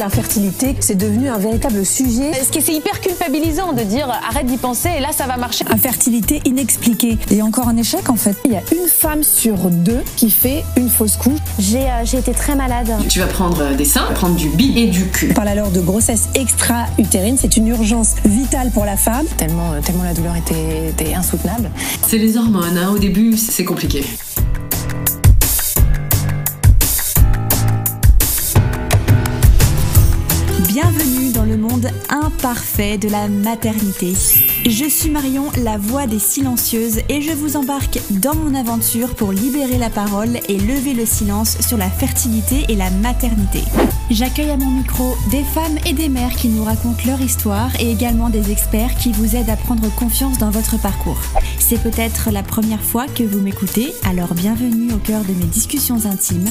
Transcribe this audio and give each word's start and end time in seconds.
L'infertilité, 0.00 0.76
c'est 0.80 0.94
devenu 0.94 1.28
un 1.28 1.36
véritable 1.36 1.84
sujet. 1.84 2.32
Ce 2.32 2.48
qui 2.48 2.62
c'est 2.62 2.72
hyper 2.72 3.02
culpabilisant 3.02 3.74
de 3.74 3.82
dire 3.82 4.08
arrête 4.08 4.46
d'y 4.46 4.56
penser 4.56 4.88
et 4.96 5.00
là 5.00 5.08
ça 5.14 5.26
va 5.26 5.36
marcher. 5.36 5.66
Infertilité 5.70 6.40
inexpliquée 6.46 7.18
et 7.30 7.42
encore 7.42 7.68
un 7.68 7.76
échec 7.76 8.08
en 8.08 8.16
fait. 8.16 8.34
Il 8.46 8.52
y 8.52 8.56
a 8.56 8.62
une 8.72 8.88
femme 8.88 9.22
sur 9.22 9.56
deux 9.68 10.00
qui 10.16 10.30
fait 10.30 10.64
une 10.78 10.88
fausse 10.88 11.18
couche. 11.18 11.38
J'ai 11.58 11.82
euh, 11.82 12.18
été 12.18 12.32
très 12.32 12.54
malade. 12.54 12.90
Tu 13.10 13.18
vas 13.18 13.26
prendre 13.26 13.76
des 13.76 13.84
seins, 13.84 14.06
prendre 14.14 14.36
du 14.36 14.48
bi 14.48 14.72
et 14.78 14.86
du 14.86 15.04
cul. 15.04 15.28
On 15.32 15.34
parle 15.34 15.48
alors 15.48 15.70
de 15.70 15.80
grossesse 15.82 16.30
extra-utérine, 16.34 17.36
c'est 17.38 17.58
une 17.58 17.68
urgence 17.68 18.14
vitale 18.24 18.70
pour 18.70 18.86
la 18.86 18.96
femme. 18.96 19.26
Tellement, 19.36 19.72
euh, 19.72 19.80
tellement 19.84 20.04
la 20.04 20.14
douleur 20.14 20.34
était, 20.34 20.88
était 20.88 21.12
insoutenable. 21.12 21.70
C'est 22.08 22.16
les 22.16 22.38
hormones, 22.38 22.78
hein. 22.78 22.92
au 22.94 22.98
début 22.98 23.36
c'est 23.36 23.64
compliqué. 23.64 24.02
Imparfait 32.08 32.98
de 32.98 33.08
la 33.08 33.28
maternité. 33.28 34.14
Je 34.66 34.84
suis 34.88 35.10
Marion, 35.10 35.46
la 35.62 35.78
voix 35.78 36.06
des 36.06 36.18
silencieuses, 36.18 37.00
et 37.08 37.22
je 37.22 37.32
vous 37.32 37.56
embarque 37.56 37.98
dans 38.10 38.34
mon 38.34 38.54
aventure 38.54 39.14
pour 39.14 39.32
libérer 39.32 39.78
la 39.78 39.90
parole 39.90 40.38
et 40.48 40.58
lever 40.58 40.94
le 40.94 41.06
silence 41.06 41.58
sur 41.60 41.76
la 41.76 41.90
fertilité 41.90 42.64
et 42.68 42.76
la 42.76 42.90
maternité. 42.90 43.62
J'accueille 44.10 44.50
à 44.50 44.56
mon 44.56 44.70
micro 44.70 45.16
des 45.30 45.44
femmes 45.44 45.78
et 45.86 45.92
des 45.92 46.08
mères 46.08 46.34
qui 46.36 46.48
nous 46.48 46.64
racontent 46.64 47.02
leur 47.06 47.20
histoire 47.20 47.70
et 47.80 47.90
également 47.90 48.28
des 48.28 48.50
experts 48.50 48.96
qui 48.96 49.12
vous 49.12 49.36
aident 49.36 49.50
à 49.50 49.56
prendre 49.56 49.88
confiance 49.94 50.38
dans 50.38 50.50
votre 50.50 50.80
parcours. 50.80 51.20
C'est 51.58 51.82
peut-être 51.82 52.30
la 52.30 52.42
première 52.42 52.82
fois 52.82 53.06
que 53.06 53.22
vous 53.22 53.40
m'écoutez, 53.40 53.92
alors 54.08 54.34
bienvenue 54.34 54.92
au 54.92 54.98
cœur 54.98 55.22
de 55.22 55.32
mes 55.32 55.46
discussions 55.46 56.06
intimes. 56.06 56.48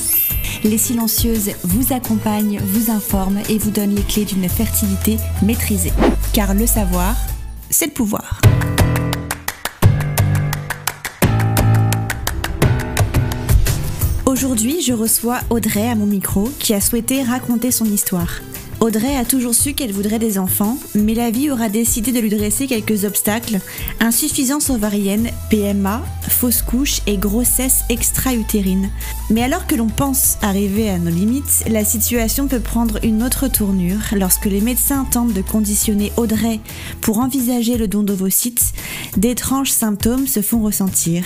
Les 0.63 0.77
silencieuses 0.77 1.51
vous 1.63 1.93
accompagnent, 1.93 2.59
vous 2.59 2.91
informent 2.91 3.41
et 3.49 3.57
vous 3.57 3.71
donnent 3.71 3.95
les 3.95 4.03
clés 4.03 4.25
d'une 4.25 4.49
fertilité 4.49 5.17
maîtrisée. 5.41 5.93
Car 6.33 6.53
le 6.53 6.67
savoir, 6.67 7.15
c'est 7.69 7.87
le 7.87 7.93
pouvoir. 7.93 8.41
Aujourd'hui, 14.25 14.81
je 14.81 14.93
reçois 14.93 15.39
Audrey 15.49 15.89
à 15.89 15.95
mon 15.95 16.05
micro 16.05 16.51
qui 16.59 16.73
a 16.73 16.81
souhaité 16.81 17.23
raconter 17.23 17.71
son 17.71 17.85
histoire. 17.85 18.41
Audrey 18.81 19.17
a 19.17 19.25
toujours 19.25 19.53
su 19.53 19.73
qu'elle 19.73 19.91
voudrait 19.91 20.19
des 20.19 20.37
enfants, 20.37 20.77
mais 20.95 21.13
la 21.13 21.31
vie 21.31 21.51
aura 21.51 21.67
décidé 21.67 22.13
de 22.13 22.19
lui 22.19 22.29
dresser 22.29 22.65
quelques 22.65 23.03
obstacles, 23.03 23.59
insuffisance 23.99 24.69
ovarienne, 24.69 25.29
PMA, 25.49 26.01
fausse 26.29 26.61
couche 26.61 27.01
et 27.05 27.17
grossesse 27.17 27.83
extra-utérine. 27.89 28.89
Mais 29.29 29.43
alors 29.43 29.67
que 29.67 29.75
l'on 29.75 29.87
pense 29.87 30.37
arriver 30.41 30.89
à 30.89 30.97
nos 30.97 31.11
limites, 31.11 31.65
la 31.69 31.83
situation 31.83 32.47
peut 32.47 32.61
prendre 32.61 33.03
une 33.03 33.21
autre 33.21 33.49
tournure 33.49 33.99
lorsque 34.13 34.45
les 34.45 34.61
médecins 34.61 35.05
tentent 35.11 35.33
de 35.33 35.41
conditionner 35.41 36.13
Audrey 36.15 36.61
pour 37.01 37.19
envisager 37.19 37.77
le 37.77 37.89
don 37.89 38.03
d'ovocytes, 38.03 38.73
d'étranges 39.17 39.71
symptômes 39.71 40.25
se 40.25 40.41
font 40.41 40.61
ressentir. 40.61 41.25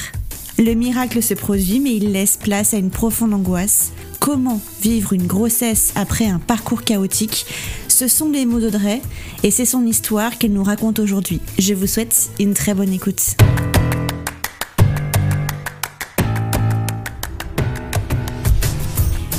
Le 0.58 0.74
miracle 0.74 1.22
se 1.22 1.34
produit 1.34 1.80
mais 1.80 1.96
il 1.96 2.12
laisse 2.12 2.38
place 2.38 2.74
à 2.74 2.78
une 2.78 2.92
profonde 2.92 3.34
angoisse. 3.34 3.92
Comment 4.24 4.62
vivre 4.82 5.12
une 5.12 5.28
grossesse 5.28 5.92
après 5.96 6.28
un 6.28 6.40
parcours 6.40 6.84
chaotique 6.84 7.46
Ce 7.90 8.08
sont 8.08 8.30
les 8.30 8.46
mots 8.46 8.62
d'Audrey 8.62 9.02
et 9.44 9.52
c'est 9.52 9.66
son 9.66 9.86
histoire 9.86 10.38
qu'elle 10.38 10.54
nous 10.54 10.64
raconte 10.64 11.00
aujourd'hui. 11.00 11.42
Je 11.60 11.74
vous 11.74 11.88
souhaite 11.88 12.30
une 12.40 12.54
très 12.54 12.74
bonne 12.74 12.94
écoute. 12.94 13.36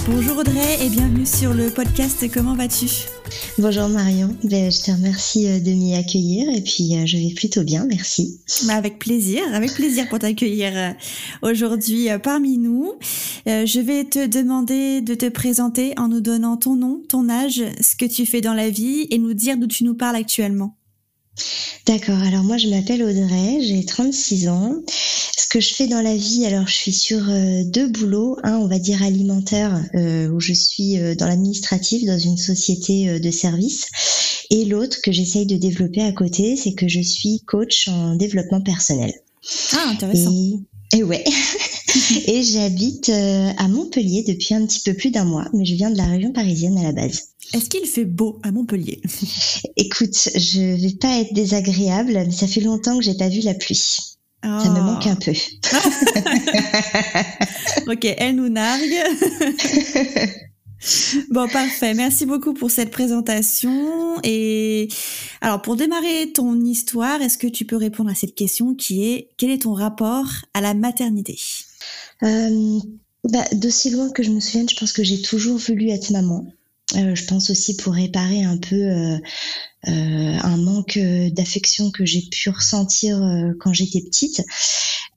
Bonjour 0.07 0.37
Audrey 0.37 0.85
et 0.85 0.91
bienvenue 0.91 1.25
sur 1.25 1.55
le 1.55 1.71
podcast 1.71 2.31
Comment 2.31 2.55
vas-tu 2.55 2.87
Bonjour 3.57 3.89
Marion, 3.89 4.37
ben, 4.45 4.71
je 4.71 4.83
te 4.83 4.91
remercie 4.91 5.49
euh, 5.49 5.61
de 5.61 5.71
m'y 5.71 5.95
accueillir 5.95 6.47
et 6.55 6.61
puis 6.61 6.95
euh, 6.95 7.07
je 7.07 7.17
vais 7.17 7.33
plutôt 7.35 7.63
bien, 7.63 7.87
merci. 7.87 8.39
Bah, 8.67 8.75
avec 8.75 8.99
plaisir, 8.99 9.43
avec 9.55 9.73
plaisir 9.73 10.07
pour 10.11 10.19
t'accueillir 10.19 10.73
euh, 10.75 10.91
aujourd'hui 11.41 12.09
parmi 12.23 12.59
nous. 12.59 12.93
Je 13.47 13.81
vais 13.81 14.05
te 14.05 14.27
demander 14.27 15.01
de 15.01 15.15
te 15.15 15.29
présenter 15.31 15.95
en 15.99 16.09
nous 16.09 16.21
donnant 16.21 16.59
ton 16.59 16.77
nom, 16.77 17.03
ton 17.09 17.31
âge, 17.31 17.65
ce 17.81 17.97
que 17.97 18.05
tu 18.05 18.27
fais 18.27 18.43
dans 18.43 18.55
la 18.55 18.69
vie 18.69 19.07
et 19.11 19.17
nous 19.17 19.33
dire 19.33 19.57
d'où 19.57 19.67
tu 19.67 19.85
nous 19.85 19.95
parles 19.95 20.17
actuellement. 20.17 20.77
D'accord, 21.87 22.19
alors 22.19 22.45
moi 22.45 22.57
je 22.57 22.69
m'appelle 22.69 23.03
Audrey, 23.03 23.59
j'ai 23.61 23.85
36 23.85 24.49
ans. 24.49 24.75
Ce 25.37 25.47
que 25.49 25.61
je 25.61 25.75
fais 25.75 25.87
dans 25.87 26.01
la 26.01 26.17
vie, 26.17 26.47
alors 26.47 26.67
je 26.67 26.75
suis 26.75 26.93
sur 26.93 27.29
euh, 27.29 27.63
deux 27.65 27.89
boulots. 27.89 28.39
Un, 28.43 28.57
on 28.57 28.69
va 28.69 28.79
dire 28.79 29.03
alimentaire, 29.03 29.85
euh, 29.95 30.29
où 30.29 30.41
je 30.41 30.53
suis 30.53 30.99
euh, 30.99 31.15
dans 31.15 31.27
l'administratif 31.27 32.05
dans 32.07 32.19
une 32.19 32.39
société 32.39 33.21
de 33.21 33.31
services. 33.31 33.87
Et 34.51 34.65
l'autre 34.65 34.99
que 35.03 35.13
j'essaye 35.13 35.47
de 35.47 35.57
développer 35.57 36.03
à 36.03 36.13
côté, 36.13 36.57
c'est 36.57 36.73
que 36.73 36.89
je 36.89 37.01
suis 37.01 37.41
coach 37.47 37.89
en 37.89 38.15
développement 38.15 38.61
personnel. 38.61 39.13
Ah, 39.73 39.91
intéressant. 39.91 40.33
Et, 40.33 40.99
et 40.99 41.03
ouais. 41.03 41.25
et 42.27 42.43
j'habite 42.43 43.11
à 43.11 43.69
Montpellier 43.69 44.25
depuis 44.27 44.55
un 44.55 44.65
petit 44.67 44.81
peu 44.81 44.95
plus 44.95 45.11
d'un 45.11 45.25
mois, 45.25 45.49
mais 45.53 45.65
je 45.65 45.75
viens 45.75 45.91
de 45.91 45.97
la 45.97 46.07
région 46.07 46.33
parisienne 46.33 46.79
à 46.79 46.83
la 46.83 46.93
base. 46.93 47.34
Est-ce 47.53 47.69
qu'il 47.69 47.87
fait 47.87 48.05
beau 48.05 48.41
à 48.43 48.51
Montpellier? 48.51 49.01
Écoute, 49.77 50.29
je 50.35 50.81
vais 50.81 50.95
pas 50.95 51.21
être 51.21 51.35
désagréable, 51.35 52.13
mais 52.13 52.33
ça 52.33 52.47
fait 52.47 52.61
longtemps 52.61 52.99
que 52.99 53.05
j'ai 53.05 53.15
pas 53.15 53.29
vu 53.29 53.41
la 53.41 53.55
pluie. 53.55 53.99
Ça 54.43 54.69
me 54.69 54.81
manque 54.81 55.07
un 55.07 55.17
peu. 55.17 55.33
ok, 57.91 58.15
elle 58.19 58.37
nous 58.37 58.51
nargue. 58.51 58.83
bon, 61.31 61.49
parfait. 61.49 61.95
Merci 61.95 62.27
beaucoup 62.27 62.53
pour 62.53 62.71
cette 62.71 62.91
présentation. 62.91 64.21
Et 64.23 64.89
alors, 65.41 65.63
pour 65.63 65.77
démarrer 65.77 66.31
ton 66.35 66.63
histoire, 66.63 67.23
est-ce 67.23 67.39
que 67.39 67.47
tu 67.47 67.65
peux 67.65 67.77
répondre 67.77 68.11
à 68.11 68.15
cette 68.15 68.35
question 68.35 68.75
qui 68.75 69.05
est 69.05 69.31
quel 69.39 69.51
est 69.51 69.63
ton 69.63 69.73
rapport 69.73 70.27
à 70.53 70.61
la 70.61 70.75
maternité? 70.75 71.41
Euh, 72.23 72.79
bah, 73.25 73.45
D'aussi 73.53 73.91
loin 73.91 74.11
que 74.11 74.23
je 74.23 74.31
me 74.31 74.41
souvienne, 74.41 74.69
je 74.69 74.77
pense 74.77 74.93
que 74.93 75.03
j'ai 75.03 75.23
toujours 75.23 75.57
voulu 75.57 75.89
être 75.89 76.11
maman. 76.11 76.45
Euh, 76.97 77.15
je 77.15 77.25
pense 77.25 77.51
aussi 77.51 77.77
pour 77.77 77.95
réparer 77.95 78.45
un 78.45 78.57
peu 78.57 78.77
euh, 78.77 79.19
un 79.87 80.57
manque 80.57 80.99
d'affection 81.33 81.91
que 81.91 82.05
j'ai 82.05 82.23
pu 82.23 82.51
ressentir 82.51 83.21
quand 83.61 83.73
j'étais 83.73 84.01
petite. 84.01 84.43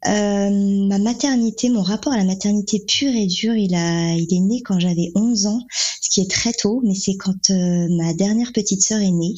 ma 0.06 1.00
maternité, 1.00 1.70
mon 1.70 1.84
rapport 1.84 2.14
à 2.14 2.18
la 2.18 2.26
maternité 2.26 2.84
pure 2.88 3.14
et 3.16 3.28
dure, 3.28 3.56
il 3.56 3.76
a, 3.76 4.14
il 4.14 4.34
est 4.34 4.40
né 4.40 4.62
quand 4.62 4.80
j'avais 4.80 5.12
11 5.16 5.48
ans, 5.48 5.62
ce 6.02 6.10
qui 6.10 6.22
est 6.22 6.30
très 6.30 6.54
tôt, 6.54 6.82
mais 6.84 6.96
c'est 6.96 7.16
quand 7.18 7.50
ma 7.50 8.14
dernière 8.14 8.52
petite 8.54 8.82
sœur 8.82 9.00
est 9.00 9.12
née 9.12 9.36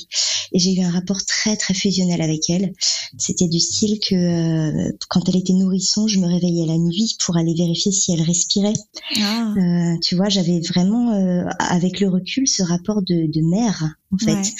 et 0.51 0.59
j'ai 0.59 0.73
eu 0.73 0.81
un 0.81 0.89
rapport 0.89 1.23
très 1.25 1.55
très 1.57 1.73
fusionnel 1.73 2.21
avec 2.21 2.49
elle. 2.49 2.73
C'était 3.17 3.47
du 3.47 3.59
style 3.59 3.99
que 3.99 4.15
euh, 4.15 4.91
quand 5.09 5.27
elle 5.29 5.37
était 5.37 5.53
nourrisson, 5.53 6.07
je 6.07 6.19
me 6.19 6.27
réveillais 6.27 6.65
la 6.65 6.77
nuit 6.77 7.17
pour 7.23 7.37
aller 7.37 7.53
vérifier 7.53 7.91
si 7.91 8.13
elle 8.13 8.21
respirait. 8.21 8.73
Ah. 9.21 9.53
Euh, 9.57 9.97
tu 10.01 10.15
vois, 10.15 10.29
j'avais 10.29 10.59
vraiment, 10.59 11.13
euh, 11.13 11.45
avec 11.59 11.99
le 11.99 12.09
recul, 12.09 12.47
ce 12.47 12.63
rapport 12.63 13.01
de, 13.01 13.31
de 13.31 13.41
mère 13.41 13.95
en 14.11 14.17
fait. 14.17 14.53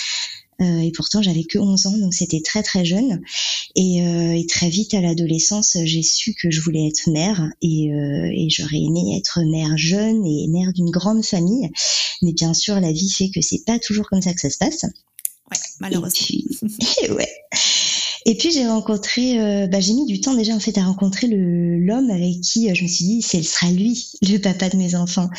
Euh, 0.62 0.80
et 0.80 0.92
pourtant, 0.92 1.22
j'avais 1.22 1.44
que 1.44 1.58
11 1.58 1.86
ans, 1.88 1.98
donc 1.98 2.14
c'était 2.14 2.42
très 2.42 2.64
très 2.64 2.86
jeune. 2.86 3.22
Et, 3.76 4.04
euh, 4.04 4.34
et 4.36 4.46
très 4.46 4.70
vite 4.70 4.94
à 4.94 5.02
l'adolescence, 5.02 5.78
j'ai 5.84 6.04
su 6.04 6.34
que 6.34 6.52
je 6.52 6.62
voulais 6.62 6.88
être 6.88 7.10
mère 7.10 7.50
et, 7.62 7.94
euh, 7.94 8.30
et 8.34 8.50
j'aurais 8.50 8.80
aimé 8.80 9.18
être 9.18 9.40
mère 9.44 9.78
jeune 9.78 10.26
et 10.26 10.48
mère 10.48 10.74
d'une 10.74 10.90
grande 10.90 11.24
famille. 11.24 11.70
Mais 12.22 12.34
bien 12.34 12.54
sûr, 12.54 12.80
la 12.80 12.92
vie 12.92 13.10
fait 13.10 13.30
que 13.30 13.42
c'est 13.42 13.64
pas 13.66 13.80
toujours 13.80 14.08
comme 14.10 14.22
ça 14.22 14.34
que 14.34 14.42
ça 14.42 14.50
se 14.50 14.58
passe. 14.58 14.84
Ouais, 14.84 15.58
malheureusement. 15.80 16.20
Et 16.22 16.68
puis, 16.68 17.12
ouais. 17.12 17.30
Et 18.26 18.36
puis 18.36 18.52
j'ai 18.52 18.68
rencontré, 18.68 19.40
euh, 19.40 19.68
bah, 19.68 19.80
j'ai 19.80 19.94
mis 19.94 20.06
du 20.06 20.20
temps 20.20 20.36
déjà 20.36 20.54
en 20.54 20.60
fait 20.60 20.78
à 20.78 20.84
rencontrer 20.84 21.28
le 21.28 21.78
l'homme 21.80 22.10
avec 22.10 22.42
qui 22.42 22.70
euh, 22.70 22.74
je 22.74 22.84
me 22.84 22.88
suis 22.88 23.06
dit, 23.06 23.22
c'est 23.22 23.44
sera 23.44 23.72
lui 23.72 24.12
le 24.22 24.38
papa 24.38 24.70
de 24.70 24.78
mes 24.78 24.96
enfants. 24.96 25.30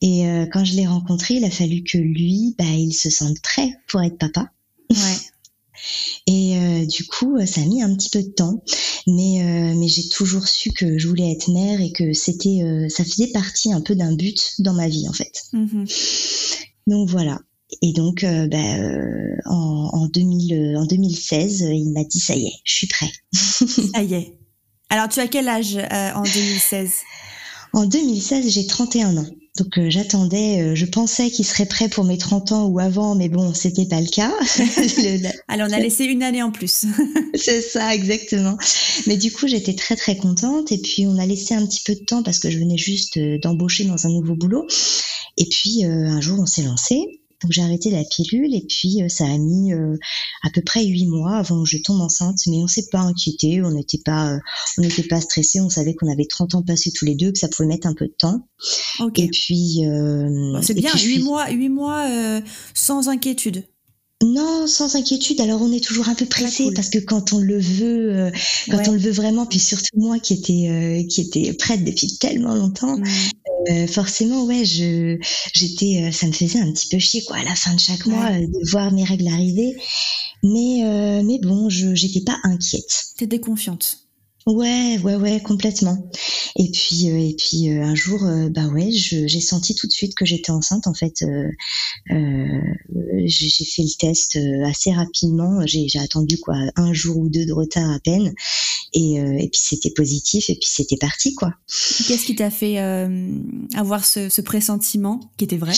Et 0.00 0.26
euh, 0.26 0.46
quand 0.52 0.64
je 0.64 0.74
l'ai 0.74 0.86
rencontré, 0.86 1.34
il 1.34 1.44
a 1.44 1.50
fallu 1.50 1.82
que 1.82 1.98
lui, 1.98 2.54
bah, 2.58 2.64
il 2.64 2.92
se 2.92 3.10
sente 3.10 3.40
prêt 3.40 3.70
pour 3.88 4.02
être 4.02 4.18
papa. 4.18 4.50
Ouais. 4.90 4.96
Et 6.26 6.56
euh, 6.56 6.86
du 6.86 7.04
coup, 7.04 7.36
ça 7.44 7.60
a 7.60 7.64
mis 7.64 7.82
un 7.82 7.94
petit 7.94 8.08
peu 8.08 8.22
de 8.22 8.30
temps, 8.30 8.62
mais 9.06 9.42
euh, 9.42 9.74
mais 9.76 9.86
j'ai 9.86 10.08
toujours 10.08 10.48
su 10.48 10.72
que 10.72 10.96
je 10.96 11.08
voulais 11.08 11.30
être 11.30 11.50
mère 11.50 11.78
et 11.82 11.92
que 11.92 12.14
c'était, 12.14 12.88
ça 12.88 13.04
faisait 13.04 13.26
partie 13.26 13.70
un 13.70 13.82
peu 13.82 13.94
d'un 13.94 14.14
but 14.14 14.54
dans 14.60 14.72
ma 14.72 14.88
vie 14.88 15.06
en 15.08 15.12
fait. 15.12 15.42
Mm-hmm. 15.52 16.64
Donc 16.86 17.10
voilà. 17.10 17.38
Et 17.82 17.92
donc, 17.92 18.24
euh, 18.24 18.46
bah, 18.46 18.58
euh, 18.58 19.36
en, 19.46 19.90
en, 19.92 20.06
2000, 20.06 20.76
en 20.76 20.86
2016, 20.86 21.66
il 21.72 21.92
m'a 21.92 22.04
dit 22.04 22.20
ça 22.20 22.34
y 22.34 22.46
est, 22.46 22.54
je 22.64 22.74
suis 22.74 22.86
prêt. 22.86 23.10
ça 23.32 24.02
y 24.02 24.14
est. 24.14 24.38
Alors, 24.90 25.08
tu 25.08 25.20
as 25.20 25.28
quel 25.28 25.48
âge 25.48 25.76
euh, 25.76 26.10
en 26.14 26.22
2016 26.22 26.92
En 27.72 27.86
2016, 27.86 28.50
j'ai 28.50 28.66
31 28.66 29.16
ans. 29.16 29.26
Donc 29.56 29.78
j'attendais, 29.88 30.74
je 30.74 30.84
pensais 30.84 31.30
qu'il 31.30 31.44
serait 31.44 31.66
prêt 31.66 31.88
pour 31.88 32.02
mes 32.02 32.18
30 32.18 32.50
ans 32.50 32.66
ou 32.66 32.80
avant, 32.80 33.14
mais 33.14 33.28
bon, 33.28 33.54
c'était 33.54 33.86
pas 33.86 34.00
le 34.00 34.08
cas. 34.08 34.32
Alors 35.46 35.68
on 35.70 35.72
a 35.72 35.78
laissé 35.78 36.06
une 36.06 36.24
année 36.24 36.42
en 36.42 36.50
plus. 36.50 36.86
C'est 37.36 37.60
ça, 37.60 37.94
exactement. 37.94 38.58
Mais 39.06 39.16
du 39.16 39.30
coup, 39.30 39.46
j'étais 39.46 39.76
très 39.76 39.94
très 39.94 40.16
contente 40.16 40.72
et 40.72 40.78
puis 40.78 41.06
on 41.06 41.18
a 41.18 41.26
laissé 41.26 41.54
un 41.54 41.64
petit 41.64 41.84
peu 41.86 41.94
de 41.94 42.04
temps 42.04 42.24
parce 42.24 42.40
que 42.40 42.50
je 42.50 42.58
venais 42.58 42.76
juste 42.76 43.16
d'embaucher 43.44 43.84
dans 43.84 44.08
un 44.08 44.10
nouveau 44.10 44.34
boulot. 44.34 44.66
Et 45.36 45.46
puis 45.48 45.84
un 45.84 46.20
jour, 46.20 46.40
on 46.40 46.46
s'est 46.46 46.64
lancé 46.64 47.06
Donc 47.42 47.52
j'ai 47.52 47.62
arrêté 47.62 47.90
la 47.90 48.04
pilule 48.04 48.54
et 48.54 48.64
puis 48.68 49.02
euh, 49.02 49.08
ça 49.08 49.24
a 49.26 49.36
mis 49.38 49.72
euh, 49.72 49.96
à 50.42 50.50
peu 50.50 50.62
près 50.62 50.84
huit 50.84 51.06
mois 51.06 51.36
avant 51.36 51.62
que 51.62 51.68
je 51.68 51.78
tombe 51.78 52.00
enceinte. 52.00 52.38
Mais 52.46 52.56
on 52.58 52.66
s'est 52.66 52.86
pas 52.90 53.00
inquiété, 53.00 53.60
on 53.62 53.70
n'était 53.72 54.00
pas, 54.04 54.32
euh, 54.34 54.38
on 54.78 54.82
n'était 54.82 55.02
pas 55.02 55.20
stressé. 55.20 55.60
On 55.60 55.68
savait 55.68 55.94
qu'on 55.94 56.10
avait 56.10 56.26
30 56.26 56.54
ans 56.54 56.62
passés 56.62 56.90
tous 56.92 57.04
les 57.04 57.14
deux, 57.14 57.32
que 57.32 57.38
ça 57.38 57.48
pouvait 57.48 57.68
mettre 57.68 57.86
un 57.86 57.94
peu 57.94 58.06
de 58.06 58.14
temps. 58.16 58.46
Et 59.24 59.28
puis 59.28 59.80
c'est 60.62 60.74
bien, 60.74 60.92
huit 60.92 60.98
suis- 60.98 61.22
mois, 61.22 61.50
huit 61.50 61.68
mois 61.68 62.08
sans 62.74 63.08
inquiétude. 63.08 63.64
Non, 64.22 64.66
sans 64.66 64.96
inquiétude. 64.96 65.40
Alors 65.40 65.60
on 65.60 65.70
est 65.72 65.84
toujours 65.84 66.08
un 66.08 66.14
peu 66.14 66.24
pressé 66.24 66.64
cool. 66.64 66.74
parce 66.74 66.88
que 66.88 66.98
quand 66.98 67.32
on 67.32 67.38
le 67.38 67.58
veut, 67.58 68.12
euh, 68.12 68.30
quand 68.70 68.78
Ouais. 68.78 68.88
on 68.88 68.92
le 68.92 68.98
veut 68.98 69.10
vraiment, 69.10 69.44
puis 69.44 69.58
surtout 69.58 69.98
moi 69.98 70.18
qui 70.18 70.34
était 70.34 70.68
euh, 70.70 71.06
qui 71.08 71.20
était 71.22 71.52
prête 71.52 71.84
depuis 71.84 72.16
tellement 72.18 72.54
longtemps, 72.54 72.96
Mm. 72.96 73.04
euh, 73.70 73.86
forcément 73.86 74.44
ouais, 74.44 74.64
je 74.64 75.18
j'étais, 75.54 76.10
ça 76.12 76.26
me 76.26 76.32
faisait 76.32 76.60
un 76.60 76.72
petit 76.72 76.88
peu 76.88 76.98
chier 76.98 77.22
quoi 77.24 77.36
à 77.38 77.44
la 77.44 77.54
fin 77.54 77.74
de 77.74 77.80
chaque 77.80 78.06
mois 78.06 78.24
Ouais. 78.30 78.46
de 78.46 78.70
voir 78.70 78.92
mes 78.92 79.04
règles 79.04 79.26
arriver. 79.28 79.76
Mais 80.42 81.22
mais 81.22 81.38
bon, 81.42 81.68
je 81.68 81.94
j'étais 81.94 82.20
pas 82.20 82.38
inquiète. 82.44 83.04
T'étais 83.18 83.40
confiante. 83.40 83.98
Ouais, 84.46 84.98
ouais, 85.02 85.16
ouais, 85.16 85.40
complètement. 85.40 86.10
Et 86.56 86.70
puis, 86.70 87.10
euh, 87.10 87.18
et 87.18 87.34
puis 87.34 87.70
euh, 87.70 87.82
un 87.82 87.94
jour, 87.94 88.22
euh, 88.24 88.50
bah 88.50 88.66
ouais, 88.66 88.90
j'ai 88.90 89.40
senti 89.40 89.74
tout 89.74 89.86
de 89.86 89.92
suite 89.92 90.14
que 90.14 90.26
j'étais 90.26 90.50
enceinte. 90.50 90.86
En 90.86 90.92
fait, 90.92 91.24
j'ai 92.10 93.64
fait 93.64 93.82
le 93.82 93.98
test 93.98 94.38
assez 94.66 94.92
rapidement. 94.92 95.66
J'ai 95.66 95.88
attendu 95.98 96.38
quoi, 96.38 96.56
un 96.76 96.92
jour 96.92 97.16
ou 97.16 97.30
deux 97.30 97.46
de 97.46 97.52
retard 97.52 97.90
à 97.90 97.98
peine. 98.00 98.34
Et, 98.92 99.14
et 99.14 99.48
puis 99.48 99.60
c'était 99.62 99.90
positif. 99.90 100.50
Et 100.50 100.54
puis 100.54 100.68
c'était 100.68 100.98
parti 100.98 101.34
quoi. 101.34 101.54
Qu'est-ce 102.06 102.26
qui 102.26 102.36
t'a 102.36 102.50
fait 102.50 102.76
avoir 103.74 104.04
ce, 104.04 104.28
ce 104.28 104.40
pressentiment 104.42 105.20
qui 105.38 105.44
était 105.44 105.56
vrai? 105.56 105.72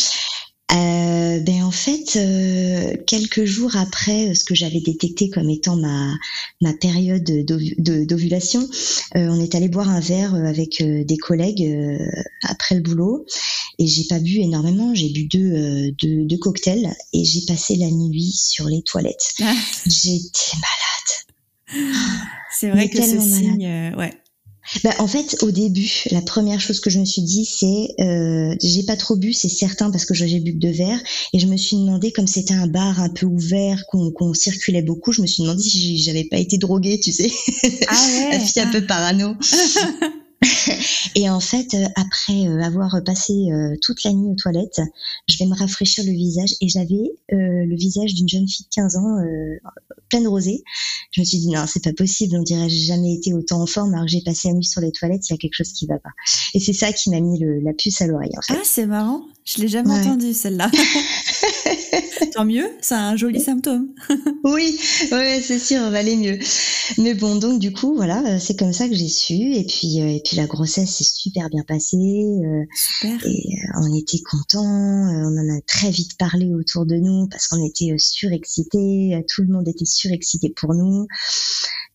Euh, 1.36 1.40
ben 1.40 1.62
en 1.62 1.70
fait, 1.70 2.16
euh, 2.16 2.96
quelques 3.06 3.44
jours 3.44 3.76
après 3.76 4.30
euh, 4.30 4.34
ce 4.34 4.44
que 4.44 4.54
j'avais 4.54 4.80
détecté 4.80 5.30
comme 5.30 5.50
étant 5.50 5.76
ma 5.76 6.12
ma 6.60 6.72
période 6.72 7.24
d'ovu- 7.44 7.74
de- 7.78 8.04
d'ovulation, 8.04 8.68
euh, 9.16 9.28
on 9.28 9.40
est 9.40 9.54
allé 9.54 9.68
boire 9.68 9.88
un 9.88 10.00
verre 10.00 10.34
euh, 10.34 10.44
avec 10.44 10.82
des 10.82 11.16
collègues 11.16 11.62
euh, 11.62 11.98
après 12.44 12.74
le 12.76 12.80
boulot 12.82 13.26
et 13.78 13.86
j'ai 13.86 14.04
pas 14.04 14.18
bu 14.18 14.36
énormément, 14.38 14.94
j'ai 14.94 15.10
bu 15.10 15.24
deux, 15.24 15.90
deux 15.92 16.24
deux 16.24 16.38
cocktails 16.38 16.94
et 17.12 17.24
j'ai 17.24 17.42
passé 17.46 17.76
la 17.76 17.90
nuit 17.90 18.32
sur 18.32 18.66
les 18.66 18.82
toilettes. 18.82 19.34
Ah, 19.42 19.54
J'étais 19.86 20.56
malade. 20.56 21.92
C'est 22.52 22.70
vrai 22.70 22.84
Mais 22.84 22.88
que 22.90 23.02
ce 23.02 23.16
malade. 23.16 23.28
signe, 23.28 23.94
ouais. 23.98 24.12
Bah, 24.82 24.94
en 24.98 25.06
fait, 25.06 25.36
au 25.42 25.50
début, 25.50 26.04
la 26.10 26.22
première 26.22 26.60
chose 26.60 26.80
que 26.80 26.90
je 26.90 26.98
me 26.98 27.04
suis 27.04 27.22
dit, 27.22 27.44
c'est 27.44 27.88
euh, 28.00 28.54
j'ai 28.62 28.82
pas 28.82 28.96
trop 28.96 29.16
bu, 29.16 29.32
c'est 29.32 29.48
certain, 29.48 29.90
parce 29.90 30.04
que 30.04 30.14
j'ai 30.14 30.40
bu 30.40 30.52
que 30.52 30.58
deux 30.58 30.72
verres. 30.72 31.00
Et 31.32 31.38
je 31.38 31.46
me 31.46 31.56
suis 31.56 31.76
demandé, 31.76 32.12
comme 32.12 32.26
c'était 32.26 32.54
un 32.54 32.66
bar 32.66 33.00
un 33.00 33.08
peu 33.08 33.26
ouvert, 33.26 33.86
qu'on 33.86 34.10
qu'on 34.10 34.34
circulait 34.34 34.82
beaucoup, 34.82 35.12
je 35.12 35.22
me 35.22 35.26
suis 35.26 35.42
demandé 35.42 35.62
si 35.62 35.98
j'avais 35.98 36.24
pas 36.24 36.38
été 36.38 36.58
droguée, 36.58 36.98
tu 37.00 37.12
sais, 37.12 37.30
Ah 37.88 37.94
ouais. 37.94 38.28
la 38.32 38.40
fille 38.40 38.62
un 38.62 38.70
peu 38.70 38.84
parano. 38.84 39.34
Et 41.14 41.28
en 41.30 41.40
fait, 41.40 41.74
euh, 41.74 41.86
après 41.96 42.46
euh, 42.46 42.62
avoir 42.62 43.00
passé 43.04 43.32
euh, 43.50 43.74
toute 43.82 44.04
la 44.04 44.12
nuit 44.12 44.28
aux 44.30 44.34
toilettes, 44.34 44.80
je 45.28 45.38
vais 45.38 45.46
me 45.46 45.54
rafraîchir 45.54 46.04
le 46.04 46.12
visage 46.12 46.50
et 46.60 46.68
j'avais 46.68 47.10
le 47.30 47.74
visage 47.76 48.14
d'une 48.14 48.28
jeune 48.28 48.46
fille 48.48 48.66
de 48.66 48.74
15 48.74 48.96
ans, 48.96 49.16
pleine 50.08 50.24
de 50.24 50.28
rosée. 50.28 50.62
Je 51.12 51.20
me 51.20 51.24
suis 51.24 51.38
dit 51.38 51.48
non, 51.50 51.64
c'est 51.66 51.82
pas 51.82 51.92
possible, 51.92 52.36
on 52.36 52.42
dirait 52.42 52.66
que 52.66 52.72
j'ai 52.72 52.84
jamais 52.86 53.14
été 53.14 53.32
autant 53.34 53.60
en 53.62 53.66
forme 53.66 53.94
alors 53.94 54.04
que 54.06 54.10
j'ai 54.10 54.20
passé 54.22 54.48
la 54.48 54.54
nuit 54.54 54.64
sur 54.64 54.80
les 54.80 54.92
toilettes, 54.92 55.28
il 55.28 55.32
y 55.32 55.34
a 55.34 55.38
quelque 55.38 55.54
chose 55.54 55.72
qui 55.72 55.86
va 55.86 55.98
pas. 55.98 56.10
Et 56.54 56.60
c'est 56.60 56.72
ça 56.72 56.92
qui 56.92 57.10
m'a 57.10 57.20
mis 57.20 57.38
le- 57.40 57.60
la 57.60 57.72
puce 57.72 58.00
à 58.02 58.06
l'oreille 58.06 58.36
en 58.36 58.42
fait. 58.42 58.54
Ah, 58.58 58.62
c'est 58.64 58.86
marrant. 58.86 59.22
Je 59.44 59.62
l'ai 59.62 59.68
jamais 59.68 59.90
Ouais. 59.90 60.00
entendu 60.00 60.32
celle-là. 60.34 60.70
Tant 62.34 62.44
mieux, 62.44 62.69
c'est 62.81 62.94
un 62.94 63.16
joli 63.16 63.40
symptôme. 63.40 63.88
Oui, 64.44 64.78
ouais, 65.10 65.40
c'est 65.43 65.58
sûr, 65.58 65.78
on 65.82 65.90
va 65.90 65.98
aller 65.98 66.16
mieux. 66.16 66.38
Mais 66.98 67.14
bon, 67.14 67.34
donc 67.37 67.58
du 67.58 67.72
coup, 67.72 67.94
voilà, 67.96 68.22
euh, 68.26 68.38
c'est 68.38 68.56
comme 68.56 68.72
ça 68.72 68.88
que 68.88 68.94
j'ai 68.94 69.08
su. 69.08 69.34
Et 69.34 69.64
puis, 69.66 70.00
euh, 70.00 70.06
et 70.08 70.22
puis 70.25 70.37
la 70.37 70.46
grossesse 70.46 70.90
s'est 70.90 71.04
super 71.04 71.48
bien 71.50 71.64
passée. 71.66 71.96
euh, 71.96 72.62
Super. 72.76 73.26
et 73.26 73.31
euh, 73.31 73.81
on 73.82 73.94
était 73.94 74.20
contents. 74.20 74.62
on 74.64 75.37
en 75.37 75.56
a 75.56 75.60
très 75.66 75.90
vite 75.90 76.16
parlé 76.19 76.52
autour 76.54 76.87
de 76.87 76.94
nous 76.96 77.26
parce 77.28 77.48
qu'on 77.48 77.64
était 77.64 77.93
surexcités. 77.99 79.20
Tout 79.28 79.42
le 79.42 79.49
monde 79.52 79.66
était 79.66 79.84
surexcité 79.84 80.50
pour 80.50 80.75
nous. 80.75 81.06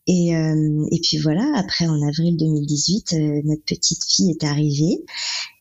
Et, 0.07 0.35
euh, 0.35 0.85
et 0.91 0.99
puis 0.99 1.17
voilà, 1.17 1.45
après 1.55 1.85
en 1.85 2.01
avril 2.07 2.35
2018, 2.35 3.13
euh, 3.13 3.41
notre 3.45 3.61
petite 3.67 4.03
fille 4.03 4.31
est 4.31 4.43
arrivée 4.43 5.03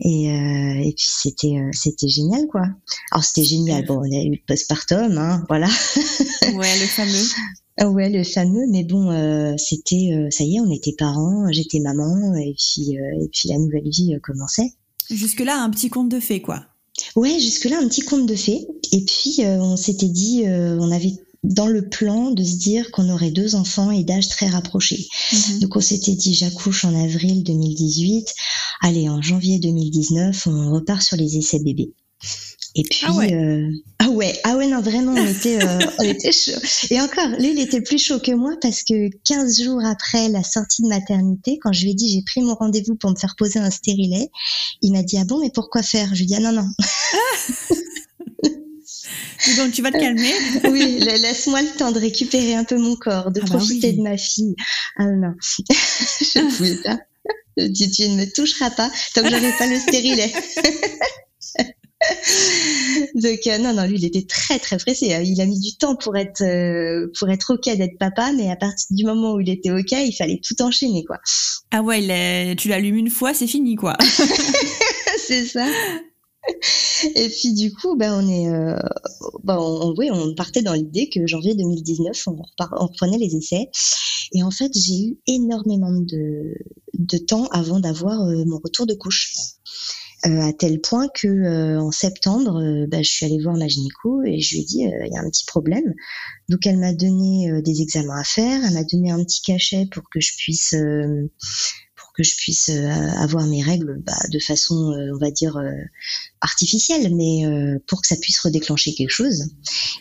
et, 0.00 0.30
euh, 0.30 0.80
et 0.80 0.94
puis 0.96 1.06
c'était 1.06 1.60
c'était 1.72 2.08
génial 2.08 2.46
quoi. 2.46 2.62
Alors 3.12 3.22
c'était 3.22 3.44
génial. 3.44 3.84
Bon, 3.84 3.98
on 3.98 4.10
a 4.10 4.22
eu 4.22 4.30
le 4.30 4.38
postpartum, 4.46 5.18
hein, 5.18 5.44
voilà. 5.48 5.68
Ouais, 6.54 6.78
le 6.80 6.86
fameux. 6.86 7.92
Ouais, 7.92 8.10
le 8.10 8.24
fameux, 8.24 8.66
mais 8.70 8.82
bon, 8.82 9.56
c'était, 9.56 10.10
ça 10.30 10.42
y 10.42 10.56
est, 10.56 10.60
on 10.60 10.70
était 10.70 10.94
parents, 10.98 11.46
j'étais 11.50 11.78
maman, 11.78 12.34
et 12.34 12.54
puis, 12.58 12.94
et 12.94 13.28
puis 13.32 13.48
la 13.48 13.56
nouvelle 13.58 13.88
vie 13.88 14.14
commençait. 14.22 14.72
Jusque-là, 15.10 15.62
un 15.62 15.70
petit 15.70 15.90
conte 15.90 16.08
de 16.08 16.18
fées, 16.18 16.42
quoi. 16.42 16.66
Ouais, 17.14 17.38
jusque-là, 17.38 17.78
un 17.80 17.88
petit 17.88 18.02
conte 18.02 18.26
de 18.26 18.34
fées. 18.34 18.66
Et 18.92 19.04
puis, 19.04 19.38
on 19.44 19.76
s'était 19.76 20.08
dit, 20.08 20.42
on 20.46 20.90
avait 20.90 21.14
dans 21.42 21.66
le 21.66 21.88
plan 21.88 22.30
de 22.32 22.44
se 22.44 22.56
dire 22.56 22.90
qu'on 22.90 23.08
aurait 23.08 23.30
deux 23.30 23.54
enfants 23.54 23.90
et 23.90 24.04
d'âge 24.04 24.28
très 24.28 24.46
rapprochés. 24.46 25.06
Mhm. 25.32 25.60
Donc, 25.60 25.76
on 25.76 25.80
s'était 25.80 26.14
dit, 26.14 26.34
j'accouche 26.34 26.84
en 26.84 26.94
avril 26.94 27.42
2018. 27.44 28.28
Allez, 28.82 29.08
en 29.08 29.22
janvier 29.22 29.58
2019, 29.58 30.46
on 30.46 30.72
repart 30.72 31.02
sur 31.02 31.16
les 31.16 31.36
essais 31.38 31.60
bébés. 31.60 31.92
Et 32.76 32.82
puis, 32.82 33.00
Ah 33.04 33.12
ouais. 33.14 33.32
euh, 33.34 33.68
ah 33.98 34.10
ouais, 34.10 34.38
ah 34.44 34.56
ouais, 34.56 34.66
non, 34.68 34.80
vraiment, 34.80 35.12
on 35.14 35.26
était, 35.26 35.60
euh, 35.60 35.78
on 35.98 36.02
était 36.04 36.30
chaud. 36.30 36.52
Et 36.90 37.00
encore, 37.00 37.28
lui, 37.38 37.52
il 37.52 37.58
était 37.58 37.80
plus 37.80 37.98
chaud 37.98 38.20
que 38.20 38.30
moi 38.32 38.52
parce 38.60 38.84
que 38.84 39.08
15 39.24 39.62
jours 39.62 39.84
après 39.84 40.28
la 40.28 40.44
sortie 40.44 40.82
de 40.82 40.88
maternité, 40.88 41.58
quand 41.60 41.72
je 41.72 41.82
lui 41.82 41.90
ai 41.92 41.94
dit, 41.94 42.08
j'ai 42.12 42.22
pris 42.22 42.42
mon 42.42 42.54
rendez-vous 42.54 42.94
pour 42.94 43.10
me 43.10 43.16
faire 43.16 43.34
poser 43.36 43.58
un 43.58 43.70
stérilet, 43.70 44.30
il 44.82 44.92
m'a 44.92 45.02
dit, 45.02 45.16
ah 45.18 45.24
bon, 45.24 45.40
mais 45.40 45.50
pourquoi 45.52 45.82
faire? 45.82 46.10
Je 46.14 46.18
lui 46.18 46.22
ai 46.24 46.26
dit, 46.26 46.34
ah 46.36 46.40
non, 46.40 46.52
non, 46.52 46.68
donc, 49.56 49.72
tu 49.72 49.82
vas 49.82 49.90
te 49.90 49.98
calmer. 49.98 50.32
oui, 50.70 50.98
la- 51.00 51.16
laisse-moi 51.16 51.62
le 51.62 51.76
temps 51.76 51.92
de 51.92 51.98
récupérer 51.98 52.54
un 52.54 52.64
peu 52.64 52.76
mon 52.78 52.96
corps, 52.96 53.30
de 53.30 53.40
Ah 53.42 53.46
bah 53.48 53.56
profiter 53.58 53.88
oui. 53.90 53.96
de 53.96 54.02
ma 54.02 54.16
fille. 54.16 54.54
Ah 54.98 55.04
non, 55.06 55.32
je 55.40 56.38
ne 56.38 56.50
pouvais 56.56 56.76
pas. 56.82 56.98
Je 57.56 57.64
dis, 57.66 57.90
tu 57.90 58.08
ne 58.08 58.16
me 58.16 58.32
toucheras 58.32 58.70
pas 58.70 58.90
tant 59.14 59.22
que 59.22 59.28
j'aurai 59.30 59.52
pas 59.58 59.66
le 59.66 59.78
stérilet. 59.78 60.32
Donc 63.14 63.40
euh, 63.46 63.58
non, 63.58 63.74
non, 63.74 63.84
lui, 63.86 63.96
il 63.98 64.04
était 64.06 64.24
très 64.26 64.58
très 64.58 64.78
pressé. 64.78 65.12
hein. 65.14 65.20
Il 65.22 65.38
a 65.40 65.44
mis 65.46 65.60
du 65.60 65.76
temps 65.76 65.96
pour 65.96 66.16
être 66.16 66.40
euh, 66.42 67.08
pour 67.18 67.28
être 67.28 67.52
ok 67.54 67.76
d'être 67.76 67.98
papa, 67.98 68.32
mais 68.32 68.50
à 68.50 68.56
partir 68.56 68.86
du 68.90 69.04
moment 69.04 69.34
où 69.34 69.40
il 69.40 69.50
était 69.50 69.70
ok, 69.70 69.92
il 69.92 70.14
fallait 70.16 70.40
tout 70.42 70.60
enchaîner 70.62 71.04
quoi. 71.04 71.18
Ah 71.70 71.82
ouais, 71.82 72.02
il 72.02 72.10
est- 72.10 72.56
tu 72.56 72.68
l'allumes 72.68 72.96
une 72.96 73.10
fois, 73.10 73.34
c'est 73.34 73.46
fini, 73.46 73.76
quoi. 73.76 73.96
c'est 75.18 75.44
ça. 75.44 75.66
Et 77.16 77.28
puis 77.28 77.54
du 77.54 77.72
coup, 77.72 77.96
ben 77.96 78.12
on 78.22 78.28
est, 78.28 78.48
euh, 78.48 78.78
ben, 79.44 79.58
on, 79.58 79.94
oui, 79.96 80.10
on 80.12 80.34
partait 80.34 80.62
dans 80.62 80.74
l'idée 80.74 81.08
que 81.08 81.26
janvier 81.26 81.54
2019, 81.54 82.28
on, 82.28 82.36
on 82.58 82.86
reprenait 82.86 83.18
les 83.18 83.36
essais. 83.36 83.70
Et 84.32 84.42
en 84.42 84.50
fait, 84.50 84.72
j'ai 84.74 84.98
eu 85.06 85.18
énormément 85.26 85.92
de, 85.92 86.54
de 86.94 87.18
temps 87.18 87.46
avant 87.46 87.80
d'avoir 87.80 88.20
euh, 88.22 88.44
mon 88.44 88.60
retour 88.62 88.86
de 88.86 88.94
couche. 88.94 89.32
Euh, 90.26 90.42
à 90.42 90.52
tel 90.52 90.82
point 90.82 91.08
que 91.14 91.28
euh, 91.28 91.80
en 91.80 91.90
septembre, 91.90 92.60
euh, 92.60 92.86
ben, 92.86 93.02
je 93.02 93.10
suis 93.10 93.24
allée 93.24 93.42
voir 93.42 93.56
ma 93.56 93.68
gynéco 93.68 94.22
et 94.22 94.38
je 94.38 94.54
lui 94.54 94.62
ai 94.62 94.64
dit 94.66 94.86
euh, 94.86 95.06
il 95.06 95.12
y 95.14 95.16
a 95.16 95.20
un 95.20 95.30
petit 95.30 95.46
problème. 95.46 95.94
Donc 96.50 96.66
elle 96.66 96.76
m'a 96.76 96.92
donné 96.92 97.62
des 97.62 97.80
examens 97.80 98.20
à 98.20 98.24
faire, 98.24 98.62
elle 98.62 98.74
m'a 98.74 98.84
donné 98.84 99.10
un 99.10 99.24
petit 99.24 99.40
cachet 99.40 99.86
pour 99.90 100.02
que 100.10 100.20
je 100.20 100.36
puisse 100.36 100.74
que 102.20 102.28
je 102.28 102.36
puisse 102.36 102.68
euh, 102.68 102.88
avoir 103.16 103.46
mes 103.46 103.62
règles 103.62 104.02
bah, 104.04 104.12
de 104.30 104.38
façon, 104.38 104.92
euh, 104.92 105.12
on 105.14 105.18
va 105.18 105.30
dire, 105.30 105.56
euh, 105.56 105.70
artificielle, 106.40 107.14
mais 107.14 107.42
pour 107.86 108.00
que 108.02 108.06
ça 108.08 108.16
puisse 108.16 108.38
redéclencher 108.40 108.92
quelque 108.94 109.10
chose. 109.10 109.44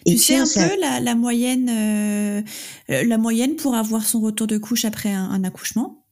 tu 0.06 0.18
sais 0.18 0.36
un 0.38 0.46
ça- 0.46 0.68
peu 0.68 0.80
la, 0.80 1.00
la 1.00 1.16
moyenne, 1.16 2.46
la 2.88 3.18
moyenne 3.18 3.56
pour 3.56 3.76
avoir 3.76 4.06
son 4.06 4.22
retour 4.22 4.48
de 4.48 4.58
couche 4.58 4.86
après 4.86 5.12
un, 5.12 5.24
un 5.30 5.44
accouchement? 5.44 6.06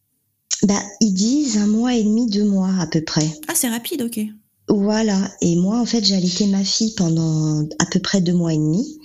Bah, 0.64 0.82
ils 1.02 1.14
disent 1.14 1.58
un 1.58 1.68
mois 1.68 1.94
et 1.94 2.04
demi, 2.04 2.30
deux 2.30 2.46
mois 2.46 2.74
à 2.80 2.88
peu 2.88 3.02
près. 3.04 3.28
Ah, 3.48 3.54
c'est 3.56 3.70
rapide, 3.70 4.02
ok. 4.02 4.20
Voilà. 4.70 5.32
Et 5.42 5.56
moi, 5.56 5.80
en 5.80 5.86
fait, 5.86 6.04
j'ai 6.04 6.16
allaité 6.16 6.46
ma 6.48 6.64
fille 6.64 6.94
pendant 6.98 7.62
à 7.80 7.86
peu 7.86 8.00
près 8.00 8.20
deux 8.22 8.34
mois 8.34 8.54
et 8.54 8.58
demi. 8.58 9.00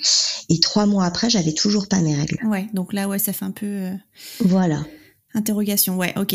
Et 0.49 0.59
trois 0.59 0.87
mois 0.87 1.05
après, 1.05 1.31
j'avais 1.31 1.53
toujours 1.53 1.87
pas 1.89 2.01
mes 2.01 2.17
règles. 2.17 2.39
Ouais, 2.47 2.67
donc 2.75 2.93
là, 2.93 3.07
ouais, 3.09 3.19
ça 3.21 3.33
fait 3.33 3.45
un 3.45 3.53
peu 3.53 3.67
euh, 3.67 3.95
Voilà. 4.41 4.85
interrogation. 5.35 5.97
Ouais, 5.97 6.15
ok. 6.19 6.35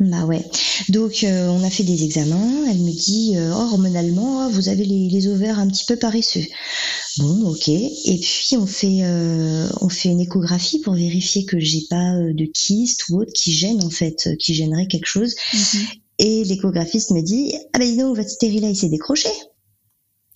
Bah 0.00 0.24
ouais. 0.24 0.44
Donc 0.88 1.22
euh, 1.22 1.48
on 1.48 1.62
a 1.62 1.70
fait 1.70 1.84
des 1.84 2.02
examens. 2.04 2.66
Elle 2.68 2.78
me 2.78 2.92
dit, 2.92 3.34
euh, 3.36 3.52
oh, 3.54 3.72
hormonalement, 3.72 4.46
oh, 4.46 4.50
vous 4.50 4.68
avez 4.68 4.84
les, 4.84 5.08
les 5.08 5.28
ovaires 5.28 5.58
un 5.58 5.68
petit 5.68 5.84
peu 5.84 5.96
paresseux. 5.96 6.46
Bon, 7.18 7.50
ok. 7.50 7.68
Et 7.68 8.18
puis 8.20 8.56
on 8.56 8.66
fait 8.66 9.00
euh, 9.02 9.68
on 9.80 9.88
fait 9.88 10.08
une 10.08 10.20
échographie 10.20 10.80
pour 10.80 10.94
vérifier 10.94 11.44
que 11.44 11.58
j'ai 11.60 11.82
pas 11.90 12.14
euh, 12.14 12.32
de 12.32 12.46
kyste 12.46 13.08
ou 13.10 13.20
autre 13.20 13.32
qui 13.34 13.52
gêne 13.52 13.84
en 13.84 13.90
fait, 13.90 14.28
euh, 14.28 14.36
qui 14.36 14.54
gênerait 14.54 14.86
quelque 14.86 15.06
chose. 15.06 15.34
Mhm. 15.52 15.86
Et 16.18 16.44
l'échographiste 16.44 17.10
me 17.10 17.20
dit, 17.20 17.52
ah 17.74 17.78
ben 17.78 17.90
dis 17.90 17.96
donc 17.98 18.16
votre 18.16 18.30
stérilet 18.30 18.70
il 18.70 18.76
s'est 18.76 18.88
décroché. 18.88 19.28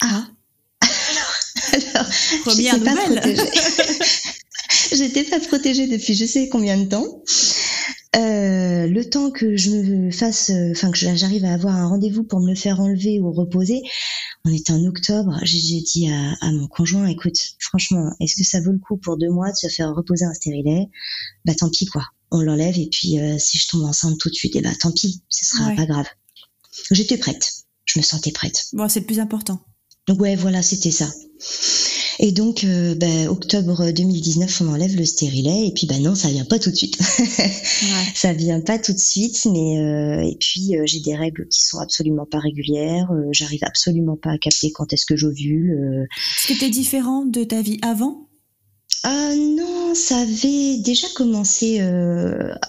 Ah, 0.02 0.28
Première 2.44 2.78
nouvelle. 2.78 3.22
J'étais 4.92 5.24
pas 5.24 5.40
protégée 5.40 5.86
depuis 5.86 6.14
je 6.14 6.26
sais 6.26 6.48
combien 6.48 6.76
de 6.76 6.88
temps. 6.88 7.22
Euh, 8.16 8.86
le 8.86 9.10
temps 9.10 9.30
que 9.30 9.56
je 9.56 9.70
me 9.70 10.10
fasse, 10.10 10.48
euh, 10.50 10.70
enfin 10.70 10.90
que 10.90 10.96
j'arrive 10.96 11.44
à 11.44 11.52
avoir 11.52 11.76
un 11.76 11.86
rendez-vous 11.86 12.24
pour 12.24 12.40
me 12.40 12.48
le 12.48 12.54
faire 12.54 12.80
enlever 12.80 13.20
ou 13.20 13.30
reposer, 13.30 13.82
on 14.44 14.50
est 14.50 14.70
en 14.70 14.82
octobre. 14.84 15.38
J'ai 15.42 15.80
dit 15.80 16.08
à, 16.08 16.50
mon 16.52 16.66
conjoint, 16.66 17.06
écoute, 17.06 17.36
franchement, 17.58 18.10
est-ce 18.20 18.36
que 18.36 18.44
ça 18.44 18.60
vaut 18.60 18.72
le 18.72 18.78
coup 18.78 18.96
pour 18.96 19.18
deux 19.18 19.28
mois 19.28 19.50
de 19.50 19.56
se 19.56 19.68
faire 19.68 19.94
reposer 19.94 20.24
un 20.24 20.32
stérilet? 20.32 20.88
Bah 21.44 21.54
tant 21.54 21.68
pis 21.68 21.84
quoi, 21.84 22.04
on 22.30 22.40
l'enlève 22.40 22.78
et 22.78 22.88
puis 22.90 23.18
euh, 23.18 23.36
si 23.38 23.58
je 23.58 23.68
tombe 23.68 23.82
enceinte 23.82 24.18
tout 24.18 24.30
de 24.30 24.34
suite, 24.34 24.56
et 24.56 24.60
eh 24.60 24.62
bah 24.62 24.74
tant 24.80 24.92
pis, 24.92 25.22
ce 25.28 25.44
sera 25.44 25.72
pas 25.72 25.84
grave. 25.84 26.06
J'étais 26.90 27.18
prête, 27.18 27.52
je 27.84 27.98
me 27.98 28.04
sentais 28.04 28.32
prête. 28.32 28.66
Bon, 28.72 28.88
c'est 28.88 29.00
le 29.00 29.06
plus 29.06 29.20
important. 29.20 29.60
Donc 30.06 30.20
ouais, 30.20 30.36
voilà, 30.36 30.62
c'était 30.62 30.90
ça. 30.90 31.10
Et 32.18 32.32
donc, 32.32 32.64
euh, 32.64 32.94
ben, 32.94 33.28
octobre 33.28 33.90
2019, 33.90 34.62
on 34.62 34.68
enlève 34.68 34.96
le 34.96 35.04
stérilet. 35.04 35.66
Et 35.66 35.72
puis, 35.72 35.86
ben 35.86 36.02
non, 36.02 36.14
ça 36.14 36.28
vient 36.28 36.44
pas 36.44 36.58
tout 36.58 36.70
de 36.70 36.76
suite. 36.76 36.98
ouais. 37.18 38.04
Ça 38.14 38.32
vient 38.32 38.60
pas 38.60 38.78
tout 38.78 38.92
de 38.92 38.98
suite. 38.98 39.46
Mais 39.52 39.78
euh, 39.78 40.22
et 40.22 40.36
puis, 40.38 40.76
euh, 40.76 40.82
j'ai 40.86 41.00
des 41.00 41.14
règles 41.14 41.46
qui 41.48 41.62
sont 41.62 41.78
absolument 41.78 42.26
pas 42.26 42.38
régulières. 42.38 43.10
J'arrive 43.32 43.62
absolument 43.62 44.16
pas 44.16 44.30
à 44.30 44.38
capter 44.38 44.70
quand 44.72 44.92
est-ce 44.92 45.06
que 45.06 45.16
j'ovule. 45.16 46.06
Est-ce 46.38 46.48
que 46.48 46.54
c'était 46.54 46.70
différent 46.70 47.24
de 47.24 47.44
ta 47.44 47.62
vie 47.62 47.78
avant? 47.82 48.28
Ah 49.02 49.34
non, 49.36 49.94
ça 49.94 50.18
avait 50.18 50.78
déjà 50.78 51.06
commencé 51.14 51.80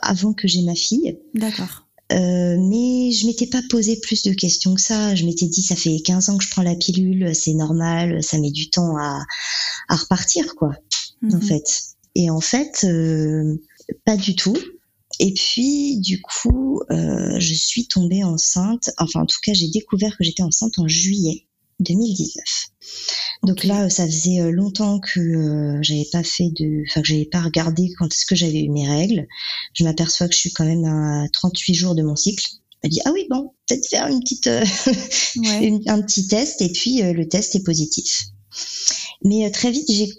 avant 0.01 0.33
que 0.33 0.47
j'ai 0.47 0.61
ma 0.61 0.75
fille. 0.75 1.17
D'accord. 1.33 1.86
Euh, 2.13 2.57
mais 2.57 3.11
je 3.11 3.25
m'étais 3.25 3.47
pas 3.47 3.61
posé 3.69 3.97
plus 3.97 4.23
de 4.23 4.31
questions 4.31 4.75
que 4.75 4.81
ça. 4.81 5.15
Je 5.15 5.25
m'étais 5.25 5.47
dit, 5.47 5.61
ça 5.61 5.75
fait 5.75 5.99
15 5.99 6.29
ans 6.29 6.37
que 6.37 6.43
je 6.43 6.51
prends 6.51 6.63
la 6.63 6.75
pilule, 6.75 7.35
c'est 7.35 7.53
normal, 7.53 8.23
ça 8.23 8.37
met 8.39 8.51
du 8.51 8.69
temps 8.69 8.97
à, 8.97 9.23
à 9.89 9.95
repartir, 9.95 10.55
quoi, 10.55 10.71
en 11.23 11.35
mhm. 11.35 11.41
fait. 11.41 11.95
Et 12.15 12.29
en 12.29 12.41
fait, 12.41 12.85
euh, 12.85 13.55
pas 14.05 14.17
du 14.17 14.35
tout. 14.35 14.57
Et 15.19 15.33
puis, 15.33 15.97
du 15.97 16.21
coup, 16.21 16.81
euh, 16.91 17.39
je 17.39 17.53
suis 17.53 17.87
tombée 17.87 18.23
enceinte. 18.23 18.91
Enfin, 18.97 19.21
en 19.21 19.25
tout 19.25 19.39
cas, 19.41 19.53
j'ai 19.53 19.69
découvert 19.69 20.15
que 20.17 20.23
j'étais 20.23 20.43
enceinte 20.43 20.77
en 20.77 20.87
juillet 20.87 21.46
2019. 21.79 22.43
Donc 23.43 23.63
là, 23.63 23.89
ça 23.89 24.05
faisait 24.05 24.41
euh, 24.41 24.51
longtemps 24.51 24.99
que 24.99 25.19
euh, 25.19 25.79
j'avais 25.81 26.07
pas 26.11 26.23
fait 26.23 26.49
de, 26.59 26.83
enfin 26.89 27.01
que 27.01 27.07
j'avais 27.07 27.25
pas 27.25 27.41
regardé 27.41 27.89
quand 27.97 28.07
est-ce 28.07 28.25
que 28.25 28.35
j'avais 28.35 28.61
eu 28.61 28.69
mes 28.69 28.87
règles. 28.87 29.27
Je 29.73 29.83
m'aperçois 29.83 30.27
que 30.27 30.33
je 30.33 30.39
suis 30.39 30.51
quand 30.51 30.65
même 30.65 30.85
à 30.85 31.27
38 31.31 31.73
jours 31.73 31.95
de 31.95 32.03
mon 32.03 32.15
cycle. 32.15 32.45
Elle 32.83 32.91
dit 32.91 33.01
ah 33.05 33.11
oui 33.13 33.27
bon, 33.29 33.51
peut-être 33.67 33.87
faire 33.87 34.07
une 34.07 34.19
petite, 34.19 34.47
euh, 34.47 34.63
un 35.87 36.01
petit 36.01 36.27
test 36.27 36.61
et 36.61 36.71
puis 36.71 37.01
le 37.01 37.27
test 37.27 37.55
est 37.55 37.63
positif. 37.63 38.25
Mais 39.23 39.49
très 39.51 39.71
vite 39.71 39.89
j'ai 39.89 40.09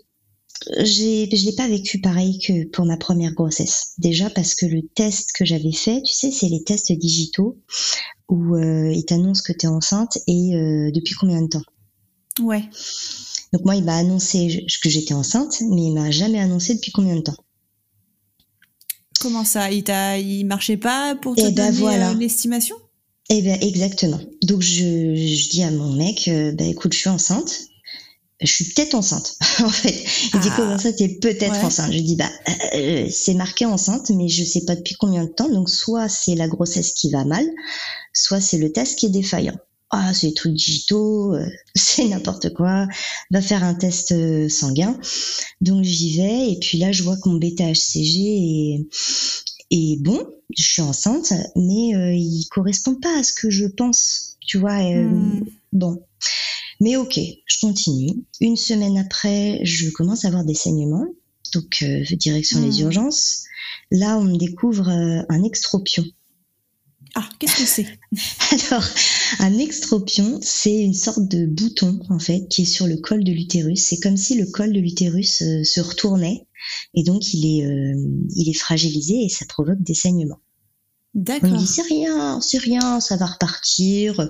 j'ai, 0.78 1.28
je 1.34 1.44
l'ai 1.44 1.54
pas 1.54 1.68
vécu 1.68 2.00
pareil 2.00 2.38
que 2.38 2.66
pour 2.68 2.84
ma 2.84 2.96
première 2.96 3.32
grossesse. 3.32 3.92
Déjà 3.98 4.30
parce 4.30 4.54
que 4.54 4.66
le 4.66 4.82
test 4.94 5.32
que 5.32 5.44
j'avais 5.44 5.72
fait, 5.72 6.02
tu 6.02 6.12
sais, 6.12 6.30
c'est 6.30 6.48
les 6.48 6.62
tests 6.64 6.92
digitaux 6.92 7.58
où 8.28 8.56
euh, 8.56 8.92
il 8.92 9.04
t'annonce 9.04 9.42
que 9.42 9.52
tu 9.52 9.66
es 9.66 9.68
enceinte 9.68 10.18
et 10.26 10.50
depuis 10.92 11.14
combien 11.14 11.42
de 11.42 11.48
temps? 11.48 11.62
Ouais. 12.40 12.64
Donc 13.52 13.64
moi, 13.64 13.76
il 13.76 13.84
m'a 13.84 13.96
annoncé 13.96 14.66
que 14.82 14.90
j'étais 14.90 15.14
enceinte, 15.14 15.62
mais 15.70 15.84
il 15.86 15.94
m'a 15.94 16.10
jamais 16.10 16.38
annoncé 16.38 16.74
depuis 16.74 16.92
combien 16.92 17.16
de 17.16 17.22
temps? 17.22 17.36
Comment 19.20 19.44
ça? 19.44 19.70
Il 19.72 19.84
t'a, 19.84 20.18
il 20.18 20.44
marchait 20.44 20.76
pas 20.76 21.16
pour 21.16 21.34
te 21.34 21.40
eh 21.40 21.50
ben, 21.50 21.66
donner 21.66 21.78
voilà. 21.78 22.10
Euh, 22.10 22.14
l'estimation 22.14 22.76
Eh 23.30 23.42
ben 23.42 23.58
exactement. 23.62 24.20
Donc 24.42 24.62
je, 24.62 25.14
je 25.14 25.48
dis 25.48 25.62
à 25.62 25.70
mon 25.70 25.92
mec, 25.92 26.28
euh, 26.28 26.52
bah 26.52 26.64
écoute, 26.64 26.92
je 26.92 26.98
suis 26.98 27.08
enceinte. 27.08 27.67
Je 28.40 28.52
suis 28.52 28.64
peut-être 28.66 28.94
enceinte, 28.94 29.36
en 29.60 29.68
fait. 29.68 30.04
Il 30.32 30.40
dit 30.40 30.50
comment 30.54 30.78
ça, 30.78 30.92
t'es 30.92 31.08
peut-être 31.08 31.64
enceinte. 31.64 31.92
Je 31.92 31.98
dis 31.98 32.16
bah 32.16 32.30
euh, 32.74 33.08
c'est 33.10 33.34
marqué 33.34 33.64
enceinte, 33.64 34.10
mais 34.10 34.28
je 34.28 34.44
sais 34.44 34.64
pas 34.64 34.76
depuis 34.76 34.94
combien 34.94 35.24
de 35.24 35.30
temps. 35.30 35.48
Donc 35.48 35.68
soit 35.68 36.08
c'est 36.08 36.34
la 36.34 36.46
grossesse 36.46 36.92
qui 36.92 37.10
va 37.10 37.24
mal, 37.24 37.46
soit 38.12 38.40
c'est 38.40 38.58
le 38.58 38.70
test 38.72 38.98
qui 38.98 39.06
est 39.06 39.10
défaillant 39.10 39.58
ah 39.90 40.12
c'est 40.12 40.28
des 40.28 40.34
trucs 40.34 40.54
digitaux, 40.54 41.34
euh, 41.34 41.46
c'est 41.74 42.08
n'importe 42.08 42.52
quoi, 42.54 42.86
va 43.30 43.40
faire 43.40 43.64
un 43.64 43.74
test 43.74 44.12
euh, 44.12 44.48
sanguin. 44.48 44.98
Donc 45.60 45.84
j'y 45.84 46.16
vais 46.16 46.52
et 46.52 46.58
puis 46.58 46.78
là 46.78 46.92
je 46.92 47.02
vois 47.02 47.16
que 47.16 47.28
mon 47.28 47.36
bêta 47.36 47.64
HCG 47.64 48.86
est, 49.70 50.02
bon, 50.02 50.26
je 50.56 50.62
suis 50.62 50.82
enceinte, 50.82 51.32
mais 51.56 51.94
euh, 51.94 52.14
il 52.14 52.46
correspond 52.50 52.94
pas 52.94 53.18
à 53.18 53.22
ce 53.22 53.32
que 53.32 53.50
je 53.50 53.66
pense, 53.66 54.36
tu 54.40 54.58
vois. 54.58 54.80
Hmm. 54.82 55.44
Bon, 55.72 56.02
mais 56.80 56.96
ok, 56.96 57.18
je 57.46 57.60
continue. 57.60 58.24
Une 58.40 58.56
semaine 58.56 58.98
après, 58.98 59.60
je 59.64 59.90
commence 59.90 60.24
à 60.24 60.28
avoir 60.28 60.44
des 60.44 60.54
saignements, 60.54 61.06
donc 61.54 61.84
direction 62.12 62.60
les 62.60 62.78
hmm. 62.78 62.86
urgences. 62.86 63.44
Là, 63.90 64.18
on 64.18 64.24
me 64.24 64.36
découvre 64.36 64.88
un 64.88 65.42
extropion. 65.44 66.04
Ah, 67.14 67.28
qu'est-ce 67.38 67.58
que 67.58 67.66
c'est? 67.66 67.86
Alors, 68.70 68.84
un 69.38 69.58
extropion, 69.58 70.38
c'est 70.42 70.82
une 70.82 70.94
sorte 70.94 71.26
de 71.26 71.46
bouton 71.46 72.00
en 72.10 72.18
fait 72.18 72.46
qui 72.48 72.62
est 72.62 72.66
sur 72.66 72.86
le 72.86 72.96
col 72.96 73.24
de 73.24 73.32
l'utérus. 73.32 73.82
C'est 73.82 73.98
comme 73.98 74.16
si 74.16 74.38
le 74.38 74.46
col 74.46 74.72
de 74.72 74.80
l'utérus 74.80 75.42
euh, 75.42 75.64
se 75.64 75.80
retournait 75.80 76.46
et 76.94 77.02
donc 77.02 77.32
il 77.34 77.46
est, 77.46 77.64
euh, 77.64 77.94
il 78.36 78.48
est 78.48 78.58
fragilisé 78.58 79.24
et 79.24 79.28
ça 79.28 79.46
provoque 79.46 79.82
des 79.82 79.94
saignements. 79.94 80.40
D'accord. 81.18 81.50
On 81.52 81.56
dit 81.56 81.66
c'est 81.66 81.82
rien, 81.82 82.40
c'est 82.40 82.58
rien, 82.58 83.00
ça 83.00 83.16
va 83.16 83.26
repartir. 83.26 84.28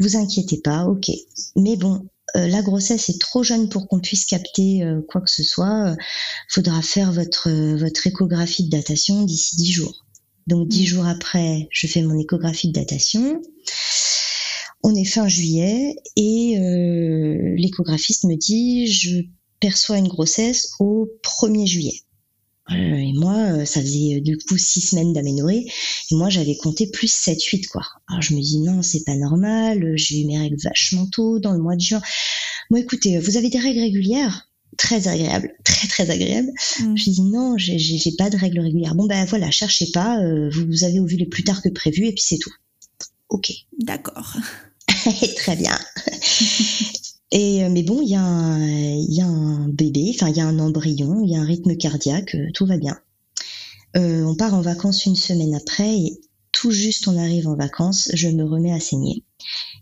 Vous 0.00 0.16
inquiétez 0.16 0.60
pas, 0.60 0.84
ok. 0.84 1.10
Mais 1.54 1.76
bon, 1.76 2.04
euh, 2.36 2.48
la 2.48 2.62
grossesse 2.62 3.08
est 3.08 3.20
trop 3.20 3.42
jeune 3.42 3.68
pour 3.68 3.86
qu'on 3.86 4.00
puisse 4.00 4.26
capter 4.26 4.84
quoi 5.08 5.20
que 5.20 5.30
ce 5.30 5.44
soit. 5.44 5.96
faudra 6.48 6.82
faire 6.82 7.12
votre 7.12 7.50
votre 7.76 8.06
échographie 8.06 8.64
de 8.64 8.70
datation 8.70 9.22
d'ici 9.22 9.56
dix 9.56 9.70
jours. 9.70 10.04
Donc 10.46 10.68
dix 10.68 10.82
mm. 10.82 10.86
jours 10.86 11.06
après, 11.06 11.68
je 11.70 11.86
fais 11.86 12.02
mon 12.02 12.18
échographie 12.18 12.68
de 12.68 12.72
datation. 12.72 13.40
On 14.82 14.94
est 14.94 15.04
fin 15.04 15.26
juillet 15.26 15.96
et 16.14 16.58
euh, 16.60 17.54
l'échographiste 17.56 18.24
me 18.24 18.36
dit 18.36 18.86
je 18.86 19.22
perçois 19.58 19.98
une 19.98 20.08
grossesse 20.08 20.70
au 20.78 21.08
1er 21.22 21.66
juillet. 21.66 22.00
Euh, 22.70 22.74
et 22.74 23.12
moi, 23.12 23.36
euh, 23.36 23.64
ça 23.64 23.80
faisait 23.80 24.20
du 24.20 24.38
coup 24.38 24.58
six 24.58 24.80
semaines 24.80 25.12
d'aménorrhée. 25.12 25.66
Et 26.10 26.14
moi, 26.14 26.28
j'avais 26.28 26.56
compté 26.56 26.88
plus 26.88 27.10
7, 27.10 27.40
8, 27.42 27.68
quoi. 27.68 27.82
Alors, 28.08 28.22
je 28.22 28.34
me 28.34 28.40
dis, 28.40 28.58
non, 28.58 28.82
c'est 28.82 29.04
pas 29.04 29.14
normal. 29.14 29.92
J'ai 29.96 30.20
eu 30.20 30.26
mes 30.26 30.38
règles 30.38 30.58
vachement 30.62 31.06
tôt, 31.06 31.38
dans 31.38 31.52
le 31.52 31.58
mois 31.58 31.76
de 31.76 31.80
juin. 31.80 32.02
Bon, 32.70 32.76
écoutez, 32.76 33.18
vous 33.18 33.36
avez 33.36 33.50
des 33.50 33.58
règles 33.58 33.80
régulières? 33.80 34.48
très 34.76 35.08
agréable, 35.08 35.54
très 35.64 35.88
très 35.88 36.10
agréable. 36.10 36.50
Mm. 36.80 36.96
Je 36.96 37.04
dis 37.10 37.22
non, 37.22 37.54
j'ai 37.56 38.12
pas 38.18 38.30
de 38.30 38.36
règles 38.36 38.60
régulières. 38.60 38.94
Bon 38.94 39.06
ben 39.06 39.24
voilà, 39.24 39.50
cherchez 39.50 39.86
pas, 39.92 40.20
euh, 40.20 40.50
vous 40.50 40.84
avez 40.84 41.00
ovulé 41.00 41.26
plus 41.26 41.44
tard 41.44 41.62
que 41.62 41.68
prévu 41.68 42.06
et 42.06 42.12
puis 42.12 42.22
c'est 42.22 42.38
tout. 42.38 42.52
Ok. 43.28 43.52
D'accord. 43.78 44.36
très 45.36 45.56
bien. 45.56 45.78
et 47.30 47.64
euh, 47.64 47.70
mais 47.70 47.82
bon, 47.82 48.00
il 48.02 48.08
y, 48.08 48.14
a 48.14 48.22
un, 48.22 48.58
y 48.60 49.20
a 49.20 49.26
un 49.26 49.68
bébé, 49.68 50.12
enfin 50.14 50.28
il 50.28 50.36
y 50.36 50.40
a 50.40 50.46
un 50.46 50.58
embryon, 50.58 51.22
il 51.24 51.30
y 51.30 51.36
a 51.36 51.40
un 51.40 51.44
rythme 51.44 51.76
cardiaque, 51.76 52.34
euh, 52.34 52.50
tout 52.54 52.66
va 52.66 52.76
bien. 52.76 52.98
on 53.94 54.34
part 54.36 54.54
en 54.54 54.60
vacances 54.60 55.06
une 55.06 55.16
semaine 55.16 55.54
après 55.54 55.98
et 55.98 56.20
tout 56.52 56.70
juste 56.70 57.06
on 57.08 57.18
arrive 57.18 57.48
en 57.48 57.56
vacances, 57.56 58.10
je 58.14 58.28
me 58.28 58.44
remets 58.44 58.72
à 58.72 58.80
saigner. 58.80 59.24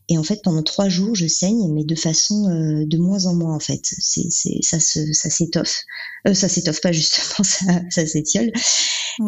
Et 0.08 0.18
en 0.18 0.22
fait, 0.22 0.42
pendant 0.42 0.62
trois 0.62 0.88
jours, 0.88 1.14
je 1.14 1.26
saigne, 1.26 1.72
mais 1.72 1.84
de 1.84 1.94
façon 1.94 2.48
euh, 2.50 2.84
de 2.84 2.98
moins 2.98 3.24
en 3.26 3.34
moins 3.34 3.54
en 3.54 3.60
fait. 3.60 3.80
C'est, 3.82 4.30
c'est 4.30 4.58
ça 4.60 4.78
se, 4.78 5.12
ça 5.12 5.30
s'étoffe. 5.30 5.82
Euh, 6.26 6.34
ça 6.34 6.48
s'étoffe 6.48 6.80
pas 6.80 6.92
justement, 6.92 7.44
ça, 7.44 7.80
ça 7.90 8.06
s'étiole. 8.06 8.52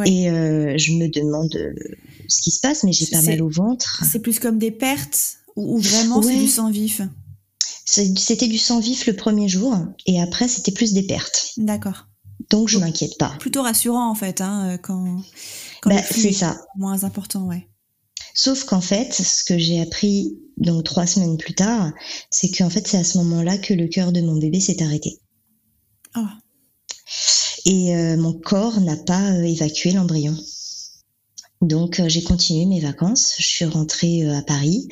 Et 0.04 0.28
euh, 0.28 0.76
je 0.76 0.92
me 0.92 1.08
demande 1.08 1.54
euh, 1.56 1.72
ce 2.28 2.42
qui 2.42 2.50
se 2.50 2.60
passe, 2.60 2.82
mais 2.82 2.92
j'ai 2.92 3.06
pas 3.06 3.22
mal 3.22 3.40
au 3.42 3.48
ventre. 3.48 4.02
C'est 4.10 4.18
plus 4.18 4.38
comme 4.38 4.58
des 4.58 4.70
pertes 4.70 5.38
ou, 5.54 5.78
vraiment 5.78 6.20
c'est 6.20 6.36
du 6.36 6.48
sang 6.48 6.70
vif? 6.70 7.00
C'était 7.86 8.48
du 8.48 8.58
sang 8.58 8.80
vif 8.80 9.06
le 9.06 9.14
premier 9.14 9.48
jour, 9.48 9.76
et 10.06 10.20
après 10.20 10.48
c'était 10.48 10.72
plus 10.72 10.92
des 10.92 11.04
pertes. 11.04 11.52
D'accord. 11.56 12.06
Donc 12.50 12.68
je 12.68 12.78
m'inquiète 12.78 13.16
pas. 13.18 13.36
Plutôt 13.38 13.62
rassurant 13.62 14.10
en 14.10 14.14
fait, 14.14 14.40
hein, 14.40 14.76
quand. 14.82 15.22
quand 15.80 15.90
bah, 15.90 16.02
c'est 16.02 16.32
ça. 16.32 16.60
Moins 16.76 17.04
important, 17.04 17.46
ouais. 17.46 17.68
Sauf 18.34 18.64
qu'en 18.64 18.82
fait, 18.82 19.14
ce 19.14 19.44
que 19.44 19.56
j'ai 19.56 19.80
appris 19.80 20.36
donc 20.58 20.84
trois 20.84 21.06
semaines 21.06 21.38
plus 21.38 21.54
tard, 21.54 21.92
c'est 22.30 22.50
qu'en 22.50 22.68
fait 22.68 22.86
c'est 22.86 22.98
à 22.98 23.04
ce 23.04 23.18
moment-là 23.18 23.56
que 23.56 23.72
le 23.72 23.86
cœur 23.86 24.12
de 24.12 24.20
mon 24.20 24.36
bébé 24.36 24.60
s'est 24.60 24.82
arrêté. 24.82 25.20
Oh. 26.16 26.20
Et 27.64 27.94
euh, 27.94 28.16
mon 28.16 28.32
corps 28.32 28.80
n'a 28.80 28.96
pas 28.96 29.32
euh, 29.32 29.42
évacué 29.42 29.92
l'embryon. 29.92 30.36
Donc 31.62 32.00
euh, 32.00 32.08
j'ai 32.08 32.22
continué 32.22 32.66
mes 32.66 32.80
vacances. 32.80 33.34
Je 33.38 33.46
suis 33.46 33.64
rentrée 33.64 34.28
à 34.30 34.42
Paris. 34.42 34.88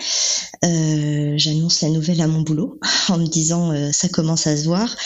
J'annonce 0.62 1.82
la 1.82 1.90
nouvelle 1.90 2.20
à 2.20 2.26
mon 2.26 2.40
boulot 2.40 2.78
en 3.08 3.18
me 3.18 3.26
disant 3.26 3.72
ça 3.92 4.08
commence 4.08 4.46
à 4.46 4.56
se 4.56 4.64
voir. 4.64 4.96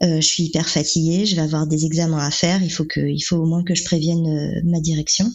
je 0.00 0.20
suis 0.20 0.44
hyper 0.44 0.68
fatiguée. 0.68 1.26
Je 1.26 1.36
vais 1.36 1.42
avoir 1.42 1.66
des 1.66 1.84
examens 1.84 2.24
à 2.24 2.30
faire. 2.30 2.62
Il 2.62 2.70
faut 2.70 2.84
que, 2.84 3.00
il 3.00 3.20
faut 3.20 3.36
au 3.36 3.46
moins 3.46 3.62
que 3.62 3.74
je 3.74 3.84
prévienne 3.84 4.62
ma 4.64 4.80
direction. 4.80 5.30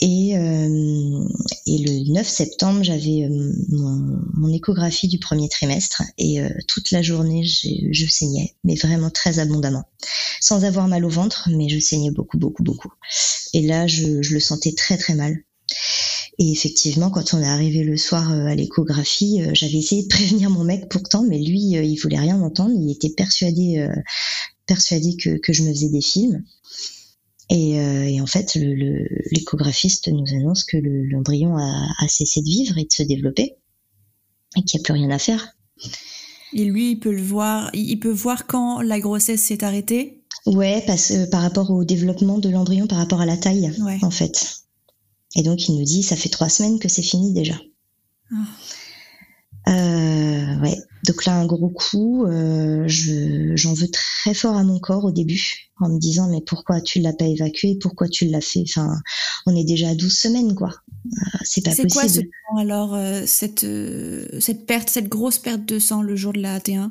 Et, 0.00 0.36
euh, 0.36 1.24
et 1.66 1.78
le 1.78 2.12
9 2.12 2.26
septembre, 2.26 2.82
j'avais 2.82 3.24
euh, 3.24 3.52
mon, 3.68 4.52
échographie 4.52 5.08
du 5.08 5.18
premier 5.18 5.48
trimestre 5.48 6.02
et 6.18 6.40
euh, 6.40 6.48
toute 6.66 6.90
la 6.90 7.00
journée, 7.00 7.44
je 7.44 8.06
saignais, 8.06 8.54
mais 8.64 8.74
vraiment 8.74 9.10
très 9.10 9.38
abondamment, 9.38 9.84
sans 10.40 10.64
avoir 10.64 10.88
mal 10.88 11.04
au 11.04 11.08
ventre, 11.08 11.48
mais 11.52 11.68
je 11.68 11.78
saignais 11.78 12.10
beaucoup, 12.10 12.38
beaucoup, 12.38 12.64
beaucoup. 12.64 12.92
Et 13.52 13.62
là, 13.62 13.86
je, 13.86 14.32
le 14.32 14.40
sentais 14.40 14.72
très, 14.72 14.98
très 14.98 15.14
mal. 15.14 15.36
Et 16.38 16.50
effectivement, 16.50 17.10
quand 17.10 17.32
on 17.32 17.40
est 17.40 17.48
arrivé 17.48 17.84
le 17.84 17.96
soir 17.96 18.32
euh, 18.32 18.46
à 18.46 18.54
l'échographie, 18.56 19.42
j'avais 19.52 19.78
essayé 19.78 20.02
de 20.02 20.08
prévenir 20.08 20.50
mon 20.50 20.64
mec 20.64 20.88
pourtant, 20.88 21.22
mais 21.22 21.38
lui, 21.38 21.60
il 21.60 21.96
voulait 21.98 22.18
rien 22.18 22.40
entendre. 22.42 22.74
Il 22.76 22.90
était 22.90 23.14
persuadé, 23.16 23.88
persuadé 24.66 25.16
que 25.16 25.52
je 25.52 25.62
me 25.62 25.72
faisais 25.72 25.88
des 25.88 26.02
films. 26.02 26.44
Et, 27.56 27.78
euh, 27.78 28.04
et 28.04 28.20
en 28.20 28.26
fait, 28.26 28.56
le- 28.56 28.74
le- 28.74 29.06
l'échographiste 29.30 30.08
nous 30.08 30.26
annonce 30.34 30.64
que 30.64 30.76
le- 30.76 31.04
l'embryon 31.04 31.56
a, 31.56 31.86
a 32.00 32.08
cessé 32.08 32.40
de 32.40 32.46
vivre 32.46 32.76
et 32.78 32.82
de 32.84 32.90
se 32.92 33.04
développer 33.04 33.54
et 34.56 34.62
qu'il 34.64 34.78
n'y 34.78 34.82
a 34.82 34.84
plus 34.84 34.92
rien 34.94 35.10
à 35.10 35.18
faire. 35.20 35.54
Et 36.52 36.64
lui, 36.64 36.90
il 36.92 36.96
peut 36.98 37.12
le 37.12 37.22
voir, 37.22 37.70
il 37.72 37.96
peut 38.00 38.10
voir 38.10 38.46
quand 38.48 38.80
la 38.80 38.98
grossesse 38.98 39.40
s'est 39.42 39.62
arrêtée? 39.62 40.24
Ouais, 40.46 40.82
parce, 40.84 41.12
euh, 41.12 41.26
par 41.30 41.42
rapport 41.42 41.70
au 41.70 41.84
développement 41.84 42.38
de 42.38 42.48
l'embryon, 42.48 42.88
par 42.88 42.98
rapport 42.98 43.20
à 43.20 43.26
la 43.26 43.36
taille, 43.36 43.72
Ouais. 43.82 43.98
en 44.02 44.10
fait. 44.10 44.56
Et 45.36 45.42
donc, 45.42 45.68
il 45.68 45.76
nous 45.78 45.84
dit, 45.84 46.02
ça 46.02 46.16
fait 46.16 46.28
trois 46.30 46.48
semaines 46.48 46.80
que 46.80 46.88
c'est 46.88 47.02
fini 47.02 47.32
déjà. 47.32 47.54
Euh, 49.68 50.58
ouais. 50.60 50.76
Donc 51.06 51.24
là, 51.26 51.34
un 51.36 51.46
gros 51.46 51.68
coup. 51.68 52.24
euh, 52.26 52.84
je, 52.86 53.52
j'en 53.56 53.74
veux 53.74 53.88
très 53.88 54.34
fort 54.34 54.56
à 54.56 54.64
mon 54.64 54.78
corps 54.78 55.04
au 55.04 55.10
début, 55.12 55.70
en 55.80 55.88
me 55.88 55.98
disant, 55.98 56.28
mais 56.28 56.40
pourquoi 56.40 56.80
tu 56.80 57.00
l'as 57.00 57.12
pas 57.12 57.26
évacué? 57.26 57.76
Pourquoi 57.80 58.08
tu 58.08 58.26
l'as 58.26 58.40
fait? 58.40 58.64
Enfin, 58.68 58.96
on 59.46 59.54
est 59.54 59.64
déjà 59.64 59.90
à 59.90 59.94
12 59.94 60.12
semaines, 60.16 60.54
quoi. 60.54 60.70
Euh, 61.06 61.38
c'est 61.42 61.62
pas 61.64 61.72
C'est 61.72 61.82
possible. 61.82 62.00
quoi 62.00 62.08
ce 62.08 62.20
temps 62.20 62.56
alors, 62.58 62.94
euh, 62.94 63.22
cette, 63.26 63.64
euh, 63.64 64.26
cette 64.40 64.64
perte, 64.66 64.88
cette 64.88 65.08
grosse 65.08 65.38
perte 65.38 65.64
de 65.66 65.78
sang 65.78 66.00
le 66.02 66.16
jour 66.16 66.32
de 66.32 66.40
la 66.40 66.58
T1 66.60 66.90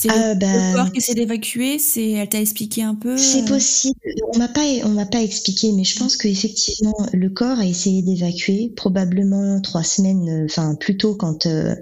C'est 0.00 0.10
Ah, 0.10 0.34
le, 0.34 0.38
bah, 0.38 0.74
corps 0.74 0.92
qui 0.92 1.00
s'est 1.00 1.14
d'évacuer 1.14 1.80
C'est, 1.80 2.10
elle 2.12 2.28
t'a 2.28 2.40
expliqué 2.40 2.84
un 2.84 2.94
peu 2.94 3.18
C'est 3.18 3.42
euh, 3.42 3.46
possible. 3.46 3.98
On 4.32 4.38
m'a 4.38 4.46
pas, 4.46 4.64
on 4.84 4.90
m'a 4.90 5.06
pas 5.06 5.20
expliqué, 5.20 5.72
mais 5.72 5.82
je 5.82 5.98
pense 5.98 6.16
qu'effectivement, 6.16 6.94
le 7.12 7.28
corps 7.30 7.58
a 7.58 7.66
essayé 7.66 8.02
d'évacuer 8.02 8.72
probablement 8.76 9.60
trois 9.60 9.82
semaines, 9.82 10.28
euh, 10.28 10.44
enfin 10.44 10.76
plutôt 10.76 11.16
quand 11.16 11.46
euh, 11.46 11.74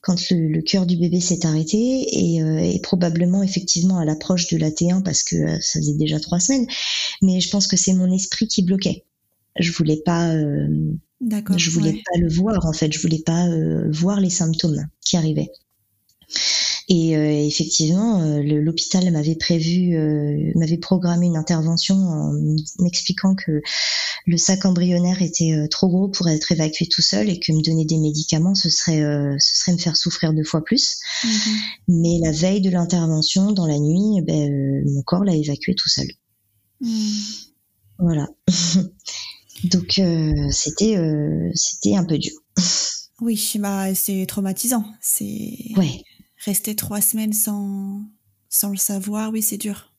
quand 0.00 0.30
le, 0.30 0.46
le 0.46 0.62
cœur 0.62 0.86
du 0.86 0.96
bébé 0.96 1.18
s'est 1.18 1.44
arrêté 1.44 1.76
et, 1.76 2.40
euh, 2.40 2.58
et 2.58 2.78
probablement 2.78 3.42
effectivement 3.42 3.98
à 3.98 4.04
l'approche 4.04 4.46
de 4.46 4.58
la 4.58 4.70
T1 4.70 5.02
parce 5.02 5.24
que 5.24 5.34
euh, 5.34 5.58
ça 5.60 5.80
faisait 5.80 5.96
déjà 5.96 6.20
trois 6.20 6.38
semaines. 6.38 6.68
Mais 7.20 7.40
je 7.40 7.50
pense 7.50 7.66
que 7.66 7.76
c'est 7.76 7.94
mon 7.94 8.12
esprit 8.12 8.46
qui 8.46 8.62
bloquait. 8.62 9.04
Je 9.58 9.72
voulais 9.72 10.00
pas, 10.04 10.28
euh, 10.36 10.68
D'accord. 11.20 11.58
je 11.58 11.70
voulais 11.70 11.94
ouais. 11.94 12.02
pas 12.12 12.20
le 12.20 12.32
voir 12.32 12.64
en 12.64 12.72
fait. 12.72 12.92
Je 12.92 13.00
voulais 13.00 13.22
pas 13.26 13.48
euh, 13.48 13.90
voir 13.90 14.20
les 14.20 14.30
symptômes 14.30 14.86
qui 15.04 15.16
arrivaient. 15.16 15.50
Et 16.88 17.16
euh, 17.16 17.30
effectivement, 17.30 18.22
euh, 18.22 18.42
l'hôpital 18.42 19.10
m'avait 19.10 19.34
prévu, 19.34 19.96
euh, 19.96 20.52
m'avait 20.54 20.78
programmé 20.78 21.26
une 21.26 21.36
intervention 21.36 21.96
en 21.96 22.32
m'expliquant 22.78 23.34
que 23.34 23.60
le 24.26 24.36
sac 24.36 24.64
embryonnaire 24.64 25.20
était 25.20 25.52
euh, 25.52 25.66
trop 25.66 25.88
gros 25.88 26.08
pour 26.08 26.28
être 26.28 26.52
évacué 26.52 26.86
tout 26.86 27.02
seul 27.02 27.28
et 27.28 27.40
que 27.40 27.52
me 27.52 27.60
donner 27.60 27.84
des 27.84 27.98
médicaments, 27.98 28.54
ce 28.54 28.70
serait, 28.70 29.02
euh, 29.02 29.36
ce 29.40 29.60
serait 29.60 29.72
me 29.72 29.78
faire 29.78 29.96
souffrir 29.96 30.32
deux 30.32 30.44
fois 30.44 30.62
plus. 30.62 30.98
Mhm. 31.24 31.56
Mais 31.88 32.18
la 32.22 32.30
veille 32.30 32.60
de 32.60 32.70
l'intervention, 32.70 33.50
dans 33.50 33.66
la 33.66 33.78
nuit, 33.78 34.22
ben, 34.22 34.50
euh, 34.50 34.82
mon 34.86 35.02
corps 35.02 35.24
l'a 35.24 35.34
évacué 35.34 35.74
tout 35.74 35.88
seul. 35.88 36.06
Mhm. 36.80 37.22
Voilà. 37.98 38.28
Donc 39.64 39.98
euh, 39.98 40.32
c'était, 40.52 40.96
euh, 40.96 41.50
c'était 41.54 41.96
un 41.96 42.04
peu 42.04 42.18
dur. 42.18 42.32
Oui, 43.20 43.52
bah, 43.58 43.94
c'est 43.94 44.26
traumatisant. 44.26 44.84
C'est 45.00 45.72
Ouais. 45.76 46.02
Rester 46.46 46.74
trois 46.74 47.00
semaines 47.02 47.32
sans, 47.34 48.00
sans 48.48 48.70
le 48.70 48.76
savoir, 48.78 49.30
oui, 49.32 49.42
c'est 49.42 49.58
dur. 49.58 49.92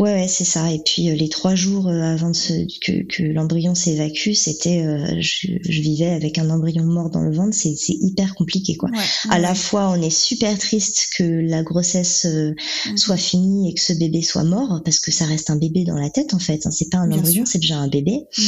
Ouais, 0.00 0.12
ouais, 0.14 0.26
c'est 0.26 0.42
ça. 0.44 0.72
Et 0.72 0.80
puis 0.84 1.08
euh, 1.10 1.14
les 1.14 1.28
trois 1.28 1.54
jours 1.54 1.86
euh, 1.86 2.00
avant 2.02 2.30
de 2.30 2.34
se- 2.34 2.66
que, 2.80 3.02
que 3.04 3.22
l'embryon 3.22 3.76
s'évacue, 3.76 4.32
c'était, 4.32 4.82
euh, 4.84 5.20
je, 5.20 5.52
je 5.62 5.80
vivais 5.80 6.08
avec 6.08 6.38
un 6.38 6.50
embryon 6.50 6.82
mort 6.84 7.10
dans 7.10 7.20
le 7.20 7.32
ventre. 7.32 7.54
C'est, 7.54 7.72
hyper 7.86 8.34
compliqué, 8.34 8.74
quoi. 8.76 8.90
Ouais, 8.90 8.98
À 9.30 9.38
la 9.38 9.54
fois, 9.54 9.90
on 9.90 10.02
est 10.02 10.10
super 10.10 10.58
triste 10.58 11.10
que 11.16 11.22
la 11.22 11.62
grossesse 11.62 12.24
Mhm. 12.24 12.96
soit 12.96 13.16
finie 13.16 13.70
et 13.70 13.74
que 13.74 13.80
ce 13.80 13.92
bébé 13.92 14.22
soit 14.22 14.42
mort, 14.42 14.80
parce 14.84 14.98
que 14.98 15.12
ça 15.12 15.26
reste 15.26 15.48
un 15.50 15.56
bébé 15.56 15.84
dans 15.84 15.96
la 15.98 16.10
tête, 16.10 16.34
en 16.34 16.40
fait. 16.40 16.66
hein. 16.66 16.72
C'est 16.72 16.90
pas 16.90 16.98
un 16.98 17.06
Bien 17.06 17.18
embryon, 17.18 17.46
c'est 17.46 17.58
déjà 17.60 17.76
un 17.78 17.88
bébé. 17.88 18.24
Mhm. 18.36 18.44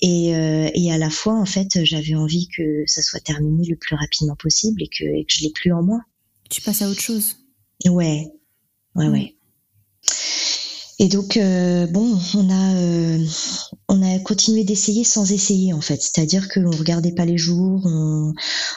Et, 0.00 0.28
et 0.74 0.92
à 0.92 0.98
la 0.98 1.10
fois, 1.10 1.34
en 1.38 1.46
fait, 1.46 1.84
j'avais 1.84 2.14
envie 2.16 2.48
que 2.56 2.82
ça 2.86 3.02
soit 3.02 3.20
terminé 3.20 3.64
le 3.68 3.76
plus 3.76 3.94
rapidement 3.94 4.36
possible 4.36 4.82
et 4.82 4.88
que, 4.88 5.04
et 5.04 5.24
que 5.24 5.32
je 5.32 5.44
l'ai 5.44 5.50
plus 5.52 5.72
en 5.72 5.82
moi. 5.84 6.00
Tu 6.48 6.60
passes 6.62 6.82
à 6.82 6.88
autre 6.88 7.00
chose. 7.00 7.36
Ouais, 7.86 8.26
ouais, 8.94 9.08
ouais. 9.08 9.34
Et 11.00 11.06
donc, 11.08 11.36
euh, 11.36 11.86
bon, 11.86 12.18
on 12.34 12.50
a, 12.50 12.74
euh, 12.74 13.24
on 13.88 14.02
a 14.02 14.18
continué 14.18 14.64
d'essayer 14.64 15.04
sans 15.04 15.30
essayer, 15.30 15.72
en 15.72 15.80
fait. 15.80 16.02
C'est-à-dire 16.02 16.48
qu'on 16.48 16.72
regardait 16.72 17.12
pas 17.12 17.24
les 17.24 17.38
jours, 17.38 17.82
on, 17.84 18.32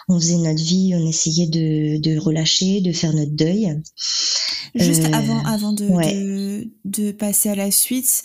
on 0.08 0.20
faisait 0.20 0.38
notre 0.38 0.62
vie, 0.62 0.94
on 0.96 1.08
essayait 1.08 1.48
de, 1.48 1.98
de 2.00 2.20
relâcher, 2.20 2.82
de 2.82 2.92
faire 2.92 3.14
notre 3.14 3.32
deuil. 3.32 3.82
Juste 4.76 5.06
Euh, 5.06 5.14
avant, 5.14 5.44
avant 5.46 5.74
de, 5.74 5.86
ouais. 5.86 6.14
de, 6.14 6.68
de 6.86 7.12
passer 7.12 7.50
à 7.50 7.56
la 7.56 7.72
suite, 7.72 8.22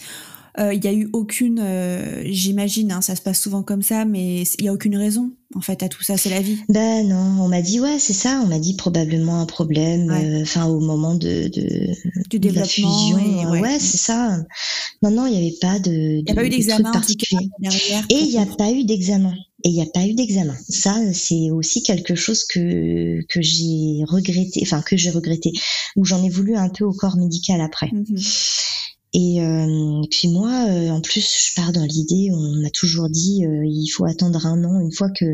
il 0.59 0.83
y 0.85 0.89
a 0.89 0.93
eu 0.93 1.09
aucune, 1.13 1.59
euh, 1.61 2.23
j'imagine, 2.25 2.91
hein, 2.93 3.01
ça 3.03 3.15
se 3.15 3.21
passe 3.23 3.41
souvent 3.41 3.63
comme 3.63 3.83
ça, 3.83 4.05
mais 4.05 4.43
il 4.59 4.65
y 4.65 4.69
a 4.69 4.73
aucune 4.73 4.97
raison, 4.97 5.31
en 5.55 5.61
fait, 5.61 5.83
à 5.83 5.89
tout 5.89 6.03
ça, 6.03 6.17
c'est 6.17 6.31
la 6.31 6.41
vie. 6.41 6.57
Ben 6.71 7.07
non, 7.07 7.43
on 7.45 7.49
m'a 7.49 7.61
dit, 7.63 7.79
ouais, 7.81 7.99
c'est 7.99 8.13
ça, 8.15 8.41
on 8.43 8.47
m'a 8.49 8.59
dit 8.59 8.75
probablement 8.75 9.41
un 9.41 9.47
problème, 9.47 10.07
Ouais. 10.11 10.25
euh, 10.25 10.43
enfin, 10.43 10.65
au 10.67 10.81
moment 10.81 11.15
de, 11.15 11.49
de, 11.49 11.93
Du 12.31 12.39
de 12.39 12.51
la 12.51 12.65
fusion. 12.65 12.89
euh, 13.19 13.51
ouais. 13.51 13.61
ouais, 13.61 13.79
c'est 13.79 13.99
ça. 13.99 14.39
Non, 15.03 15.11
non, 15.11 15.27
il 15.27 15.33
n'y 15.33 15.39
avait 15.47 15.57
pas 15.61 15.79
de, 15.79 15.91
Il 16.21 16.25
n'y 16.25 16.31
a 16.31 16.35
pas 16.35 16.43
eu 16.45 16.49
de- 16.49 16.53
de 16.55 16.57
d'examen, 16.57 16.91
particulier. 16.93 17.49
derrière. 17.61 18.05
Et 18.09 18.19
il 18.21 18.29
n'y 18.31 18.39
a 18.39 18.47
pas 18.47 18.71
eu 18.73 18.85
d'examen. 18.85 19.35
Et 19.65 19.69
il 19.71 19.75
n'y 19.75 19.83
a 19.83 19.87
pas 19.93 20.07
eu 20.07 20.15
d'examen. 20.15 20.55
Ça, 20.69 20.95
c'est 21.13 21.51
aussi 21.51 21.83
quelque 21.83 22.15
chose 22.15 22.45
que, 22.45 23.21
que 23.29 23.43
j'ai 23.43 24.05
regretté, 24.07 24.61
enfin, 24.63 24.81
que 24.81 24.97
j'ai 24.97 25.11
regretté, 25.11 25.53
où 25.97 26.05
j'en 26.05 26.23
ai 26.25 26.29
voulu 26.31 26.57
un 26.57 26.69
peu 26.69 26.85
au 26.85 26.93
corps 26.93 27.17
médical 27.17 27.61
après. 27.61 27.91
Mhm. 27.93 28.05
Et 29.13 29.41
euh, 29.41 30.03
puis 30.11 30.29
moi, 30.29 30.67
euh, 30.69 30.91
en 30.91 31.01
plus, 31.01 31.21
je 31.49 31.55
pars 31.55 31.73
dans 31.73 31.85
l'idée, 31.85 32.31
on 32.33 32.61
m'a 32.61 32.71
toujours 32.71 33.09
dit, 33.09 33.47
euh, 33.47 33.65
il 33.65 33.89
faut 33.89 34.05
attendre 34.05 34.45
un 34.47 34.63
an. 34.65 34.81
Une 34.81 34.93
fois 34.93 35.09
que, 35.11 35.25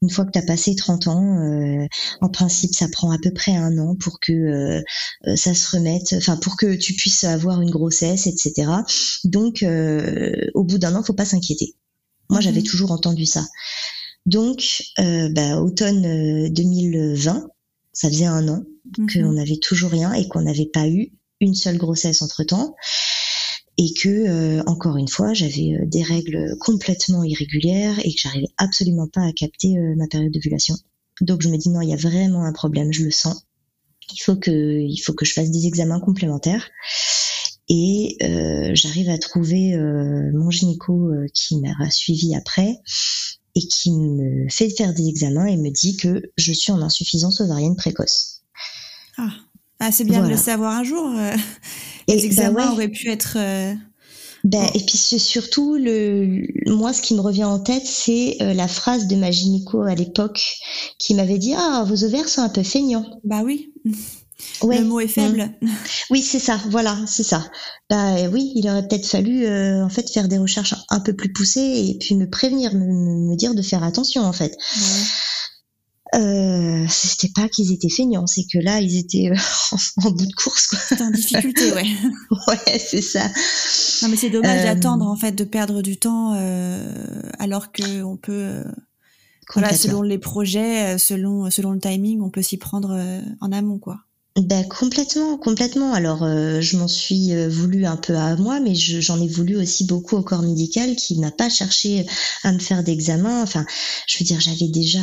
une 0.00 0.10
fois 0.10 0.24
que 0.24 0.30
tu 0.30 0.38
as 0.38 0.42
passé 0.42 0.74
30 0.74 1.06
ans, 1.08 1.38
euh, 1.40 1.86
en 2.22 2.28
principe, 2.30 2.74
ça 2.74 2.88
prend 2.88 3.10
à 3.10 3.18
peu 3.18 3.30
près 3.32 3.54
un 3.54 3.76
an 3.78 3.94
pour 3.96 4.20
que 4.20 4.32
euh, 4.32 5.36
ça 5.36 5.54
se 5.54 5.76
remette, 5.76 6.14
enfin, 6.16 6.36
pour 6.38 6.56
que 6.56 6.74
tu 6.76 6.94
puisses 6.94 7.24
avoir 7.24 7.60
une 7.60 7.70
grossesse, 7.70 8.26
etc. 8.26 8.84
Donc, 9.24 9.62
euh, 9.62 10.32
au 10.54 10.64
bout 10.64 10.78
d'un 10.78 10.94
an, 10.94 11.02
faut 11.02 11.12
pas 11.12 11.26
s'inquiéter. 11.26 11.74
Moi, 12.30 12.40
j'avais 12.40 12.60
Mhm. 12.60 12.66
toujours 12.66 12.92
entendu 12.92 13.26
ça. 13.26 13.44
Donc, 14.26 14.82
euh, 14.98 15.28
bah, 15.30 15.60
automne 15.60 16.04
euh, 16.46 16.48
2020, 16.50 17.48
ça 17.92 18.08
faisait 18.08 18.26
un 18.26 18.48
an 18.48 18.64
Mhm. 18.98 19.08
qu'on 19.12 19.32
n'avait 19.32 19.58
toujours 19.58 19.90
rien 19.90 20.12
et 20.14 20.26
qu'on 20.28 20.42
n'avait 20.42 20.66
pas 20.72 20.88
eu 20.88 21.12
une 21.40 21.54
seule 21.54 21.78
grossesse 21.78 22.22
entre 22.22 22.44
temps 22.44 22.74
et 23.78 23.92
que 23.92 24.08
euh, 24.08 24.62
encore 24.66 24.96
une 24.96 25.08
fois 25.08 25.34
j'avais 25.34 25.74
euh, 25.74 25.86
des 25.86 26.02
règles 26.02 26.56
complètement 26.60 27.24
irrégulières 27.24 27.98
et 28.04 28.12
que 28.12 28.18
j'arrivais 28.18 28.48
absolument 28.56 29.08
pas 29.08 29.22
à 29.22 29.32
capter 29.32 29.76
euh, 29.76 29.94
ma 29.96 30.06
période 30.06 30.32
d'ovulation. 30.32 30.76
Donc 31.20 31.42
je 31.42 31.48
me 31.48 31.56
dis 31.56 31.68
non, 31.68 31.80
il 31.80 31.90
y 31.90 31.94
a 31.94 31.96
vraiment 31.96 32.44
un 32.44 32.52
problème, 32.52 32.92
je 32.92 33.04
le 33.04 33.10
sens. 33.10 33.46
Il 34.12 34.20
faut 34.20 34.36
que 34.36 34.50
il 34.50 34.98
faut 34.98 35.12
que 35.12 35.24
je 35.24 35.32
fasse 35.32 35.50
des 35.50 35.66
examens 35.66 36.00
complémentaires. 36.00 36.68
Et 37.68 38.16
euh, 38.22 38.70
j'arrive 38.74 39.08
à 39.08 39.18
trouver 39.18 39.74
euh, 39.74 40.30
mon 40.32 40.50
gynéco 40.50 41.10
qui 41.34 41.60
m'a 41.60 41.90
suivi 41.90 42.36
après 42.36 42.78
et 43.56 43.66
qui 43.66 43.90
me 43.90 44.48
fait 44.48 44.70
faire 44.70 44.94
des 44.94 45.08
examens 45.08 45.46
et 45.46 45.56
me 45.56 45.70
dit 45.70 45.96
que 45.96 46.22
je 46.36 46.52
suis 46.52 46.70
en 46.70 46.80
insuffisance 46.80 47.40
ovarienne 47.40 47.74
précoce. 47.74 48.42
Ah, 49.16 49.30
Ah, 49.80 49.92
c'est 49.92 50.04
bien 50.04 50.22
de 50.22 50.28
le 50.28 50.36
savoir 50.36 50.72
un 50.72 50.84
jour. 50.84 51.06
euh. 51.16 51.32
Et 52.08 52.14
Les 52.14 52.18
bah 52.18 52.24
examens 52.24 52.66
ouais. 52.68 52.72
auraient 52.72 52.88
pu 52.88 53.08
être. 53.10 53.36
Ben, 54.44 54.64
et 54.74 54.80
puis 54.86 54.96
surtout 54.96 55.74
le 55.74 56.46
moi 56.70 56.92
ce 56.92 57.02
qui 57.02 57.14
me 57.14 57.20
revient 57.20 57.42
en 57.44 57.58
tête 57.58 57.82
c'est 57.84 58.36
euh, 58.42 58.54
la 58.54 58.68
phrase 58.68 59.08
de 59.08 59.16
ma 59.16 59.32
gynéco 59.32 59.82
à 59.82 59.96
l'époque 59.96 60.40
qui 60.98 61.14
m'avait 61.14 61.38
dit 61.38 61.52
ah 61.56 61.84
vos 61.84 62.04
ovaires 62.04 62.28
sont 62.28 62.42
un 62.42 62.48
peu 62.48 62.62
feignants. 62.62 63.20
Bah 63.24 63.42
oui, 63.44 63.72
Ouais. 64.62 64.78
le 64.78 64.84
mot 64.84 65.00
est 65.00 65.08
faible. 65.08 65.50
Oui 66.10 66.22
c'est 66.22 66.38
ça 66.38 66.60
voilà 66.70 66.96
c'est 67.08 67.24
ça. 67.24 67.44
Bah 67.90 68.28
oui 68.32 68.52
il 68.54 68.68
aurait 68.70 68.86
peut-être 68.86 69.06
fallu 69.06 69.46
euh, 69.46 69.84
en 69.84 69.88
fait 69.88 70.08
faire 70.08 70.28
des 70.28 70.38
recherches 70.38 70.74
un 70.90 71.00
peu 71.00 71.14
plus 71.16 71.32
poussées 71.32 71.88
et 71.88 71.98
puis 71.98 72.14
me 72.14 72.30
prévenir 72.30 72.72
me, 72.72 72.84
me 73.30 73.34
dire 73.36 73.52
de 73.54 73.62
faire 73.62 73.82
attention 73.82 74.22
en 74.22 74.32
fait. 74.32 74.52
Ouais. 74.76 75.02
Euh, 76.14 76.86
c'était 76.88 77.32
pas 77.34 77.48
qu'ils 77.48 77.72
étaient 77.72 77.90
feignants, 77.90 78.26
c'est 78.26 78.44
que 78.44 78.58
là, 78.58 78.80
ils 78.80 78.98
étaient 78.98 79.30
euh, 79.30 79.76
en, 80.04 80.10
bout 80.10 80.26
de 80.26 80.34
course. 80.34 80.74
C'était 80.88 81.02
en 81.02 81.10
difficulté, 81.10 81.72
ouais. 81.72 81.86
ouais, 82.48 82.78
c'est 82.78 83.02
ça. 83.02 83.26
Non, 84.02 84.08
mais 84.08 84.16
c'est 84.16 84.30
dommage 84.30 84.62
d'attendre, 84.62 85.06
en 85.06 85.16
fait, 85.16 85.32
de 85.32 85.44
perdre 85.44 85.82
du 85.82 85.96
temps 85.96 86.32
alors 87.38 87.72
qu'on 87.72 88.16
peut... 88.16 88.64
Voilà, 89.54 89.72
selon 89.74 90.02
les 90.02 90.18
projets, 90.18 90.98
selon, 90.98 91.50
selon 91.50 91.70
le 91.70 91.78
timing, 91.78 92.20
on 92.20 92.30
peut 92.30 92.42
s'y 92.42 92.56
prendre 92.56 92.98
en 93.40 93.52
amont, 93.52 93.78
quoi. 93.78 94.05
Ben 94.36 94.68
complètement, 94.68 95.38
complètement. 95.38 95.94
Alors 95.94 96.22
euh, 96.22 96.60
je 96.60 96.76
m'en 96.76 96.88
suis 96.88 97.32
euh, 97.32 97.48
voulu 97.48 97.86
un 97.86 97.96
peu 97.96 98.14
à 98.16 98.36
moi, 98.36 98.60
mais 98.60 98.74
j'en 98.74 99.18
ai 99.18 99.28
voulu 99.28 99.56
aussi 99.56 99.86
beaucoup 99.86 100.16
au 100.16 100.22
corps 100.22 100.42
médical 100.42 100.94
qui 100.94 101.18
n'a 101.18 101.30
pas 101.30 101.48
cherché 101.48 102.04
à 102.42 102.52
me 102.52 102.58
faire 102.58 102.84
d'examen. 102.84 103.42
Enfin, 103.42 103.64
je 104.06 104.18
veux 104.18 104.26
dire, 104.26 104.38
j'avais 104.38 104.68
déjà 104.68 105.00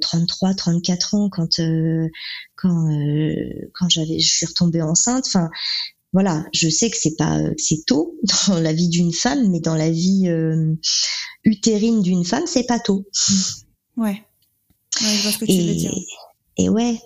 33, 0.00 0.50
euh, 0.50 0.54
34 0.54 1.14
ans 1.14 1.28
quand 1.28 1.60
quand 2.54 2.88
quand 3.74 3.88
j'avais, 3.88 4.20
je 4.20 4.30
suis 4.30 4.46
retombée 4.46 4.82
enceinte. 4.82 5.24
Enfin, 5.26 5.50
voilà, 6.12 6.44
je 6.54 6.68
sais 6.68 6.88
que 6.88 6.96
c'est 6.96 7.16
pas 7.16 7.40
c'est 7.56 7.84
tôt 7.86 8.14
dans 8.46 8.60
la 8.60 8.72
vie 8.72 8.88
d'une 8.88 9.12
femme, 9.12 9.50
mais 9.50 9.58
dans 9.58 9.74
la 9.74 9.90
vie 9.90 10.30
utérine 11.42 12.02
d'une 12.02 12.24
femme, 12.24 12.46
c'est 12.46 12.66
pas 12.68 12.78
tôt. 12.78 13.04
Ouais. 13.96 14.22
Ouais, 15.02 15.16
je 15.16 15.22
vois 15.22 15.32
ce 15.32 15.38
que 15.38 15.44
tu 15.44 15.60
veux 15.60 15.74
dire. 15.74 15.92
Et 16.56 16.68
ouais, 16.68 17.00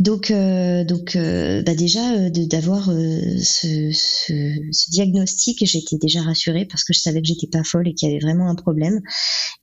donc, 0.00 0.30
euh, 0.30 0.84
donc 0.84 1.14
euh, 1.14 1.62
bah 1.62 1.74
déjà 1.74 2.14
euh, 2.14 2.30
d'avoir 2.30 2.86
ce, 2.86 3.90
ce, 3.92 4.90
diagnostic, 4.90 5.64
j'étais 5.64 5.96
déjà 5.96 6.22
rassurée 6.22 6.66
parce 6.66 6.84
que 6.84 6.92
je 6.92 6.98
savais 6.98 7.20
que 7.20 7.28
j'étais 7.28 7.46
pas 7.46 7.62
folle 7.62 7.88
et 7.88 7.94
qu'il 7.94 8.08
y 8.08 8.12
avait 8.12 8.20
vraiment 8.20 8.48
un 8.48 8.56
problème. 8.56 9.00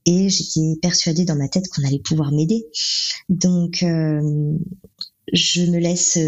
Et 0.06 0.28
j'étais 0.30 0.78
persuadée 0.80 1.24
dans 1.24 1.36
ma 1.36 1.48
tête 1.48 1.68
qu'on 1.68 1.84
allait 1.86 2.00
pouvoir 2.00 2.32
m'aider. 2.32 2.64
Donc, 3.28 3.84
je 5.32 5.62
me 5.62 5.78
laisse 5.78 6.18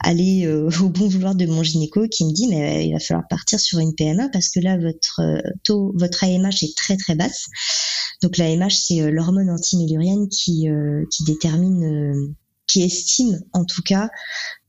aller 0.00 0.46
au 0.80 0.88
bon 0.88 1.08
vouloir 1.08 1.34
de 1.34 1.46
mon 1.46 1.62
gynéco 1.62 2.06
qui 2.08 2.24
me 2.26 2.32
dit 2.32 2.48
mais 2.48 2.86
il 2.86 2.92
va 2.92 2.98
falloir 2.98 3.26
partir 3.28 3.60
sur 3.60 3.78
une 3.78 3.94
PMA 3.94 4.28
parce 4.30 4.48
que 4.48 4.60
là 4.60 4.76
votre 4.76 5.22
taux, 5.64 5.92
votre 5.96 6.24
AMH 6.24 6.62
est 6.62 6.76
très 6.76 6.96
très 6.96 7.14
basse. 7.14 7.46
Donc 8.22 8.36
l'AMH 8.36 8.70
c'est 8.70 9.10
l'hormone 9.10 9.50
antimillurienne 9.50 10.28
qui 10.28 10.66
qui 11.10 11.24
détermine 11.24 12.34
qui 12.72 12.82
estime 12.82 13.42
en 13.52 13.64
tout 13.64 13.82
cas 13.82 14.08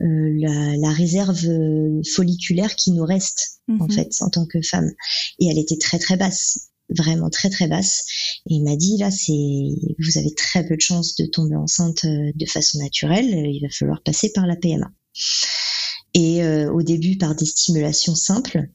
euh, 0.02 0.76
la, 0.78 0.92
réserve 0.92 1.46
euh, 1.46 2.02
folliculaire 2.14 2.76
qui 2.76 2.92
nous 2.92 3.06
reste 3.06 3.62
en 3.70 3.86
mhm. 3.86 3.92
fait 3.92 4.10
en 4.20 4.30
tant 4.30 4.46
que 4.46 4.62
femme. 4.62 4.92
Et 5.40 5.48
elle 5.48 5.58
était 5.58 5.78
très 5.78 6.00
très 6.00 6.18
basse, 6.18 6.72
vraiment 6.90 7.30
très 7.30 7.50
très 7.50 7.68
basse. 7.68 8.04
Et 8.50 8.56
il 8.56 8.64
m'a 8.64 8.76
dit 8.76 8.98
là 8.98 9.10
c'est 9.10 9.32
vous 9.32 10.18
avez 10.18 10.34
très 10.36 10.66
peu 10.66 10.76
de 10.76 10.82
chances 10.82 11.16
de 11.16 11.26
tomber 11.26 11.56
enceinte 11.56 12.04
euh, 12.04 12.32
de 12.36 12.46
façon 12.46 12.80
naturelle. 12.80 13.30
Il 13.30 13.62
va 13.62 13.70
falloir 13.70 14.04
passer 14.04 14.32
par 14.34 14.48
la 14.48 14.58
PMA. 14.58 14.92
Et 16.16 16.46
au 16.46 16.84
début 16.84 17.18
par 17.18 17.34
des 17.34 17.46
stimulations 17.46 18.14
simples 18.14 18.70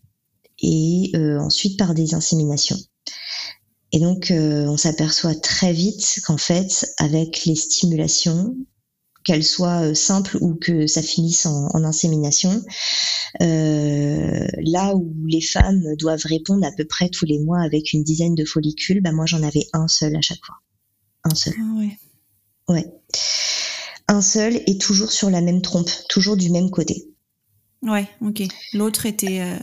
et 0.60 1.12
ensuite 1.14 1.78
par 1.78 1.94
des 1.94 2.14
inséminations. 2.14 2.78
Et 3.92 4.00
donc, 4.00 4.32
on 4.32 4.76
s'aperçoit 4.76 5.36
très 5.36 5.72
vite 5.72 6.18
qu'en 6.26 6.36
fait, 6.36 6.92
avec 6.98 7.44
les 7.44 7.54
stimulations, 7.54 8.56
qu'elle 9.28 9.44
soit 9.44 9.82
euh, 9.82 9.94
simple 9.94 10.38
ou 10.40 10.54
que 10.54 10.86
ça 10.86 11.02
finisse 11.02 11.44
en, 11.44 11.84
insémination. 11.84 12.64
Euh, 13.42 14.46
là 14.62 14.94
où 14.96 15.12
les 15.26 15.42
femmes 15.42 15.82
doivent 15.98 16.24
répondre 16.24 16.66
à 16.66 16.72
peu 16.72 16.86
près 16.86 17.10
tous 17.10 17.26
les 17.26 17.38
mois 17.38 17.60
avec 17.60 17.92
une 17.92 18.02
dizaine 18.02 18.34
de 18.34 18.46
follicules, 18.46 19.02
bah 19.02 19.12
moi 19.12 19.26
j'en 19.26 19.42
avais 19.42 19.66
un 19.74 19.86
seul 19.86 20.16
à 20.16 20.22
chaque 20.22 20.42
fois. 20.42 20.54
Un 21.24 21.34
seul. 21.34 21.52
Ah 21.58 21.78
ouais. 21.78 21.98
Ouais. 22.68 22.86
Un 24.08 24.22
seul 24.22 24.62
et 24.66 24.78
toujours 24.78 25.12
sur 25.12 25.28
la 25.28 25.42
même 25.42 25.60
trompe, 25.60 25.90
toujours 26.08 26.38
du 26.38 26.48
même 26.48 26.70
côté. 26.70 27.10
Ouais, 27.82 28.08
ok. 28.22 28.44
L'autre 28.72 29.04
était 29.04 29.42
euh, 29.42 29.58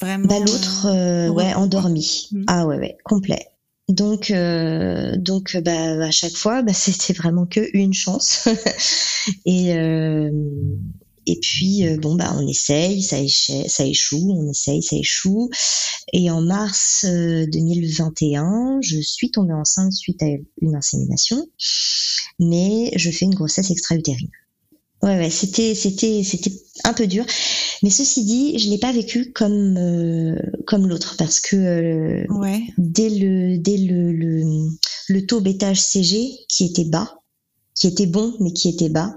vraiment. 0.00 0.26
Bah, 0.26 0.38
l'autre, 0.38 1.30
ouais, 1.32 1.52
endormi. 1.52 2.28
Mm. 2.32 2.44
Ah 2.46 2.66
ouais, 2.66 2.78
ouais, 2.78 2.96
complet. 3.04 3.46
Donc, 3.92 4.30
euh, 4.30 5.16
donc 5.18 5.54
bah, 5.58 6.06
à 6.06 6.10
chaque 6.10 6.34
fois, 6.34 6.62
bah, 6.62 6.72
c'était 6.72 7.12
vraiment 7.12 7.44
que 7.44 7.60
une 7.76 7.92
chance. 7.92 8.48
et, 9.44 9.74
euh, 9.74 10.30
et 11.26 11.38
puis, 11.40 11.86
euh, 11.86 11.98
bon, 11.98 12.14
bah, 12.14 12.34
on 12.34 12.46
essaye, 12.48 13.02
ça, 13.02 13.18
ça 13.68 13.84
échoue, 13.84 14.32
on 14.32 14.50
essaye, 14.50 14.82
ça 14.82 14.96
échoue. 14.96 15.50
Et 16.14 16.30
en 16.30 16.40
mars 16.40 17.04
2021, 17.04 18.78
je 18.80 18.98
suis 18.98 19.30
tombée 19.30 19.52
enceinte 19.52 19.92
suite 19.92 20.22
à 20.22 20.26
une 20.62 20.74
insémination, 20.74 21.46
mais 22.38 22.92
je 22.96 23.10
fais 23.10 23.26
une 23.26 23.34
grossesse 23.34 23.70
extra-utérine. 23.70 24.30
Ouais, 25.02 25.16
ouais, 25.16 25.30
c'était, 25.30 25.74
c'était, 25.74 26.22
c'était 26.22 26.52
un 26.84 26.92
peu 26.92 27.06
dur. 27.08 27.24
Mais 27.82 27.90
ceci 27.90 28.24
dit, 28.24 28.58
je 28.58 28.70
l'ai 28.70 28.78
pas 28.78 28.92
vécu 28.92 29.32
comme 29.32 29.76
euh, 29.76 30.36
comme 30.66 30.88
l'autre 30.88 31.16
parce 31.18 31.40
que 31.40 31.56
euh, 31.56 32.26
ouais. 32.28 32.62
dès 32.78 33.10
le 33.10 33.58
dès 33.58 33.76
le, 33.78 34.12
le, 34.12 34.68
le 35.08 35.26
taux 35.26 35.40
bêta 35.40 35.72
HCG 35.72 36.30
qui 36.48 36.64
était 36.64 36.84
bas, 36.84 37.18
qui 37.74 37.88
était 37.88 38.06
bon 38.06 38.36
mais 38.38 38.52
qui 38.52 38.68
était 38.68 38.88
bas, 38.88 39.12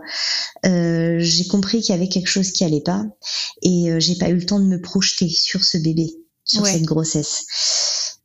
euh, 0.65 1.17
j'ai 1.19 1.45
compris 1.45 1.81
qu'il 1.81 1.93
y 1.93 1.97
avait 1.97 2.09
quelque 2.09 2.29
chose 2.29 2.51
qui 2.51 2.63
allait 2.63 2.81
pas 2.81 3.05
et 3.61 3.91
euh, 3.91 3.99
j'ai 3.99 4.15
pas 4.15 4.29
eu 4.29 4.35
le 4.35 4.45
temps 4.45 4.59
de 4.59 4.65
me 4.65 4.81
projeter 4.81 5.29
sur 5.29 5.63
ce 5.63 5.77
bébé, 5.77 6.11
sur 6.43 6.65
cette 6.65 6.83
grossesse. 6.83 7.45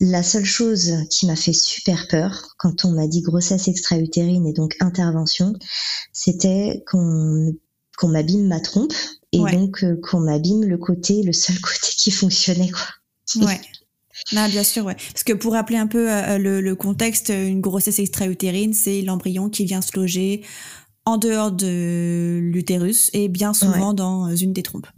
La 0.00 0.22
seule 0.22 0.46
chose 0.46 0.94
qui 1.10 1.26
m'a 1.26 1.36
fait 1.36 1.52
super 1.52 2.08
peur 2.08 2.54
quand 2.56 2.86
on 2.86 2.92
m'a 2.92 3.06
dit 3.06 3.20
grossesse 3.20 3.68
extra-utérine 3.68 4.46
et 4.46 4.54
donc 4.54 4.74
intervention, 4.80 5.52
c'était 6.12 6.82
qu'on 6.90 7.54
qu'on 7.98 8.08
m'abîme 8.08 8.46
ma 8.46 8.60
trompe 8.60 8.94
et 9.32 9.38
donc 9.38 9.84
euh, 9.84 10.00
qu'on 10.02 10.20
m'abîme 10.20 10.64
le 10.64 10.78
côté, 10.78 11.22
le 11.22 11.34
seul 11.34 11.58
côté 11.60 11.92
qui 11.96 12.10
fonctionnait 12.10 12.70
quoi. 12.70 13.46
Ouais. 13.46 13.60
Non, 14.32 14.48
bien 14.48 14.64
sûr, 14.64 14.84
ouais. 14.84 14.96
Parce 15.12 15.22
que 15.22 15.32
pour 15.32 15.52
rappeler 15.52 15.76
un 15.76 15.86
peu 15.86 16.10
euh, 16.10 16.38
le, 16.38 16.74
contexte, 16.74 17.28
une 17.30 17.60
grossesse 17.60 17.98
extra-utérine, 17.98 18.74
c'est 18.74 19.02
l'embryon 19.02 19.48
qui 19.48 19.64
vient 19.64 19.80
se 19.80 19.96
loger 19.96 20.42
en 21.04 21.16
dehors 21.16 21.52
de 21.52 22.38
l'utérus 22.42 23.10
et 23.12 23.28
bien 23.28 23.54
souvent 23.54 23.94
dans 23.94 24.34
une 24.34 24.52
des 24.52 24.62
trompes. 24.62 24.88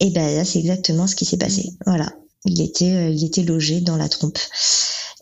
Et 0.00 0.10
ben 0.10 0.36
là, 0.36 0.44
c'est 0.44 0.58
exactement 0.58 1.06
ce 1.06 1.16
qui 1.16 1.24
s'est 1.24 1.36
passé. 1.36 1.70
Voilà 1.86 2.12
il 2.44 2.60
était, 2.60 2.94
euh, 2.94 3.10
il 3.10 3.24
était 3.24 3.42
logé 3.42 3.80
dans 3.80 3.96
la 3.96 4.08
trompe. 4.08 4.38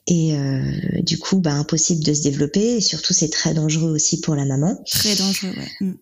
Et 0.07 0.35
euh, 0.35 0.63
du 1.03 1.19
coup, 1.19 1.39
bah, 1.39 1.53
impossible 1.53 2.03
de 2.03 2.13
se 2.13 2.23
développer. 2.23 2.77
Et 2.77 2.81
surtout, 2.81 3.13
c'est 3.13 3.29
très 3.29 3.55
dangereux 3.55 3.93
aussi 3.93 4.21
pour 4.21 4.35
la 4.35 4.45
maman. 4.45 4.77
Très 4.91 5.15
dangereux, 5.15 5.55
ouais. 5.57 5.87
Mm. 5.87 5.95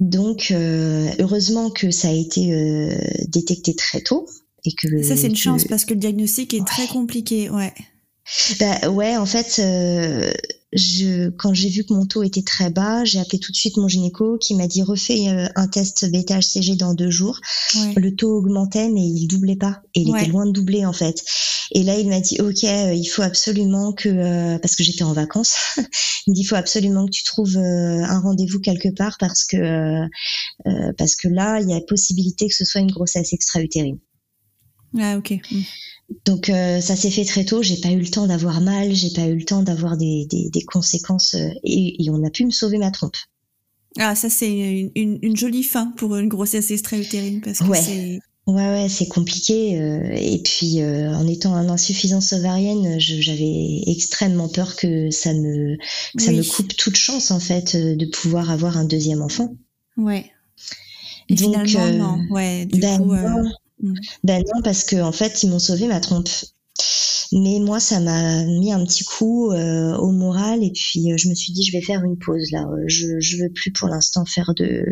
Donc, 0.00 0.50
euh, 0.50 1.10
heureusement 1.18 1.70
que 1.70 1.90
ça 1.90 2.08
a 2.08 2.12
été 2.12 2.52
euh, 2.52 2.96
détecté 3.28 3.74
très 3.74 4.00
tôt. 4.00 4.26
Et 4.64 4.72
que, 4.72 5.02
ça, 5.02 5.16
c'est 5.16 5.26
une 5.26 5.36
chance 5.36 5.64
parce 5.64 5.84
que 5.84 5.92
le 5.92 6.00
diagnostic 6.00 6.54
est 6.54 6.64
très 6.64 6.86
compliqué, 6.86 7.50
ouais. 7.50 7.74
Bah, 8.60 8.88
ouais, 8.88 9.16
en 9.16 9.26
fait, 9.26 9.60
je, 10.72 11.28
quand 11.30 11.52
j'ai 11.52 11.68
vu 11.68 11.84
que 11.84 11.92
mon 11.92 12.06
taux 12.06 12.22
était 12.22 12.42
très 12.42 12.70
bas, 12.70 13.04
j'ai 13.04 13.20
appelé 13.20 13.38
tout 13.38 13.52
de 13.52 13.56
suite 13.56 13.76
mon 13.76 13.88
gynéco 13.88 14.38
qui 14.38 14.54
m'a 14.54 14.66
dit 14.66 14.82
refais 14.82 15.28
euh, 15.28 15.46
un 15.54 15.68
test 15.68 16.10
bêta-HCG 16.10 16.76
dans 16.76 16.94
deux 16.94 17.10
jours. 17.10 17.40
Le 17.96 18.10
taux 18.10 18.38
augmentait 18.38 18.88
mais 18.88 19.02
il 19.02 19.26
doublait 19.26 19.56
pas 19.56 19.82
et 19.94 20.00
il 20.00 20.16
était 20.16 20.26
loin 20.26 20.46
de 20.46 20.52
doubler 20.52 20.86
en 20.86 20.92
fait. 20.92 21.22
Et 21.72 21.82
là 21.82 21.98
il 21.98 22.08
m'a 22.08 22.20
dit 22.20 22.40
ok 22.40 22.64
euh, 22.64 22.94
il 22.94 23.04
faut 23.04 23.22
absolument 23.22 23.92
que 23.92 24.08
euh, 24.08 24.58
parce 24.58 24.76
que 24.76 24.82
j'étais 24.82 25.04
en 25.04 25.12
vacances, 25.12 25.56
il 26.26 26.30
me 26.30 26.34
dit 26.34 26.40
il 26.40 26.44
faut 26.44 26.56
absolument 26.56 27.06
que 27.06 27.12
tu 27.12 27.24
trouves 27.24 27.56
un 27.58 28.20
rendez-vous 28.20 28.60
quelque 28.60 28.88
part 28.94 29.16
parce 29.18 29.44
que 29.44 30.06
parce 30.96 31.16
que 31.16 31.28
là 31.28 31.60
il 31.60 31.68
y 31.68 31.74
a 31.74 31.80
possibilité 31.82 32.48
que 32.48 32.54
ce 32.54 32.64
soit 32.64 32.80
une 32.80 32.90
grossesse 32.90 33.32
extra-utérine. 33.32 33.98
Ah 34.98 35.16
ok. 35.18 35.38
Mm. 35.50 35.60
Donc 36.24 36.48
euh, 36.48 36.80
ça 36.80 36.96
s'est 36.96 37.10
fait 37.10 37.24
très 37.24 37.44
tôt, 37.44 37.62
j'ai 37.62 37.76
pas 37.76 37.90
eu 37.90 38.00
le 38.00 38.08
temps 38.08 38.26
d'avoir 38.26 38.60
mal, 38.60 38.94
j'ai 38.94 39.10
pas 39.10 39.26
eu 39.26 39.36
le 39.36 39.44
temps 39.44 39.62
d'avoir 39.62 39.96
des, 39.96 40.26
des, 40.30 40.64
conséquences 40.64 41.34
euh, 41.34 41.48
et, 41.64 42.08
on 42.10 42.24
a 42.24 42.30
pu 42.30 42.44
me 42.44 42.50
sauver 42.50 42.78
ma 42.78 42.90
trompe. 42.90 43.16
Ah 43.98 44.14
ça 44.14 44.30
c'est 44.30 44.90
une, 44.94 45.18
une, 45.22 45.36
jolie 45.36 45.62
fin 45.62 45.92
pour 45.96 46.16
une 46.16 46.28
grossesse 46.28 46.70
extra-utérine 46.70 47.40
parce 47.42 47.58
que 47.58 47.64
ouais. 47.64 47.80
c'est... 47.80 48.18
Ouais 48.46 48.66
ouais 48.66 48.88
c'est 48.88 49.06
compliqué 49.06 49.78
euh, 49.78 50.02
et 50.14 50.42
puis 50.42 50.82
en 50.82 51.28
étant 51.28 51.52
en 51.52 51.68
insuffisance 51.68 52.32
ovarienne 52.32 52.98
j'avais 52.98 53.82
extrêmement 53.86 54.48
peur 54.48 54.74
que 54.74 55.10
ça 55.10 55.32
me 55.32 55.76
que 56.16 56.22
ça 56.22 56.32
me 56.32 56.42
coupe 56.42 56.74
toute 56.76 56.96
chance 56.96 57.30
en 57.30 57.38
fait 57.38 57.76
de 57.76 58.06
pouvoir 58.06 58.50
avoir 58.50 58.76
un 58.76 58.84
deuxième 58.84 59.22
enfant. 59.22 59.54
Ouais. 59.96 60.32
Et 61.28 61.36
Donc, 61.36 61.66
finalement 61.66 62.16
non 62.16 62.34
ouais 62.34 62.66
du 62.66 62.80
ben 62.80 62.98
coup 62.98 63.12
Mm. 63.82 63.94
Ben 64.24 64.44
non, 64.54 64.62
parce 64.62 64.84
que 64.84 64.96
en 64.96 65.12
fait, 65.12 65.42
ils 65.42 65.50
m'ont 65.50 65.58
sauvé 65.58 65.86
ma 65.86 66.00
trompe. 66.00 66.28
Mais 67.34 67.60
moi, 67.60 67.80
ça 67.80 67.98
m'a 67.98 68.44
mis 68.44 68.72
un 68.72 68.84
petit 68.84 69.04
coup 69.04 69.52
euh, 69.52 69.96
au 69.96 70.12
moral 70.12 70.62
et 70.62 70.70
puis 70.70 71.10
euh, 71.10 71.16
je 71.16 71.30
me 71.30 71.34
suis 71.34 71.54
dit, 71.54 71.64
je 71.64 71.72
vais 71.72 71.80
faire 71.80 72.04
une 72.04 72.18
pause 72.18 72.50
là. 72.50 72.66
Je, 72.86 73.20
je 73.20 73.38
veux 73.38 73.48
plus 73.48 73.72
pour 73.72 73.88
l'instant 73.88 74.26
faire 74.26 74.52
de, 74.54 74.84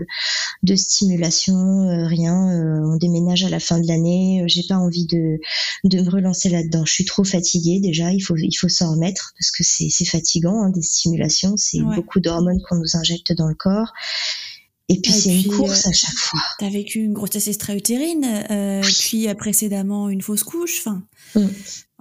de 0.63 0.75
stimulation, 0.75 1.55
euh, 1.55 2.07
rien. 2.07 2.35
on 2.83 2.97
déménage 2.97 3.45
à 3.45 3.51
la 3.51 3.61
fin 3.61 3.79
de 3.79 3.87
l'année. 3.87 4.43
J'ai 4.47 4.63
pas 4.67 4.77
envie 4.77 5.05
de, 5.05 5.39
de 5.85 6.01
me 6.01 6.09
relancer 6.11 6.49
là-dedans. 6.49 6.87
Je 6.87 6.93
suis 6.93 7.05
trop 7.05 7.25
fatiguée 7.25 7.79
déjà. 7.79 8.11
Il 8.11 8.21
faut, 8.21 8.37
il 8.37 8.55
faut 8.55 8.71
s'en 8.71 8.93
remettre 8.93 9.35
parce 9.39 9.51
que 9.51 9.63
c'est 9.63 10.05
fatigant 10.07 10.63
hein, 10.63 10.71
des 10.71 10.83
stimulations. 10.83 11.59
C'est 11.59 11.81
beaucoup 11.81 12.21
d'hormones 12.21 12.63
qu'on 12.63 12.77
nous 12.77 12.97
injecte 12.97 13.35
dans 13.35 13.49
le 13.49 13.55
corps. 13.55 13.93
Et 14.91 15.01
puis 15.01 15.13
c'est 15.13 15.43
une 15.43 15.57
course 15.57 15.87
à 15.87 15.93
chaque 15.93 16.17
fois. 16.17 16.41
Tu 16.59 16.65
as 16.65 16.69
vécu 16.69 16.99
une 16.99 17.13
grossesse 17.13 17.47
extra-utérine, 17.47 18.27
euh, 18.51 18.83
puis 18.83 19.33
précédemment 19.35 20.09
une 20.09 20.21
fausse 20.21 20.43
couche. 20.43 20.81
Enfin, 20.81 21.03
mm 21.35 21.47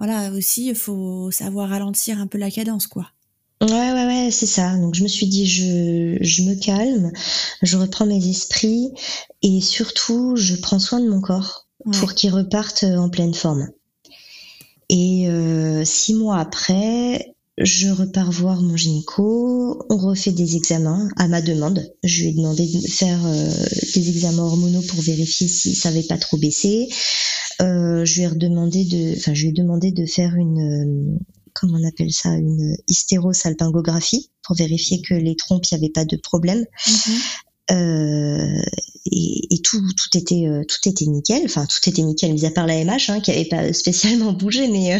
voilà, 0.00 0.32
aussi, 0.32 0.68
il 0.68 0.74
faut 0.74 1.30
savoir 1.30 1.68
ralentir 1.68 2.18
un 2.18 2.26
peu 2.26 2.38
la 2.38 2.50
cadence, 2.50 2.86
quoi. 2.86 3.10
Ouais, 3.60 3.68
ouais, 3.68 4.06
ouais, 4.06 4.30
c'est 4.30 4.46
ça. 4.46 4.74
Donc 4.78 4.94
je 4.94 5.02
me 5.02 5.08
suis 5.08 5.26
dit, 5.26 5.46
je, 5.46 6.16
je 6.22 6.42
me 6.42 6.54
calme, 6.54 7.12
je 7.60 7.76
reprends 7.76 8.06
mes 8.06 8.26
esprits 8.26 8.88
et 9.42 9.60
surtout, 9.60 10.36
je 10.36 10.56
prends 10.56 10.78
soin 10.78 11.00
de 11.00 11.08
mon 11.10 11.20
corps 11.20 11.68
pour 11.98 12.14
qu'il 12.14 12.32
reparte 12.32 12.84
en 12.84 13.10
pleine 13.10 13.34
forme. 13.34 13.68
Et 14.88 15.28
euh, 15.28 15.84
six 15.84 16.14
mois 16.14 16.38
après, 16.38 17.34
je 17.60 17.88
repars 17.88 18.30
voir 18.30 18.62
mon 18.62 18.76
gynéco, 18.76 19.84
on 19.90 19.96
refait 19.98 20.32
des 20.32 20.56
examens 20.56 21.08
à 21.16 21.28
ma 21.28 21.42
demande. 21.42 21.92
Je 22.02 22.22
lui 22.22 22.30
ai 22.30 22.32
demandé 22.32 22.66
de 22.66 22.80
faire 22.88 23.20
euh, 23.26 23.52
des 23.94 24.08
examens 24.08 24.44
hormonaux 24.44 24.82
pour 24.88 25.02
vérifier 25.02 25.46
si 25.46 25.74
ça 25.74 25.90
n'avait 25.90 26.06
pas 26.06 26.16
trop 26.16 26.38
baissé. 26.38 26.88
Euh, 27.60 28.04
je 28.06 28.14
lui 28.14 28.22
ai 28.22 28.28
redemandé 28.28 28.84
de, 28.84 29.16
enfin, 29.16 29.34
je 29.34 29.42
lui 29.42 29.50
ai 29.50 29.52
demandé 29.52 29.92
de 29.92 30.06
faire 30.06 30.34
une, 30.36 30.60
euh, 30.60 31.18
comment 31.52 31.78
on 31.78 31.86
appelle 31.86 32.12
ça, 32.12 32.30
une 32.30 32.76
hystérosalpingographie 32.88 34.30
pour 34.42 34.56
vérifier 34.56 35.02
que 35.02 35.14
les 35.14 35.36
trompes, 35.36 35.64
n'y 35.70 35.76
avait 35.76 35.90
pas 35.90 36.06
de 36.06 36.16
problème. 36.16 36.64
Mhm. 36.86 37.14
Euh, 37.14 37.49
et, 37.70 39.54
et, 39.54 39.62
tout, 39.62 39.80
tout 39.80 40.18
était, 40.18 40.46
euh, 40.46 40.62
tout 40.64 40.88
était 40.88 41.06
nickel. 41.06 41.42
Enfin, 41.44 41.66
tout 41.66 41.88
était 41.88 42.02
nickel, 42.02 42.32
mis 42.32 42.46
à 42.46 42.50
part 42.50 42.66
la 42.66 42.84
MH, 42.84 43.10
hein, 43.10 43.20
qui 43.20 43.30
avait 43.30 43.44
pas 43.44 43.72
spécialement 43.72 44.32
bougé, 44.32 44.68
mais 44.68 44.96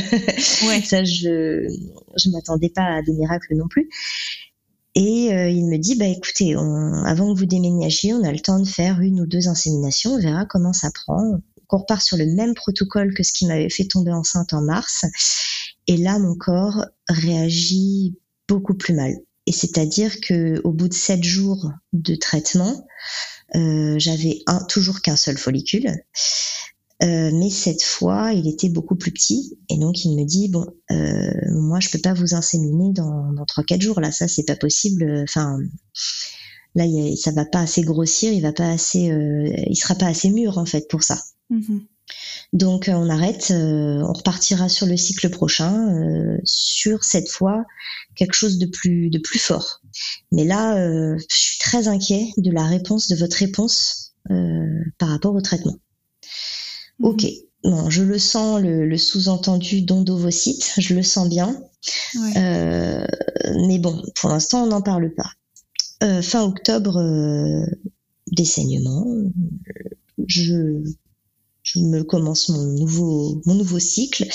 ouais. 0.67 0.83
ça, 0.85 1.05
je, 1.05 1.69
je 2.17 2.31
m'attendais 2.31 2.71
pas 2.71 2.97
à 2.97 3.03
des 3.03 3.13
miracles 3.13 3.55
non 3.57 3.69
plus. 3.69 3.89
Et 4.95 5.33
euh, 5.33 5.49
il 5.49 5.67
me 5.67 5.79
dit, 5.79 5.95
bah 5.95 6.07
écoutez, 6.07 6.57
on, 6.57 7.05
avant 7.05 7.33
que 7.33 7.39
vous 7.39 7.47
déménagiez, 7.47 8.13
on 8.13 8.25
a 8.25 8.33
le 8.33 8.41
temps 8.41 8.59
de 8.59 8.67
faire 8.67 9.01
une 9.01 9.21
ou 9.21 9.27
deux 9.27 9.47
inséminations, 9.47 10.15
on 10.15 10.21
verra 10.21 10.47
comment 10.47 10.73
ça 10.73 10.91
prend 10.93 11.41
qu'on 11.69 11.79
repart 11.79 12.03
sur 12.03 12.17
le 12.17 12.27
même 12.27 12.55
protocole 12.55 13.15
que 13.15 13.23
ce 13.23 13.33
qui 13.33 13.47
m'avait 13.47 13.71
fait 13.71 13.85
tomber 13.85 14.11
enceinte 14.11 14.53
en 14.53 14.61
mars. 14.61 15.05
Et 15.87 15.97
là, 15.97 16.19
mon 16.19 16.35
corps 16.35 16.85
réagit 17.09 18.19
beaucoup 18.49 18.75
plus 18.75 18.93
mal. 18.93 19.15
Et 19.51 19.53
c'est-à-dire 19.53 20.21
que 20.21 20.61
au 20.63 20.71
bout 20.71 20.87
de 20.87 20.95
sept 20.95 21.25
jours 21.25 21.73
de 21.93 22.15
traitement, 22.15 22.87
euh, 23.57 23.97
j'avais 23.99 24.45
toujours 24.69 25.03
qu'un 25.03 25.17
seul 25.17 25.37
follicule. 25.37 25.89
Euh, 27.03 27.33
mais 27.33 27.51
cette 27.51 27.83
fois, 27.83 28.33
il 28.33 28.47
était 28.47 28.69
beaucoup 28.69 28.95
plus 28.95 29.11
petit. 29.11 29.59
Et 29.69 29.77
donc, 29.77 30.05
il 30.05 30.17
me 30.17 30.25
dit, 30.25 30.47
bon, 30.47 30.69
euh, 30.93 31.33
moi, 31.51 31.81
je 31.81 31.91
peux 31.91 31.99
pas 31.99 32.15
vous 32.15 32.33
inséminer 32.37 32.93
dans, 32.93 33.33
dans 33.33 33.43
3-4 33.43 33.81
jours. 33.81 34.01
Là, 34.01 34.13
ça, 34.13 34.29
c'est 34.29 34.45
pas 34.45 34.55
possible. 34.55 35.25
Enfin, 35.25 35.59
là, 36.77 36.85
ça 37.17 37.33
va 37.33 37.45
pas 37.45 37.63
assez 37.63 37.83
grossir. 37.83 38.33
Il 38.33 38.43
va 38.43 38.53
pas 38.53 38.71
assez, 38.71 39.11
il 39.67 39.77
sera 39.77 39.97
pas 39.97 40.07
assez 40.07 40.31
mûr, 40.31 40.59
en 40.59 40.65
fait, 40.65 40.87
pour 40.87 41.03
ça. 41.03 41.21
Mhm. 41.49 41.87
Donc 42.53 42.89
euh, 42.89 42.93
on 42.93 43.09
arrête, 43.09 43.53
euh, 43.53 44.03
on 44.03 44.13
repartira 44.13 44.69
sur 44.69 44.87
le 44.87 44.97
cycle 44.97 45.31
prochain, 45.31 45.95
euh, 45.95 46.39
sur 46.45 47.05
cette 47.05 47.29
fois 47.29 47.65
quelque 48.17 48.35
chose 48.35 48.59
de 48.59 48.67
plus 48.67 49.09
de 49.09 49.19
plus 49.19 49.39
fort. 49.39 49.81
Mais 50.33 50.45
là, 50.45 50.77
je 51.19 51.37
suis 51.37 51.59
très 51.59 51.89
inquiet 51.89 52.29
de 52.37 52.51
la 52.51 52.65
réponse 52.65 53.09
de 53.09 53.17
votre 53.17 53.37
réponse 53.37 54.15
par 54.99 55.09
rapport 55.09 55.35
au 55.35 55.41
traitement. 55.41 55.77
Mhm. 56.99 57.07
Ok, 57.07 57.27
bon, 57.65 57.91
je 57.91 58.03
le 58.03 58.19
sens, 58.19 58.61
le, 58.61 58.97
sous-entendu 58.97 59.83
d'ondovocyte, 59.83 60.75
je 60.79 60.95
le 60.95 61.03
sens 61.03 61.29
bien. 61.29 61.61
mais 62.35 63.79
bon, 63.79 64.03
pour 64.17 64.31
l'instant, 64.31 64.65
on 64.65 64.67
n'en 64.67 64.83
parle 64.83 65.13
pas. 65.15 66.21
fin 66.23 66.43
octobre, 66.43 67.01
des 68.33 68.45
saignements. 68.45 69.07
Je 70.27 70.83
je 71.73 71.81
me 71.81 72.03
commence 72.03 72.49
mon 72.49 72.65
nouveau, 72.65 73.41
mon 73.47 73.55
nouveau 73.55 73.79
cycle. 73.79 74.27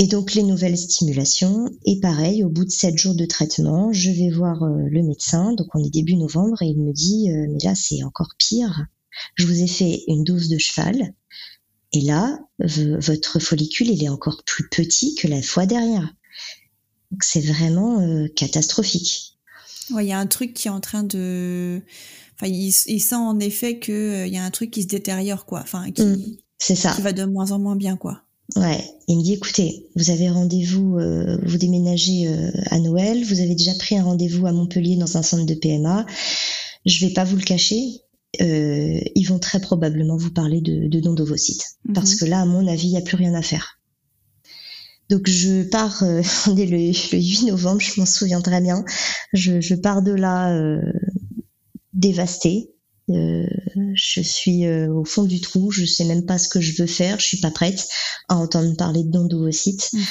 Et 0.00 0.06
donc 0.06 0.34
les 0.34 0.44
nouvelles 0.44 0.78
stimulations. 0.78 1.68
Et 1.84 1.98
pareil, 1.98 2.44
au 2.44 2.48
bout 2.48 2.64
de 2.64 2.70
sept 2.70 2.96
jours 2.96 3.16
de 3.16 3.24
traitement, 3.24 3.92
je 3.92 4.10
vais 4.10 4.30
voir 4.30 4.62
euh, 4.62 4.88
le 4.88 5.02
médecin. 5.02 5.52
Donc 5.54 5.66
on 5.74 5.82
est 5.82 5.90
début 5.90 6.14
novembre 6.14 6.62
et 6.62 6.66
il 6.66 6.80
me 6.80 6.92
dit 6.92 7.30
euh, 7.30 7.46
mais 7.50 7.58
là 7.64 7.74
c'est 7.74 8.04
encore 8.04 8.30
pire. 8.38 8.86
Je 9.34 9.46
vous 9.46 9.60
ai 9.60 9.66
fait 9.66 10.04
une 10.06 10.22
dose 10.22 10.48
de 10.48 10.58
cheval. 10.58 11.14
Et 11.92 12.02
là, 12.02 12.38
votre 12.58 13.38
follicule, 13.38 13.88
il 13.88 14.04
est 14.04 14.10
encore 14.10 14.42
plus 14.44 14.68
petit 14.68 15.14
que 15.14 15.26
la 15.26 15.40
fois 15.40 15.64
dernière. 15.64 16.14
Donc 17.10 17.24
c'est 17.24 17.40
vraiment 17.40 18.00
euh, 18.00 18.28
catastrophique. 18.28 19.38
Il 19.90 20.06
y 20.06 20.12
a 20.12 20.18
un 20.18 20.26
truc 20.26 20.52
qui 20.52 20.68
est 20.68 20.70
en 20.70 20.80
train 20.80 21.02
de 21.02 21.80
Enfin, 22.40 22.52
il, 22.52 23.00
sent 23.00 23.14
en 23.16 23.40
effet 23.40 23.80
qu'il 23.80 23.94
euh, 23.94 24.26
y 24.26 24.36
a 24.36 24.44
un 24.44 24.50
truc 24.50 24.70
qui 24.70 24.82
se 24.82 24.86
détériore, 24.86 25.44
quoi. 25.44 25.60
Enfin, 25.60 25.90
qui, 25.90 26.02
mm, 26.02 26.36
c'est 26.58 26.76
ça. 26.76 26.92
qui 26.94 27.02
va 27.02 27.12
de 27.12 27.24
moins 27.24 27.50
en 27.50 27.58
moins 27.58 27.74
bien, 27.74 27.96
quoi. 27.96 28.22
Ouais, 28.56 28.82
il 29.08 29.18
me 29.18 29.22
dit 29.22 29.34
écoutez, 29.34 29.88
vous 29.94 30.10
avez 30.10 30.30
rendez-vous, 30.30 30.98
euh, 30.98 31.36
vous 31.44 31.58
déménagez 31.58 32.28
euh, 32.28 32.50
à 32.70 32.78
Noël, 32.78 33.22
vous 33.24 33.40
avez 33.40 33.54
déjà 33.54 33.74
pris 33.74 33.98
un 33.98 34.04
rendez-vous 34.04 34.46
à 34.46 34.52
Montpellier 34.52 34.96
dans 34.96 35.18
un 35.18 35.22
centre 35.22 35.44
de 35.44 35.54
PMA. 35.54 36.06
Je 36.86 37.04
vais 37.04 37.12
pas 37.12 37.24
vous 37.24 37.36
le 37.36 37.42
cacher, 37.42 37.82
ils 38.40 39.26
vont 39.26 39.38
très 39.38 39.60
probablement 39.60 40.16
vous 40.16 40.30
parler 40.30 40.62
de, 40.62 40.86
de 40.86 41.00
don 41.00 41.12
d'ovocytes, 41.12 41.76
mhm. 41.84 41.94
parce 41.94 42.14
que 42.14 42.24
là, 42.24 42.40
à 42.40 42.46
mon 42.46 42.66
avis, 42.66 42.86
il 42.86 42.92
n'y 42.92 42.96
a 42.96 43.02
plus 43.02 43.16
rien 43.16 43.34
à 43.34 43.42
faire. 43.42 43.80
Donc 45.10 45.28
je 45.28 45.64
pars 45.64 46.02
dès 46.54 46.66
le, 46.66 46.78
le, 46.78 47.18
8 47.18 47.46
novembre, 47.48 47.82
je 47.82 48.00
m'en 48.00 48.06
souviens 48.06 48.40
très 48.40 48.62
bien. 48.62 48.82
Je, 49.34 49.60
je 49.60 49.74
pars 49.74 50.00
de 50.00 50.12
là 50.12 50.56
dévastée. 51.92 52.70
Euh, 53.10 53.46
je 53.94 54.20
suis 54.20 54.66
euh, 54.66 54.92
au 54.92 55.04
fond 55.04 55.24
du 55.24 55.40
trou, 55.40 55.70
je 55.70 55.86
sais 55.86 56.04
même 56.04 56.26
pas 56.26 56.38
ce 56.38 56.48
que 56.48 56.60
je 56.60 56.80
veux 56.80 56.86
faire, 56.86 57.18
je 57.18 57.26
suis 57.26 57.40
pas 57.40 57.50
prête 57.50 57.88
à 58.28 58.36
entendre 58.36 58.76
parler 58.76 59.02
de 59.02 59.10
don 59.10 59.24
d'ovocytes 59.24 59.90
mhm. 59.94 60.02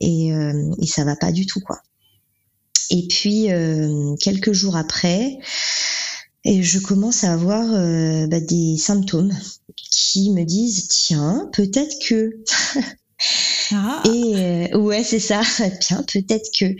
et, 0.00 0.32
euh, 0.32 0.74
et 0.80 0.86
ça 0.86 1.04
va 1.04 1.14
pas 1.14 1.30
du 1.30 1.46
tout 1.46 1.60
quoi. 1.60 1.78
Et 2.90 3.06
puis 3.06 3.52
euh, 3.52 4.16
quelques 4.16 4.52
jours 4.52 4.76
après, 4.76 5.38
et 6.44 6.62
je 6.64 6.80
commence 6.80 7.22
à 7.22 7.32
avoir 7.32 7.64
bah, 8.26 8.40
des 8.40 8.76
symptômes 8.76 9.32
qui 9.76 10.30
me 10.30 10.42
disent 10.42 10.88
tiens 10.88 11.48
peut-être 11.52 11.94
que 12.04 12.42
ah. 13.70 14.02
et 14.12 14.74
ouais 14.74 15.04
c'est 15.04 15.20
ça 15.20 15.42
bien 15.88 16.02
peut-être 16.12 16.50
que 16.58 16.74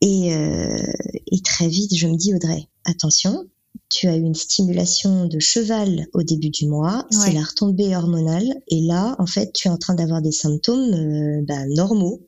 et, 0.00 0.30
et 0.30 1.40
très 1.42 1.68
vite 1.68 1.94
je 1.94 2.06
me 2.06 2.16
dis 2.16 2.34
Audrey 2.34 2.66
attention, 2.86 3.46
tu 3.88 4.08
as 4.08 4.16
eu 4.16 4.20
une 4.20 4.34
stimulation 4.34 5.26
de 5.26 5.38
cheval 5.38 6.06
au 6.12 6.22
début 6.22 6.50
du 6.50 6.66
mois, 6.66 7.06
c'est 7.10 7.32
la 7.32 7.42
retombée 7.42 7.94
hormonale, 7.94 8.54
et 8.68 8.80
là, 8.80 9.14
en 9.18 9.26
fait, 9.26 9.52
tu 9.52 9.68
es 9.68 9.70
en 9.70 9.76
train 9.76 9.94
d'avoir 9.94 10.22
des 10.22 10.32
symptômes 10.32 10.92
euh, 10.94 11.44
bah, 11.46 11.66
normaux. 11.68 12.26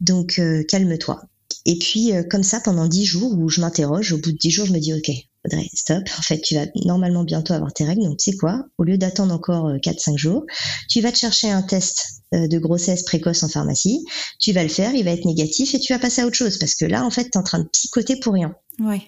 Donc, 0.00 0.38
euh, 0.38 0.64
calme-toi. 0.64 1.22
Et 1.64 1.78
puis, 1.78 2.12
euh, 2.12 2.24
comme 2.24 2.42
ça, 2.42 2.60
pendant 2.60 2.88
dix 2.88 3.04
jours, 3.04 3.32
où 3.38 3.48
je 3.48 3.60
m'interroge, 3.60 4.12
au 4.12 4.18
bout 4.18 4.32
de 4.32 4.36
dix 4.36 4.50
jours, 4.50 4.66
je 4.66 4.72
me 4.72 4.80
dis, 4.80 4.92
OK, 4.92 5.10
Audrey, 5.44 5.68
stop. 5.74 6.02
En 6.18 6.22
fait, 6.22 6.40
tu 6.40 6.54
vas 6.56 6.66
normalement 6.84 7.22
bientôt 7.22 7.52
avoir 7.52 7.72
tes 7.72 7.84
règles. 7.84 8.02
Donc, 8.02 8.18
tu 8.18 8.32
sais 8.32 8.36
quoi? 8.36 8.64
Au 8.78 8.84
lieu 8.84 8.98
d'attendre 8.98 9.32
encore 9.32 9.70
4-5 9.76 10.16
jours, 10.16 10.44
tu 10.88 11.00
vas 11.00 11.12
te 11.12 11.18
chercher 11.18 11.50
un 11.50 11.62
test 11.62 12.22
de 12.32 12.58
grossesse 12.58 13.02
précoce 13.02 13.42
en 13.42 13.48
pharmacie. 13.48 14.04
Tu 14.40 14.52
vas 14.52 14.62
le 14.62 14.68
faire, 14.68 14.94
il 14.94 15.04
va 15.04 15.10
être 15.12 15.24
négatif 15.24 15.74
et 15.74 15.80
tu 15.80 15.92
vas 15.92 15.98
passer 16.00 16.22
à 16.22 16.26
autre 16.26 16.36
chose. 16.36 16.58
Parce 16.58 16.74
que 16.74 16.84
là, 16.84 17.04
en 17.04 17.10
fait, 17.10 17.24
tu 17.24 17.30
es 17.30 17.36
en 17.38 17.42
train 17.42 17.60
de 17.60 17.68
picoter 17.68 18.16
pour 18.16 18.34
rien. 18.34 18.54
Ouais. 18.80 19.02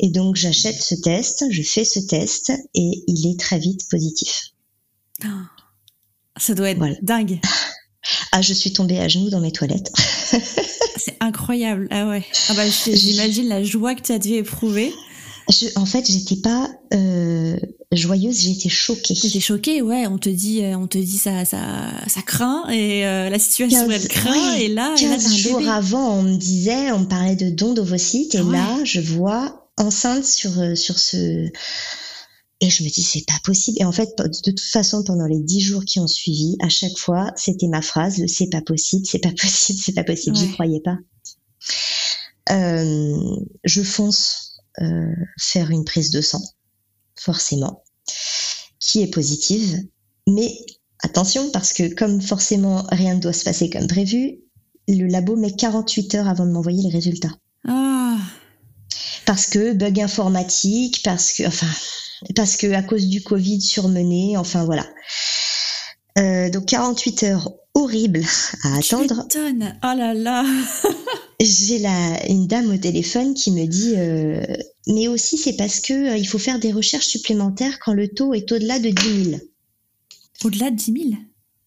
Et 0.00 0.10
donc 0.10 0.36
j'achète 0.36 0.80
ce 0.80 0.94
test, 0.94 1.44
je 1.50 1.62
fais 1.62 1.84
ce 1.84 1.98
test 1.98 2.52
et 2.74 3.02
il 3.06 3.30
est 3.30 3.38
très 3.38 3.58
vite 3.58 3.88
positif. 3.90 4.52
Ah, 5.24 5.50
ça 6.36 6.54
doit 6.54 6.70
être 6.70 6.80
dingue. 7.02 7.40
Ah, 8.32 8.40
je 8.40 8.54
suis 8.54 8.72
tombée 8.72 8.98
à 8.98 9.08
genoux 9.08 9.28
dans 9.28 9.40
mes 9.40 9.52
toilettes. 9.52 9.92
C'est 10.96 11.16
incroyable. 11.20 11.88
Ah 11.90 12.08
ouais. 12.08 12.24
Ah 12.48 12.54
bah, 12.54 12.62
j'imagine 12.86 13.48
la 13.48 13.62
joie 13.62 13.94
que 13.94 14.02
tu 14.02 14.12
as 14.12 14.18
dû 14.18 14.34
éprouver. 14.34 14.94
en 15.76 15.84
fait, 15.84 16.10
j'étais 16.10 16.36
pas 16.36 16.70
euh, 16.94 17.56
joyeuse, 17.92 18.40
j'étais 18.40 18.68
choquée. 18.68 19.14
J'étais 19.14 19.40
choquée, 19.40 19.82
ouais. 19.82 20.06
On 20.06 20.18
te 20.18 20.28
dit, 20.28 20.62
euh, 20.62 20.78
on 20.78 20.86
te 20.86 20.98
dit 20.98 21.18
ça, 21.18 21.44
ça, 21.44 21.58
ça 22.06 22.22
craint 22.22 22.68
et 22.70 23.06
euh, 23.06 23.28
la 23.28 23.38
situation 23.38 23.90
elle 23.90 24.08
craint 24.08 24.54
et 24.54 24.68
là, 24.68 24.94
15 24.96 25.36
jours 25.36 25.68
avant, 25.68 26.18
on 26.18 26.22
me 26.22 26.36
disait, 26.36 26.92
on 26.92 27.00
me 27.00 27.06
parlait 27.06 27.36
de 27.36 27.50
dons 27.50 27.74
d'ovocytes 27.74 28.34
et 28.34 28.42
là, 28.42 28.78
je 28.84 29.00
vois 29.00 29.67
enceinte 29.78 30.24
sur, 30.24 30.58
euh, 30.60 30.74
sur 30.74 30.98
ce 30.98 31.50
Et 32.60 32.70
je 32.70 32.82
me 32.82 32.88
dis, 32.88 33.02
c'est 33.02 33.24
pas 33.26 33.38
possible. 33.44 33.78
Et 33.80 33.84
en 33.84 33.92
fait, 33.92 34.10
de 34.18 34.40
toute 34.50 34.60
façon, 34.60 35.04
pendant 35.04 35.26
les 35.26 35.40
dix 35.40 35.60
jours 35.60 35.84
qui 35.84 36.00
ont 36.00 36.08
suivi, 36.08 36.56
à 36.60 36.68
chaque 36.68 36.98
fois, 36.98 37.32
c'était 37.36 37.68
ma 37.68 37.82
phrase, 37.82 38.18
le 38.18 38.26
c'est 38.28 38.48
pas 38.50 38.62
possible, 38.62 39.06
c'est 39.06 39.20
pas 39.20 39.32
possible, 39.40 39.78
c'est 39.82 39.92
pas 39.94 40.04
possible. 40.04 40.36
J'y 40.36 40.46
Ouais. 40.46 40.52
croyais 40.52 40.80
pas. 40.80 40.98
Euh, 42.50 43.36
je 43.64 43.82
fonce 43.82 44.60
euh, 44.80 45.12
faire 45.38 45.70
une 45.70 45.84
prise 45.84 46.10
de 46.10 46.20
sang, 46.20 46.42
forcément, 47.16 47.84
qui 48.80 49.02
est 49.02 49.08
positive. 49.12 49.78
Mais 50.26 50.56
attention, 51.00 51.50
parce 51.50 51.72
que 51.72 51.94
comme 51.94 52.20
forcément 52.20 52.84
rien 52.90 53.14
ne 53.14 53.20
doit 53.20 53.32
se 53.32 53.44
passer 53.44 53.70
comme 53.70 53.86
prévu, 53.86 54.40
le 54.88 55.06
labo 55.06 55.36
met 55.36 55.54
48 55.54 56.14
heures 56.16 56.28
avant 56.28 56.46
de 56.46 56.52
m'envoyer 56.52 56.82
les 56.82 56.90
résultats 56.90 57.36
parce 59.28 59.46
que 59.46 59.74
bug 59.74 60.00
informatique, 60.00 61.02
parce 61.04 61.34
que, 61.34 61.46
enfin, 61.46 61.68
parce 62.34 62.56
que 62.56 62.72
à 62.72 62.82
cause 62.82 63.08
du 63.08 63.20
Covid 63.20 63.60
surmené, 63.60 64.38
enfin 64.38 64.64
voilà. 64.64 64.86
Euh, 66.16 66.48
donc 66.48 66.64
48 66.64 67.22
heures 67.24 67.52
horribles 67.74 68.24
à 68.64 68.78
attendre. 68.78 69.26
Oh 69.30 69.94
là 69.94 70.14
là. 70.14 70.46
J'ai 71.42 71.78
la 71.78 72.26
une 72.26 72.46
dame 72.46 72.72
au 72.72 72.78
téléphone 72.78 73.34
qui 73.34 73.50
me 73.50 73.66
dit, 73.66 73.96
euh, 73.98 74.42
mais 74.86 75.08
aussi 75.08 75.36
c'est 75.36 75.56
parce 75.58 75.80
que 75.80 75.92
euh, 75.92 76.16
il 76.16 76.26
faut 76.26 76.38
faire 76.38 76.58
des 76.58 76.72
recherches 76.72 77.08
supplémentaires 77.08 77.78
quand 77.80 77.92
le 77.92 78.08
taux 78.08 78.32
est 78.32 78.50
au-delà 78.50 78.78
de 78.78 78.88
10 78.88 79.24
000. 79.24 79.40
Au-delà 80.42 80.70
de 80.70 80.76
10 80.76 80.84
000 80.84 81.04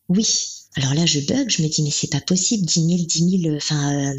Oui. 0.09 0.60
Alors 0.77 0.93
là, 0.93 1.05
je 1.05 1.19
bug, 1.19 1.49
je 1.49 1.61
me 1.63 1.67
dis, 1.67 1.83
mais 1.83 1.89
c'est 1.91 2.09
pas 2.09 2.21
possible, 2.21 2.65
10 2.65 2.73
000, 2.87 2.89
10 3.05 3.41
000, 3.43 3.55
enfin, 3.57 3.93
euh, 3.93 4.13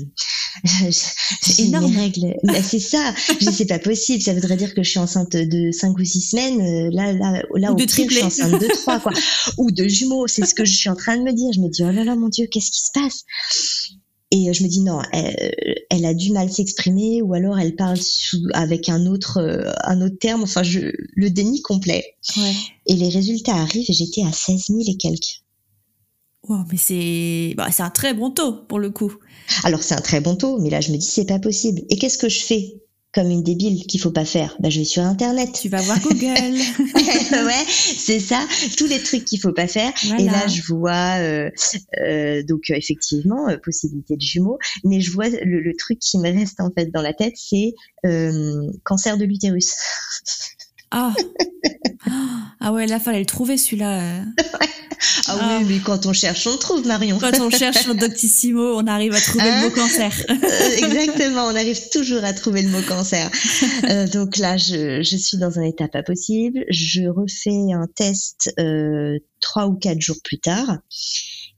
c'est 0.91 1.63
énorme. 1.63 1.97
règles. 1.97 2.35
C'est 2.63 2.79
ça. 2.79 3.15
Je 3.41 3.47
dis, 3.47 3.55
c'est 3.57 3.65
pas 3.67 3.79
possible. 3.79 4.23
Ça 4.23 4.35
voudrait 4.35 4.57
dire 4.59 4.75
que 4.75 4.83
je 4.83 4.91
suis 4.91 4.99
enceinte 4.99 5.33
de 5.35 5.71
5 5.73 5.99
ou 5.99 6.05
6 6.05 6.21
semaines. 6.21 6.61
euh, 6.61 6.91
Là, 6.93 7.13
là, 7.15 7.43
là, 7.57 7.73
au 7.73 7.75
de 7.75 7.85
pire, 7.87 8.07
je 8.11 8.15
suis 8.17 8.23
enceinte 8.25 8.61
de 8.61 8.67
3, 8.69 9.01
quoi. 9.01 9.13
Ou 9.59 9.71
de 9.71 9.89
jumeaux. 9.89 10.27
C'est 10.27 10.45
ce 10.45 10.55
que 10.55 10.67
je 10.67 10.75
suis 10.77 10.91
en 10.91 10.95
train 10.97 11.17
de 11.17 11.23
me 11.23 11.33
dire. 11.33 11.51
Je 11.55 11.61
me 11.61 11.69
dis, 11.71 11.83
oh 11.85 11.91
là 11.91 12.05
là, 12.05 12.17
mon 12.17 12.29
Dieu, 12.29 12.47
qu'est-ce 12.51 12.71
qui 12.71 12.81
se 12.81 12.91
passe? 12.93 13.25
Et 14.31 14.51
euh, 14.51 14.53
je 14.53 14.63
me 14.63 14.69
dis, 14.69 14.81
non, 14.81 15.01
elle, 15.13 15.55
elle 15.89 16.05
a 16.05 16.13
du 16.13 16.33
mal 16.33 16.53
s'exprimer, 16.53 17.23
ou 17.23 17.33
alors 17.33 17.59
elle 17.59 17.77
parle 17.77 17.97
sous, 17.97 18.43
avec 18.53 18.89
un 18.91 19.07
autre, 19.07 19.39
euh, 19.39 19.73
un 19.85 20.03
autre 20.03 20.17
terme. 20.21 20.43
Enfin, 20.43 20.63
je, 20.63 20.81
le 21.15 21.31
déni 21.31 21.63
complet. 21.63 22.05
Ouais. 22.37 22.53
Et 22.87 22.95
les 22.95 23.09
résultats 23.09 23.55
arrivent 23.55 23.87
et 23.89 23.93
j'étais 23.95 24.23
à 24.23 24.33
16 24.33 24.67
000 24.69 24.81
et 24.87 24.97
quelques. 24.99 25.43
Wow, 26.49 26.65
mais 26.71 26.77
c'est 26.77 27.55
bah, 27.57 27.69
c'est 27.71 27.85
un 27.85 27.91
très 27.91 28.15
bon 28.15 28.31
taux 28.31 28.53
pour 28.69 28.81
le 28.81 28.91
coup. 28.91 29.15
Alors 29.65 29.83
c'est 29.83 29.95
un 29.95 30.01
très 30.01 30.21
bon 30.21 30.35
taux, 30.35 30.59
mais 30.59 30.71
là 30.71 30.81
je 30.81 30.91
me 30.91 30.97
dis 30.97 31.07
c'est 31.07 31.27
pas 31.27 31.39
possible. 31.39 31.83
Et 31.89 31.97
qu'est-ce 31.97 32.19
que 32.19 32.29
je 32.29 32.43
fais 32.43 32.75
comme 33.15 33.31
une 33.31 33.43
débile 33.45 33.87
qu'il 33.87 34.01
faut 34.01 34.11
pas 34.11 34.25
faire? 34.25 34.57
Bah 34.59 34.69
je 34.69 34.81
vais 34.81 34.85
sur 34.85 35.03
internet. 35.05 35.51
Tu 35.53 35.69
vas 35.69 35.81
voir 35.83 36.01
Google. 36.01 36.19
ouais, 36.27 37.65
c'est 37.69 38.19
ça, 38.19 38.45
tous 38.77 38.87
les 38.89 39.01
trucs 39.01 39.25
qu'il 39.25 39.39
faut 39.39 39.53
pas 39.53 39.69
faire. 39.69 39.93
Et 40.19 40.25
là 40.25 40.49
je 40.49 40.63
vois 40.63 41.19
euh, 41.21 41.49
euh, 42.01 42.43
donc 42.43 42.63
euh, 42.71 42.75
effectivement 42.75 43.49
euh, 43.49 43.57
possibilité 43.63 44.17
de 44.17 44.23
jumeaux, 44.23 44.59
mais 44.83 45.01
je 45.01 45.13
vois 45.13 45.29
le, 45.29 45.61
le 45.61 45.77
truc 45.77 46.01
qui 46.01 46.19
me 46.19 46.29
reste 46.33 46.61
en 46.61 46.71
fait 46.77 46.91
dans 46.91 47.03
la 47.03 47.13
tête, 47.13 47.35
c'est 47.37 47.73
euh, 48.05 48.69
cancer 48.83 49.17
de 49.17 49.25
l'utérus. 49.25 49.75
Ah. 50.91 51.15
ah 52.63 52.73
ouais, 52.73 52.87
là 52.87 52.99
fallait 53.01 53.19
le 53.21 53.27
trouver 53.27 53.57
celui-là. 53.57 54.01
euh. 54.01 54.23
Ah, 55.27 55.37
Ah. 55.41 55.59
oui, 55.61 55.67
mais 55.69 55.79
quand 55.81 56.07
on 56.07 56.13
cherche, 56.13 56.47
on 56.47 56.57
trouve 56.57 56.87
Marion. 56.87 57.19
Quand 57.19 57.39
on 57.41 57.51
cherche 57.59 57.79
sur 57.83 57.95
Doctissimo, 57.95 58.77
on 58.77 58.87
arrive 58.87 59.13
à 59.15 59.21
trouver 59.21 59.45
Hein 59.49 59.63
le 59.63 59.69
mot 59.69 59.75
cancer. 59.75 60.13
Euh, 60.31 60.77
exactement, 60.77 61.45
on 61.47 61.57
arrive 61.57 61.89
toujours 61.91 62.25
à 62.25 62.33
trouver 62.33 62.63
le 62.63 62.69
mot 62.69 62.83
cancer. 62.87 63.29
Euh, 63.89 64.07
donc 64.09 64.37
là, 64.37 64.57
je, 64.57 65.03
je 65.03 65.17
suis 65.17 65.39
dans 65.39 65.59
un 65.59 65.63
état 65.63 65.89
pas 65.89 66.03
possible. 66.05 66.65
Je 66.71 67.03
refais 67.03 67.73
un 67.73 67.87
test 67.95 68.53
euh, 68.61 69.19
trois 69.41 69.67
ou 69.67 69.75
quatre 69.75 70.01
jours 70.01 70.19
plus 70.23 70.39
tard. 70.39 70.79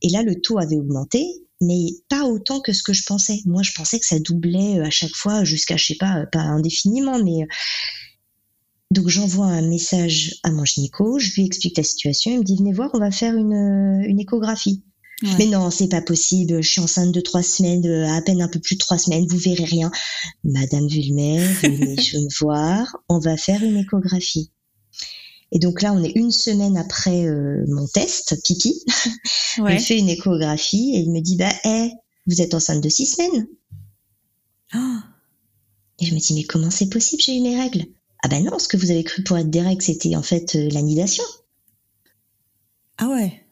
Et 0.03 0.09
là, 0.09 0.23
le 0.23 0.41
taux 0.41 0.59
avait 0.59 0.77
augmenté, 0.77 1.25
mais 1.61 1.87
pas 2.09 2.25
autant 2.25 2.61
que 2.61 2.73
ce 2.73 2.83
que 2.83 2.93
je 2.95 3.03
pensais. 3.07 3.41
Moi, 3.45 3.63
je 3.63 3.73
pensais 3.73 3.99
que 3.99 4.07
ça 4.07 4.19
doublait 4.19 4.81
à 4.81 4.91
chaque 4.91 5.15
fois 5.15 5.45
jusqu'à, 5.45 5.77
je 5.77 5.85
sais 5.85 5.97
pas, 5.97 6.25
pas 6.33 6.41
indéfiniment, 6.41 7.19
mais... 7.23 7.47
Donc 8.95 9.09
j'envoie 9.09 9.47
un 9.47 9.63
message 9.63 10.37
à 10.45 10.53
mon 10.53 10.65
gynéco, 10.65 11.19
je 11.19 11.35
lui 11.35 11.45
explique 11.45 11.77
la 11.77 11.83
situation, 11.83 12.31
il 12.31 12.39
me 12.39 12.45
dit 12.45 12.55
venez 12.55 12.73
voir, 12.73 12.91
on 12.95 13.01
va 13.01 13.11
faire 13.11 13.35
une, 13.35 13.53
euh, 13.53 14.09
une 14.09 14.21
échographie. 14.21 14.85
Ouais. 15.23 15.31
Mais 15.39 15.47
non, 15.47 15.69
c'est 15.71 15.89
pas 15.89 16.01
possible. 16.01 16.63
Je 16.63 16.69
suis 16.69 16.81
enceinte 16.81 17.11
de 17.11 17.21
trois 17.21 17.43
semaines, 17.43 17.85
euh, 17.87 18.09
à 18.09 18.23
peine 18.23 18.41
un 18.41 18.47
peu 18.47 18.61
plus 18.61 18.77
de 18.77 18.79
trois 18.79 18.99
semaines. 18.99 19.27
Vous 19.29 19.37
verrez 19.37 19.65
rien. 19.65 19.91
Madame 20.45 20.87
Vulmer, 20.87 21.39
venez 21.63 21.97
me 22.15 22.39
voir. 22.39 22.97
On 23.09 23.19
va 23.19 23.37
faire 23.37 23.65
une 23.65 23.79
échographie. 23.79 24.53
Et 25.51 25.59
donc 25.59 25.83
là, 25.83 25.93
on 25.93 26.03
est 26.03 26.13
une 26.15 26.31
semaine 26.31 26.77
après 26.77 27.27
euh, 27.27 27.65
mon 27.67 27.87
test, 27.89 28.41
pipi. 28.45 28.81
Ouais. 29.59 29.77
Il 29.77 29.81
fait 29.81 29.97
une 29.97 30.09
échographie 30.09 30.95
et 30.97 30.99
il 30.99 31.13
me 31.13 31.21
dit, 31.21 31.37
bah, 31.37 31.53
eh, 31.65 31.91
vous 32.27 32.43
êtes 32.43 32.55
enceinte 32.55 32.83
de 32.83 32.89
six 32.89 33.07
semaines. 33.07 33.47
Oh. 34.75 34.97
Et 36.01 36.07
je 36.07 36.15
me 36.15 36.19
dis, 36.19 36.35
mais 36.35 36.43
comment 36.43 36.73
c'est 36.73 36.89
possible 36.89 37.23
J'ai 37.25 37.37
eu 37.37 37.41
mes 37.41 37.57
règles? 37.57 37.87
Ah 38.25 38.29
ben 38.29 38.43
non, 38.43 38.59
ce 38.59 38.69
que 38.69 38.79
vous 38.79 38.91
avez 38.91 39.05
cru 39.05 39.23
pour 39.23 39.37
être 39.37 39.51
des 39.51 39.61
règles, 39.61 39.83
c'était 39.83 40.17
en 40.17 40.23
fait 40.23 40.55
euh, 40.57 40.71
l'anidation. 40.71 41.25
Ah 42.97 43.09
ouais. 43.09 43.45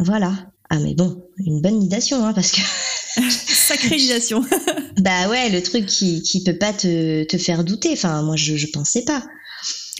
Voilà. 0.00 0.50
Ah 0.68 0.80
mais 0.80 0.94
bon, 0.94 1.24
une 1.38 1.60
bonne 1.60 1.78
nidation, 1.78 2.24
hein, 2.26 2.32
parce 2.32 2.50
que 2.50 2.60
Sacralisation. 3.30 4.44
Bah 4.98 5.28
ouais, 5.28 5.48
le 5.50 5.62
truc 5.62 5.86
qui, 5.86 6.22
qui 6.22 6.42
peut 6.42 6.58
pas 6.58 6.72
te, 6.72 7.24
te 7.24 7.36
faire 7.36 7.62
douter. 7.62 7.90
Enfin, 7.92 8.22
moi, 8.22 8.36
je, 8.36 8.56
je 8.56 8.66
pensais 8.68 9.02
pas. 9.02 9.24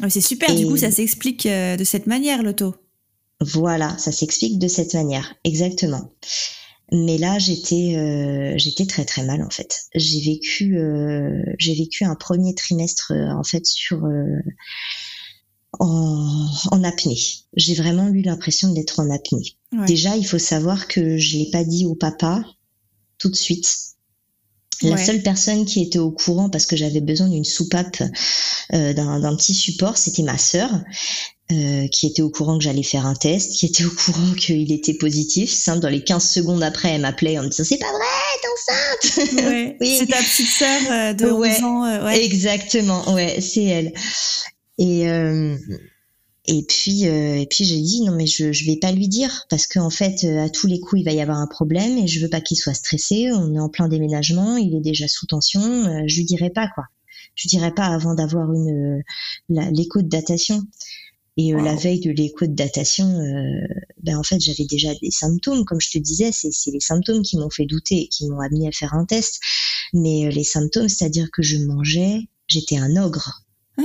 Ouais, 0.03 0.11
c'est 0.11 0.21
super, 0.21 0.53
du 0.55 0.67
coup 0.67 0.77
ça 0.77 0.91
s'explique 0.91 1.47
euh, 1.47 1.77
de 1.77 1.85
cette 1.85 2.09
manière 2.09 2.43
le 2.43 2.55
taux. 2.55 2.75
Voilà, 3.41 3.97
ça 3.99 4.11
s'explique 4.11 4.59
de 4.59 4.67
cette 4.67 4.95
manière, 4.95 5.35
exactement. 5.45 6.11
Mais 6.97 7.19
là, 7.19 7.39
j'étais, 7.41 7.97
euh, 7.97 8.55
j'étais 8.57 8.87
très 8.87 9.05
très 9.05 9.25
mal 9.25 9.43
en 9.43 9.51
fait. 9.51 9.87
J'ai 9.97 10.21
vécu, 10.21 10.79
euh, 10.79 11.43
j'ai 11.59 11.75
vécu 11.75 12.05
un 12.05 12.15
premier 12.15 12.55
trimestre 12.55 13.13
euh, 13.13 13.33
en 13.35 13.43
fait 13.43 13.67
sur 13.67 14.07
en, 15.81 16.49
en 16.71 16.85
apnée. 16.85 17.19
J'ai 17.57 17.75
vraiment 17.75 18.09
eu 18.09 18.23
l'impression 18.23 18.73
d'être 18.73 19.01
en 19.01 19.11
apnée. 19.11 19.57
Ouais. 19.73 19.87
Déjà, 19.87 20.17
il 20.17 20.25
faut 20.27 20.39
savoir 20.39 20.87
que 20.87 21.19
je 21.19 21.37
l'ai 21.39 21.51
pas 21.51 21.65
dit 21.65 21.85
au 21.87 21.95
papa 21.95 22.45
tout 23.19 23.29
de 23.29 23.37
suite. 23.37 23.69
La 24.83 24.91
Ouais. 24.93 25.05
seule 25.05 25.23
personne 25.23 25.65
qui 25.65 25.83
était 25.83 26.01
au 26.01 26.11
courant 26.11 26.51
parce 26.51 26.67
que 26.67 26.77
j'avais 26.77 27.01
besoin 27.01 27.29
d'une 27.29 27.45
soupape, 27.45 28.03
euh, 28.73 28.93
d'un 28.93 29.21
d'un 29.21 29.35
petit 29.37 29.55
support, 29.55 29.97
c'était 29.97 30.23
ma 30.25 30.37
sœur, 30.37 30.71
euh, 31.53 31.87
qui 31.89 32.07
était 32.07 32.23
au 32.23 32.31
courant 32.31 32.57
que 32.59 32.65
j'allais 32.65 32.83
faire 32.83 33.07
un 33.07 33.15
test, 33.15 33.53
qui 33.53 33.67
était 33.67 33.85
au 33.85 33.91
courant 33.91 34.33
qu'il 34.39 34.73
était 34.73 34.95
positif. 34.95 35.53
Simple, 35.53 35.81
dans 35.81 35.89
les 35.91 36.03
15 36.03 36.27
secondes 36.29 36.63
après, 36.63 36.91
elle 36.91 37.03
m'appelait 37.03 37.39
en 37.39 37.43
me 37.45 37.49
disant 37.49 37.65
c'est 37.65 37.79
pas 37.79 37.93
vrai, 37.93 38.41
t'es 38.43 38.49
enceinte. 38.49 39.45
Ouais. 39.51 39.77
Oui. 39.81 39.97
C'est 39.99 40.07
ta 40.07 40.17
petite 40.19 40.49
sœur 40.49 40.81
euh, 40.91 41.13
de 41.13 41.31
Ouais. 41.31 41.57
11 41.59 41.65
ans. 41.65 41.85
euh, 41.85 42.05
ouais. 42.07 42.25
Exactement, 42.25 43.13
ouais, 43.15 43.41
c'est 43.41 43.65
elle. 43.65 43.93
Et 44.79 45.09
euh, 45.09 45.57
et 46.47 46.63
puis 46.69 47.07
euh, 47.09 47.37
et 47.37 47.47
puis 47.47 47.65
j'ai 47.65 47.81
dit 47.81 48.03
non 48.03 48.13
mais 48.13 48.27
je 48.27 48.53
je 48.53 48.67
vais 48.67 48.77
pas 48.77 48.93
lui 48.93 49.09
dire 49.09 49.47
parce 49.49 49.67
qu'en 49.67 49.89
fait 49.89 50.25
euh, 50.25 50.45
à 50.45 50.51
tous 50.51 50.67
les 50.67 50.79
coups 50.81 51.01
il 51.01 51.05
va 51.05 51.13
y 51.13 51.21
avoir 51.23 51.39
un 51.39 51.47
problème 51.47 51.97
et 51.97 52.07
je 52.07 52.21
veux 52.21 52.29
pas 52.29 52.41
qu'il 52.41 52.57
soit 52.59 52.75
stressé. 52.75 53.31
On 53.33 53.55
est 53.55 53.59
en 53.61 53.69
plein 53.69 53.89
déménagement, 53.89 54.57
il 54.57 54.75
est 54.75 54.81
déjà 54.81 55.09
sous 55.09 55.27
tension. 55.27 55.61
euh, 55.63 56.03
je 56.07 56.17
lui 56.17 56.25
dirai 56.25 56.51
pas 56.51 56.69
quoi. 56.75 56.85
Je 57.37 57.45
lui 57.45 57.49
dirai 57.49 57.73
pas 57.73 57.87
avant 57.87 58.15
d'avoir 58.15 58.53
une 58.53 59.03
l'écho 59.49 60.03
de 60.03 60.09
datation. 60.09 60.63
Et 61.37 61.53
euh, 61.53 61.61
la 61.61 61.75
veille 61.75 62.01
de 62.01 62.11
l'écho 62.11 62.47
de 62.47 62.55
datation, 62.55 63.07
euh, 63.07 63.66
ben 64.03 64.16
en 64.16 64.23
fait 64.23 64.40
j'avais 64.40 64.66
déjà 64.66 64.94
des 64.94 65.11
symptômes, 65.11 65.64
comme 65.64 65.81
je 65.81 65.90
te 65.90 65.99
disais, 65.99 66.31
c'est 66.31 66.53
c'est 66.53 66.70
les 66.70 66.81
symptômes 66.81 67.23
qui 67.23 67.37
m'ont 67.37 67.51
fait 67.51 67.66
douter 67.66 68.03
et 68.03 68.09
qui 68.09 68.29
m'ont 68.29 68.40
amené 68.40 68.68
à 68.68 68.73
faire 68.73 68.94
un 68.94 69.05
test. 69.05 69.40
Mais 69.92 70.27
euh, 70.27 70.31
les 70.31 70.44
symptômes, 70.44 70.88
c'est-à-dire 70.88 71.29
que 71.33 71.42
je 71.42 71.59
mangeais, 71.59 72.29
j'étais 72.47 72.77
un 72.77 72.97
ogre. 72.97 73.42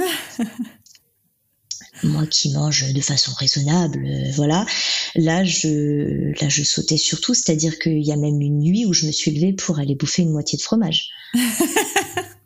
Moi 2.03 2.25
qui 2.27 2.53
mange 2.53 2.93
de 2.93 3.01
façon 3.01 3.33
raisonnable, 3.33 4.05
euh, 4.05 4.31
voilà. 4.35 4.65
Là, 5.15 5.43
je, 5.43 6.31
là, 6.39 6.47
je 6.47 6.63
sautais 6.63 6.97
surtout, 6.97 7.33
c'est-à-dire 7.33 7.77
qu'il 7.79 8.05
y 8.05 8.12
a 8.12 8.15
même 8.15 8.39
une 8.39 8.59
nuit 8.59 8.85
où 8.85 8.93
je 8.93 9.05
me 9.05 9.12
suis 9.12 9.31
levée 9.31 9.53
pour 9.53 9.79
aller 9.79 9.95
bouffer 9.95 10.21
une 10.21 10.31
moitié 10.31 10.57
de 10.57 10.63
fromage. 10.63 11.09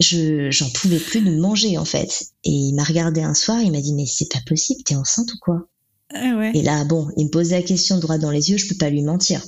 je, 0.00 0.50
j'en 0.50 0.68
pouvais 0.70 0.98
plus 0.98 1.20
de 1.20 1.30
manger 1.30 1.78
en 1.78 1.84
fait. 1.84 2.24
Et 2.44 2.50
il 2.50 2.74
m'a 2.74 2.84
regardé 2.84 3.22
un 3.22 3.34
soir, 3.34 3.60
il 3.60 3.70
m'a 3.70 3.80
dit 3.80 3.94
mais 3.94 4.06
c'est 4.06 4.30
pas 4.30 4.40
possible, 4.46 4.82
t'es 4.82 4.96
enceinte 4.96 5.32
ou 5.32 5.38
quoi? 5.40 5.68
Ah 6.12 6.34
ouais. 6.36 6.52
Et 6.54 6.62
là, 6.62 6.84
bon, 6.84 7.08
il 7.16 7.26
me 7.26 7.30
posait 7.30 7.56
la 7.56 7.62
question 7.62 7.98
droit 7.98 8.18
dans 8.18 8.30
les 8.30 8.50
yeux, 8.50 8.56
je 8.56 8.66
peux 8.66 8.76
pas 8.76 8.90
lui 8.90 9.02
mentir, 9.02 9.42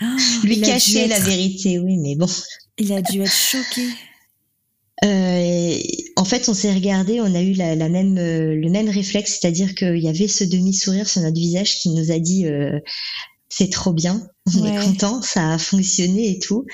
Ah, 0.00 0.16
lui 0.44 0.60
cacher 0.60 1.06
la 1.06 1.20
vérité, 1.20 1.78
oui, 1.78 1.98
mais 1.98 2.16
bon. 2.16 2.26
Il 2.78 2.92
a 2.92 3.02
dû 3.02 3.20
être 3.20 3.30
choqué. 3.30 3.86
Euh, 5.04 5.78
en 6.16 6.24
fait, 6.24 6.48
on 6.48 6.54
s'est 6.54 6.72
regardé, 6.72 7.20
on 7.20 7.34
a 7.34 7.42
eu 7.42 7.52
la, 7.54 7.74
la 7.74 7.88
même, 7.88 8.18
euh, 8.18 8.54
le 8.54 8.70
même 8.70 8.88
réflexe, 8.88 9.38
c'est-à-dire 9.40 9.74
qu'il 9.74 9.98
y 9.98 10.08
avait 10.08 10.28
ce 10.28 10.44
demi-sourire 10.44 11.08
sur 11.08 11.22
notre 11.22 11.36
visage 11.36 11.80
qui 11.80 11.90
nous 11.90 12.12
a 12.12 12.18
dit 12.18 12.46
euh, 12.46 12.78
c'est 13.54 13.68
trop 13.68 13.92
bien, 13.92 14.26
on 14.56 14.64
est 14.64 14.82
content, 14.82 15.20
ça 15.20 15.52
a 15.52 15.58
fonctionné 15.58 16.30
et 16.30 16.38
tout. 16.38 16.64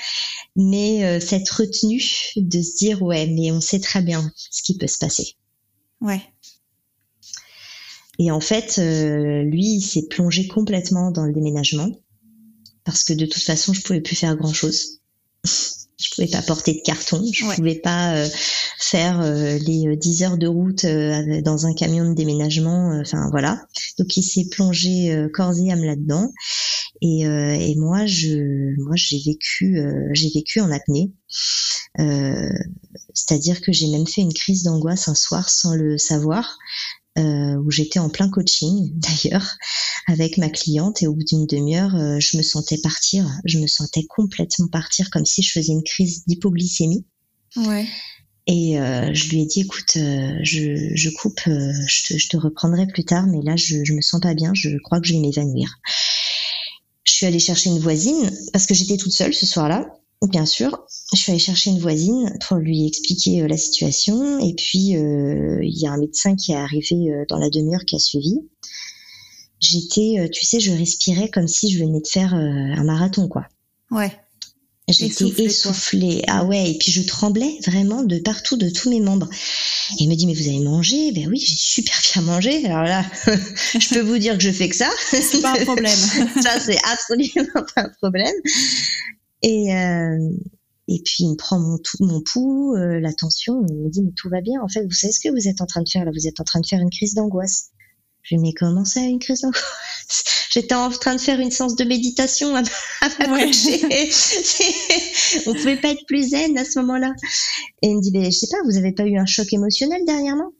Mais 0.55 1.03
euh, 1.03 1.19
cette 1.19 1.49
retenue 1.49 2.01
de 2.37 2.61
se 2.61 2.77
dire 2.77 3.01
ouais, 3.01 3.27
mais 3.27 3.51
on 3.51 3.59
sait 3.59 3.81
très 3.81 4.01
bien 4.01 4.31
ce 4.35 4.63
qui 4.63 4.77
peut 4.77 4.87
se 4.87 4.97
passer. 4.97 5.35
Ouais. 5.99 6.21
Et 8.17 8.31
en 8.31 8.39
fait, 8.39 8.79
euh, 8.79 9.43
lui, 9.43 9.75
il 9.75 9.81
s'est 9.81 10.07
plongé 10.09 10.47
complètement 10.47 11.11
dans 11.11 11.25
le 11.25 11.33
déménagement 11.33 11.91
parce 12.85 13.03
que 13.03 13.11
de 13.11 13.25
toute 13.25 13.43
façon, 13.43 13.73
je 13.73 13.81
pouvais 13.81 14.01
plus 14.01 14.15
faire 14.15 14.37
grand 14.37 14.53
chose. 14.53 15.01
Je 15.99 16.09
pouvais 16.15 16.27
pas 16.27 16.41
porter 16.41 16.73
de 16.73 16.81
carton, 16.81 17.23
je 17.31 17.45
ne 17.45 17.53
pouvais 17.55 17.75
pas 17.75 18.15
euh, 18.15 18.29
faire 18.77 19.19
euh, 19.19 19.57
les 19.59 19.97
10 19.97 20.23
heures 20.23 20.37
de 20.37 20.47
route 20.47 20.85
dans 20.85 21.65
un 21.65 21.73
camion 21.73 22.09
de 22.09 22.15
déménagement. 22.15 22.97
Enfin 23.01 23.27
voilà. 23.31 23.61
Donc 23.97 24.15
il 24.15 24.23
s'est 24.23 24.47
plongé 24.49 25.27
corps 25.33 25.53
et 25.57 25.71
âme 25.71 25.83
là-dedans. 25.83 26.31
Et, 27.01 27.21
et, 27.21 27.75
moi, 27.77 28.05
je, 28.05 28.75
moi, 28.81 28.95
j'ai 28.95 29.19
vécu, 29.19 29.81
j'ai 30.11 30.29
vécu 30.29 30.59
en 30.59 30.69
apnée. 30.69 31.13
C'est-à-dire 33.13 33.61
que 33.61 33.71
j'ai 33.71 33.87
même 33.87 34.07
fait 34.07 34.21
une 34.21 34.33
crise 34.33 34.63
d'angoisse 34.63 35.07
un 35.07 35.15
soir 35.15 35.49
sans 35.49 35.75
le 35.75 35.97
savoir. 35.97 36.57
Euh, 37.19 37.55
où 37.57 37.69
j'étais 37.69 37.99
en 37.99 38.09
plein 38.09 38.29
coaching 38.29 38.91
d'ailleurs 38.95 39.57
avec 40.07 40.37
ma 40.37 40.49
cliente 40.49 41.01
et 41.01 41.07
au 41.07 41.13
bout 41.13 41.23
d'une 41.23 41.45
demi-heure, 41.45 41.93
euh, 41.95 42.17
je 42.19 42.37
me 42.37 42.43
sentais 42.43 42.77
partir, 42.77 43.27
je 43.45 43.59
me 43.59 43.67
sentais 43.67 44.05
complètement 44.05 44.67
partir 44.67 45.09
comme 45.09 45.25
si 45.25 45.41
je 45.41 45.51
faisais 45.51 45.73
une 45.73 45.83
crise 45.83 46.23
d'hypoglycémie. 46.25 47.05
Ouais. 47.57 47.85
Et 48.47 48.79
euh, 48.79 49.13
je 49.13 49.29
lui 49.29 49.41
ai 49.41 49.45
dit, 49.45 49.61
écoute, 49.61 49.91
je, 49.95 50.91
je, 50.95 51.09
coupe, 51.09 51.41
je 51.45 52.07
te, 52.07 52.17
je, 52.17 52.29
te, 52.29 52.37
reprendrai 52.37 52.87
plus 52.87 53.03
tard, 53.03 53.27
mais 53.27 53.41
là, 53.43 53.55
je, 53.55 53.83
je 53.83 53.93
me 53.93 54.01
sens 54.01 54.21
pas 54.21 54.33
bien, 54.33 54.53
je 54.55 54.69
crois 54.77 54.99
que 54.99 55.07
je 55.07 55.13
vais 55.13 55.19
m'évanouir. 55.19 55.75
Je 57.03 57.11
suis 57.11 57.25
allée 57.25 57.39
chercher 57.39 57.69
une 57.69 57.79
voisine 57.79 58.31
parce 58.53 58.65
que 58.65 58.73
j'étais 58.73 58.97
toute 58.97 59.11
seule 59.11 59.33
ce 59.33 59.45
soir-là 59.45 59.87
Bien 60.27 60.45
sûr, 60.45 60.85
je 61.13 61.17
suis 61.17 61.31
allée 61.31 61.39
chercher 61.39 61.69
une 61.69 61.79
voisine 61.79 62.37
pour 62.45 62.57
lui 62.57 62.85
expliquer 62.85 63.41
euh, 63.41 63.47
la 63.47 63.55
situation 63.55 64.37
et 64.39 64.53
puis 64.53 64.97
euh, 64.97 65.59
il 65.63 65.77
y 65.79 65.87
a 65.87 65.91
un 65.93 65.97
médecin 65.97 66.35
qui 66.35 66.51
est 66.51 66.57
arrivé 66.57 67.09
euh, 67.09 67.23
dans 67.29 67.37
la 67.37 67.49
demi-heure 67.49 67.85
qui 67.85 67.95
a 67.95 67.99
suivi. 67.99 68.35
J'étais, 69.61 70.29
tu 70.31 70.45
sais, 70.45 70.59
je 70.59 70.71
respirais 70.71 71.29
comme 71.29 71.47
si 71.47 71.71
je 71.71 71.79
venais 71.79 71.99
de 71.99 72.07
faire 72.07 72.33
un 72.33 72.83
marathon, 72.85 73.27
quoi. 73.27 73.45
Ouais. 73.91 74.09
J'étais 74.91 75.43
essoufflée. 75.43 76.23
Ah 76.27 76.45
ouais, 76.45 76.71
et 76.71 76.77
puis 76.77 76.91
je 76.91 77.01
tremblais 77.01 77.59
vraiment 77.65 78.03
de 78.03 78.17
partout, 78.19 78.57
de 78.57 78.69
tous 78.69 78.89
mes 78.89 79.01
membres. 79.01 79.29
Et 79.99 80.03
il 80.03 80.09
me 80.09 80.15
dit, 80.15 80.25
mais 80.25 80.33
vous 80.33 80.47
avez 80.47 80.59
mangé? 80.59 81.11
Ben 81.11 81.27
oui, 81.27 81.39
j'ai 81.39 81.55
super 81.55 81.95
bien 82.13 82.21
mangé. 82.23 82.65
Alors 82.65 82.83
là, 82.83 83.05
je 83.25 83.93
peux 83.93 84.01
vous 84.01 84.17
dire 84.17 84.37
que 84.37 84.43
je 84.43 84.51
fais 84.51 84.69
que 84.69 84.75
ça. 84.75 84.89
C'est 85.11 85.41
pas 85.41 85.59
un 85.59 85.65
problème. 85.65 85.95
ça, 86.41 86.59
c'est 86.59 86.79
absolument 86.91 87.63
pas 87.75 87.83
un 87.83 87.89
problème. 88.01 88.33
Et, 89.41 89.73
euh, 89.73 90.29
et 90.87 91.01
puis 91.05 91.17
il 91.19 91.31
me 91.31 91.35
prend 91.35 91.59
mon, 91.59 91.77
tout, 91.77 91.97
mon 91.99 92.21
pouls, 92.21 92.75
euh, 92.75 92.99
la 92.99 93.13
tension, 93.13 93.63
il 93.69 93.75
me 93.75 93.89
dit 93.89 94.01
mais 94.01 94.11
tout 94.15 94.29
va 94.29 94.41
bien. 94.41 94.61
En 94.61 94.67
fait, 94.67 94.83
vous 94.83 94.91
savez 94.91 95.13
ce 95.13 95.19
que 95.19 95.29
vous 95.29 95.47
êtes 95.47 95.61
en 95.61 95.65
train 95.65 95.81
de 95.81 95.89
faire 95.89 96.03
là? 96.03 96.11
Vous 96.11 96.27
êtes 96.27 96.39
en 96.39 96.43
train 96.43 96.59
de 96.59 96.65
faire 96.65 96.79
une 96.79 96.89
crise 96.89 97.13
d'angoisse. 97.13 97.69
Je 98.23 98.35
lui 98.35 98.41
dis 98.41 98.49
mais 98.49 98.53
comment 98.53 98.85
ça 98.85 99.01
une 99.01 99.19
crise 99.19 99.41
d'angoisse? 99.41 99.63
J'étais 100.51 100.73
en 100.73 100.89
train 100.89 101.13
de 101.15 101.21
faire 101.21 101.39
une 101.39 101.51
séance 101.51 101.75
de 101.75 101.83
méditation 101.83 102.55
à, 102.55 102.63
ma 103.19 103.33
ouais. 103.33 103.51
On 105.45 105.53
pouvait 105.53 105.77
pas 105.77 105.89
être 105.89 106.05
plus 106.07 106.31
zen 106.31 106.57
à 106.57 106.65
ce 106.65 106.79
moment-là. 106.79 107.13
Et 107.83 107.89
il 107.89 107.97
me 107.97 108.01
dit 108.01 108.11
mais 108.11 108.31
je 108.31 108.39
sais 108.39 108.47
pas, 108.49 108.57
vous 108.65 108.77
avez 108.77 108.91
pas 108.91 109.05
eu 109.05 109.17
un 109.17 109.27
choc 109.27 109.53
émotionnel 109.53 110.01
dernièrement? 110.05 110.51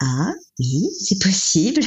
Ah 0.00 0.34
oui, 0.58 0.90
c'est 1.00 1.18
possible. 1.18 1.80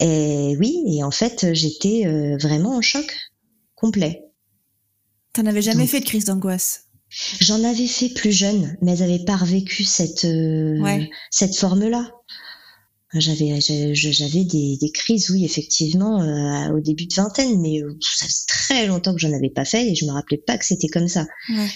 et 0.00 0.56
oui, 0.58 0.82
et 0.86 1.04
en 1.04 1.10
fait 1.10 1.52
j'étais 1.52 2.06
euh, 2.06 2.38
vraiment 2.38 2.76
en 2.76 2.80
choc 2.80 3.14
complet. 3.74 4.31
T'en 5.32 5.46
avais 5.46 5.62
jamais 5.62 5.86
fait 5.86 6.00
de 6.00 6.04
crise 6.04 6.26
d'angoisse? 6.26 6.86
J'en 7.40 7.62
avais 7.64 7.86
fait 7.86 8.08
plus 8.08 8.32
jeune, 8.32 8.76
mais 8.80 8.92
elles 8.92 9.00
n'avaient 9.00 9.24
pas 9.24 9.36
revécu 9.36 9.84
cette, 9.84 10.24
euh, 10.24 11.04
cette 11.30 11.56
forme-là. 11.56 12.10
J'avais, 13.14 13.60
j'avais 13.60 14.44
des, 14.44 14.78
des, 14.80 14.90
crises, 14.90 15.28
oui, 15.28 15.44
effectivement, 15.44 16.22
euh, 16.22 16.72
au 16.74 16.80
début 16.80 17.04
de 17.04 17.14
vingtaine, 17.14 17.60
mais 17.60 17.82
euh, 17.82 17.94
ça 18.00 18.26
faisait 18.26 18.46
très 18.48 18.86
longtemps 18.86 19.12
que 19.12 19.20
j'en 19.20 19.34
avais 19.34 19.50
pas 19.50 19.66
fait 19.66 19.90
et 19.90 19.94
je 19.94 20.06
me 20.06 20.12
rappelais 20.12 20.38
pas 20.38 20.56
que 20.56 20.64
c'était 20.64 20.88
comme 20.88 21.08
ça. 21.08 21.26
Ouais. 21.50 21.68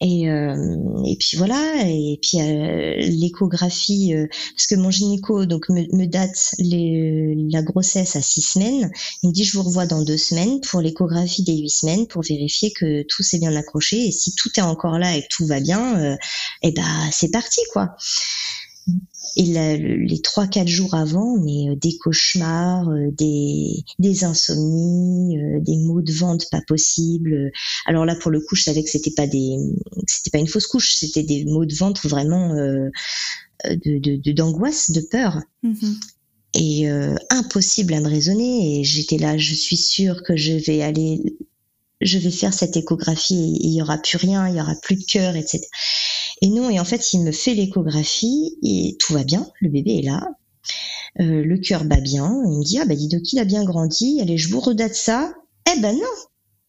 Et, 0.00 0.30
euh, 0.30 1.02
et 1.06 1.16
puis 1.16 1.36
voilà, 1.36 1.82
et 1.84 2.20
puis 2.22 2.40
euh, 2.40 2.94
l'échographie, 2.98 4.14
euh, 4.14 4.28
parce 4.54 4.68
que 4.68 4.76
mon 4.76 4.92
gynéco 4.92 5.44
donc 5.44 5.68
me, 5.70 5.86
me 5.92 6.06
date 6.06 6.54
les, 6.58 7.34
la 7.50 7.62
grossesse 7.62 8.14
à 8.14 8.22
six 8.22 8.42
semaines. 8.42 8.92
Il 9.24 9.30
me 9.30 9.34
dit 9.34 9.42
je 9.42 9.56
vous 9.58 9.64
revois 9.64 9.86
dans 9.86 10.04
deux 10.04 10.16
semaines 10.16 10.60
pour 10.60 10.80
l'échographie 10.80 11.42
des 11.42 11.56
huit 11.56 11.70
semaines 11.70 12.06
pour 12.06 12.22
vérifier 12.22 12.72
que 12.72 13.02
tout 13.08 13.24
s'est 13.24 13.40
bien 13.40 13.56
accroché. 13.56 14.06
Et 14.06 14.12
si 14.12 14.32
tout 14.36 14.50
est 14.56 14.62
encore 14.62 15.00
là 15.00 15.16
et 15.16 15.22
que 15.22 15.28
tout 15.30 15.46
va 15.46 15.58
bien, 15.58 16.12
et 16.12 16.16
eh 16.62 16.70
ben 16.72 17.10
c'est 17.10 17.32
parti 17.32 17.60
quoi. 17.72 17.96
Et 19.36 19.44
les 19.44 20.20
trois 20.20 20.46
quatre 20.46 20.68
jours 20.68 20.94
avant, 20.94 21.38
mais 21.38 21.70
euh, 21.70 21.76
des 21.76 21.96
cauchemars, 21.98 22.88
euh, 22.88 23.10
des, 23.12 23.84
des 23.98 24.24
insomnies, 24.24 25.38
euh, 25.38 25.60
des 25.60 25.76
maux 25.76 26.02
de 26.02 26.12
ventre 26.12 26.46
pas 26.50 26.60
possibles. 26.66 27.52
Alors 27.86 28.04
là, 28.04 28.16
pour 28.16 28.30
le 28.30 28.40
coup, 28.40 28.56
je 28.56 28.62
savais 28.62 28.82
que 28.82 28.90
c'était 28.90 29.12
pas 29.12 29.26
des, 29.26 29.56
c'était 30.06 30.30
pas 30.30 30.38
une 30.38 30.48
fausse 30.48 30.66
couche, 30.66 30.94
c'était 30.94 31.22
des 31.22 31.44
maux 31.44 31.64
de 31.64 31.74
ventre 31.74 32.08
vraiment 32.08 32.54
de 32.54 34.32
d'angoisse, 34.32 34.90
de, 34.90 35.00
peur. 35.00 35.40
Mm-hmm. 35.64 35.94
Et 36.54 36.88
impossible 37.30 37.94
à 37.94 38.00
me 38.00 38.08
raisonner. 38.08 38.80
Et 38.80 38.84
j'étais 38.84 39.18
là, 39.18 39.36
je 39.36 39.54
suis 39.54 39.76
sûre 39.76 40.22
que 40.22 40.36
je 40.36 40.52
vais 40.52 40.82
aller, 40.82 41.36
je 42.00 42.18
vais 42.18 42.30
faire 42.30 42.54
cette 42.54 42.76
échographie 42.76 43.56
et 43.60 43.66
il 43.66 43.74
y 43.74 43.82
aura 43.82 43.98
plus 43.98 44.16
rien, 44.16 44.48
il 44.48 44.56
y 44.56 44.60
aura 44.60 44.74
plus 44.82 44.96
de 44.96 45.04
cœur, 45.04 45.36
etc. 45.36 45.60
Et 46.40 46.48
non, 46.48 46.70
et 46.70 46.78
en 46.78 46.84
fait, 46.84 47.12
il 47.12 47.20
me 47.20 47.32
fait 47.32 47.54
l'échographie 47.54 48.58
et 48.62 48.96
tout 49.00 49.12
va 49.12 49.24
bien, 49.24 49.46
le 49.60 49.70
bébé 49.70 49.98
est 49.98 50.02
là, 50.02 50.22
euh, 51.20 51.42
le 51.44 51.58
cœur 51.58 51.84
bat 51.84 52.00
bien. 52.00 52.32
Il 52.46 52.58
me 52.58 52.64
dit 52.64 52.78
ah 52.78 52.84
bah 52.84 52.94
dis 52.94 53.08
donc 53.08 53.32
il 53.32 53.38
a 53.38 53.44
bien 53.44 53.64
grandi. 53.64 54.20
Allez, 54.20 54.38
je 54.38 54.48
vous 54.48 54.60
redate 54.60 54.94
ça. 54.94 55.32
Eh 55.74 55.80
ben 55.80 55.94
non, 55.94 56.02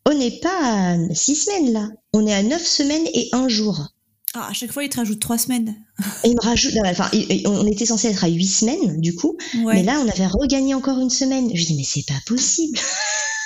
on 0.05 0.17
n'est 0.17 0.39
pas 0.39 0.93
à 0.93 1.13
six 1.13 1.35
semaines 1.35 1.73
là, 1.73 1.89
on 2.13 2.25
est 2.25 2.33
à 2.33 2.43
neuf 2.43 2.65
semaines 2.65 3.07
et 3.13 3.29
un 3.31 3.47
jour. 3.47 3.89
Ah, 4.35 4.49
à 4.49 4.53
chaque 4.53 4.71
fois, 4.71 4.83
il 4.83 4.89
te 4.89 4.97
rajoute 4.97 5.19
trois 5.19 5.39
semaines. 5.39 5.75
il 6.23 6.35
me 6.35 6.41
rajoute, 6.41 6.73
enfin, 6.85 7.09
on 7.45 7.65
était 7.65 7.87
censé 7.87 8.09
être 8.09 8.23
à 8.23 8.27
huit 8.27 8.47
semaines, 8.47 9.01
du 9.01 9.15
coup. 9.15 9.37
Mais 9.55 9.81
là, 9.81 9.99
on 10.03 10.07
avait 10.07 10.27
regagné 10.27 10.75
encore 10.75 10.99
une 10.99 11.09
semaine. 11.09 11.49
Je 11.53 11.65
dis, 11.65 11.75
mais 11.75 11.83
c'est 11.83 12.05
pas 12.05 12.19
possible. 12.27 12.77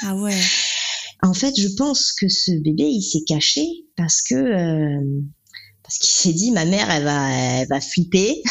Ah 0.06 0.16
ouais. 0.18 0.38
en 1.22 1.34
fait, 1.34 1.58
je 1.58 1.70
pense 1.78 2.12
que 2.12 2.28
ce 2.28 2.52
bébé, 2.52 2.84
il 2.84 3.02
s'est 3.02 3.24
caché 3.26 3.66
parce 3.96 4.22
que, 4.22 4.36
euh, 4.36 5.22
parce 5.84 5.98
qu'il 5.98 6.10
s'est 6.10 6.34
dit 6.34 6.52
ma 6.52 6.66
mère 6.66 6.90
elle 6.90 7.04
va 7.04 7.30
elle 7.30 7.68
va 7.68 7.82
flipper. 7.82 8.42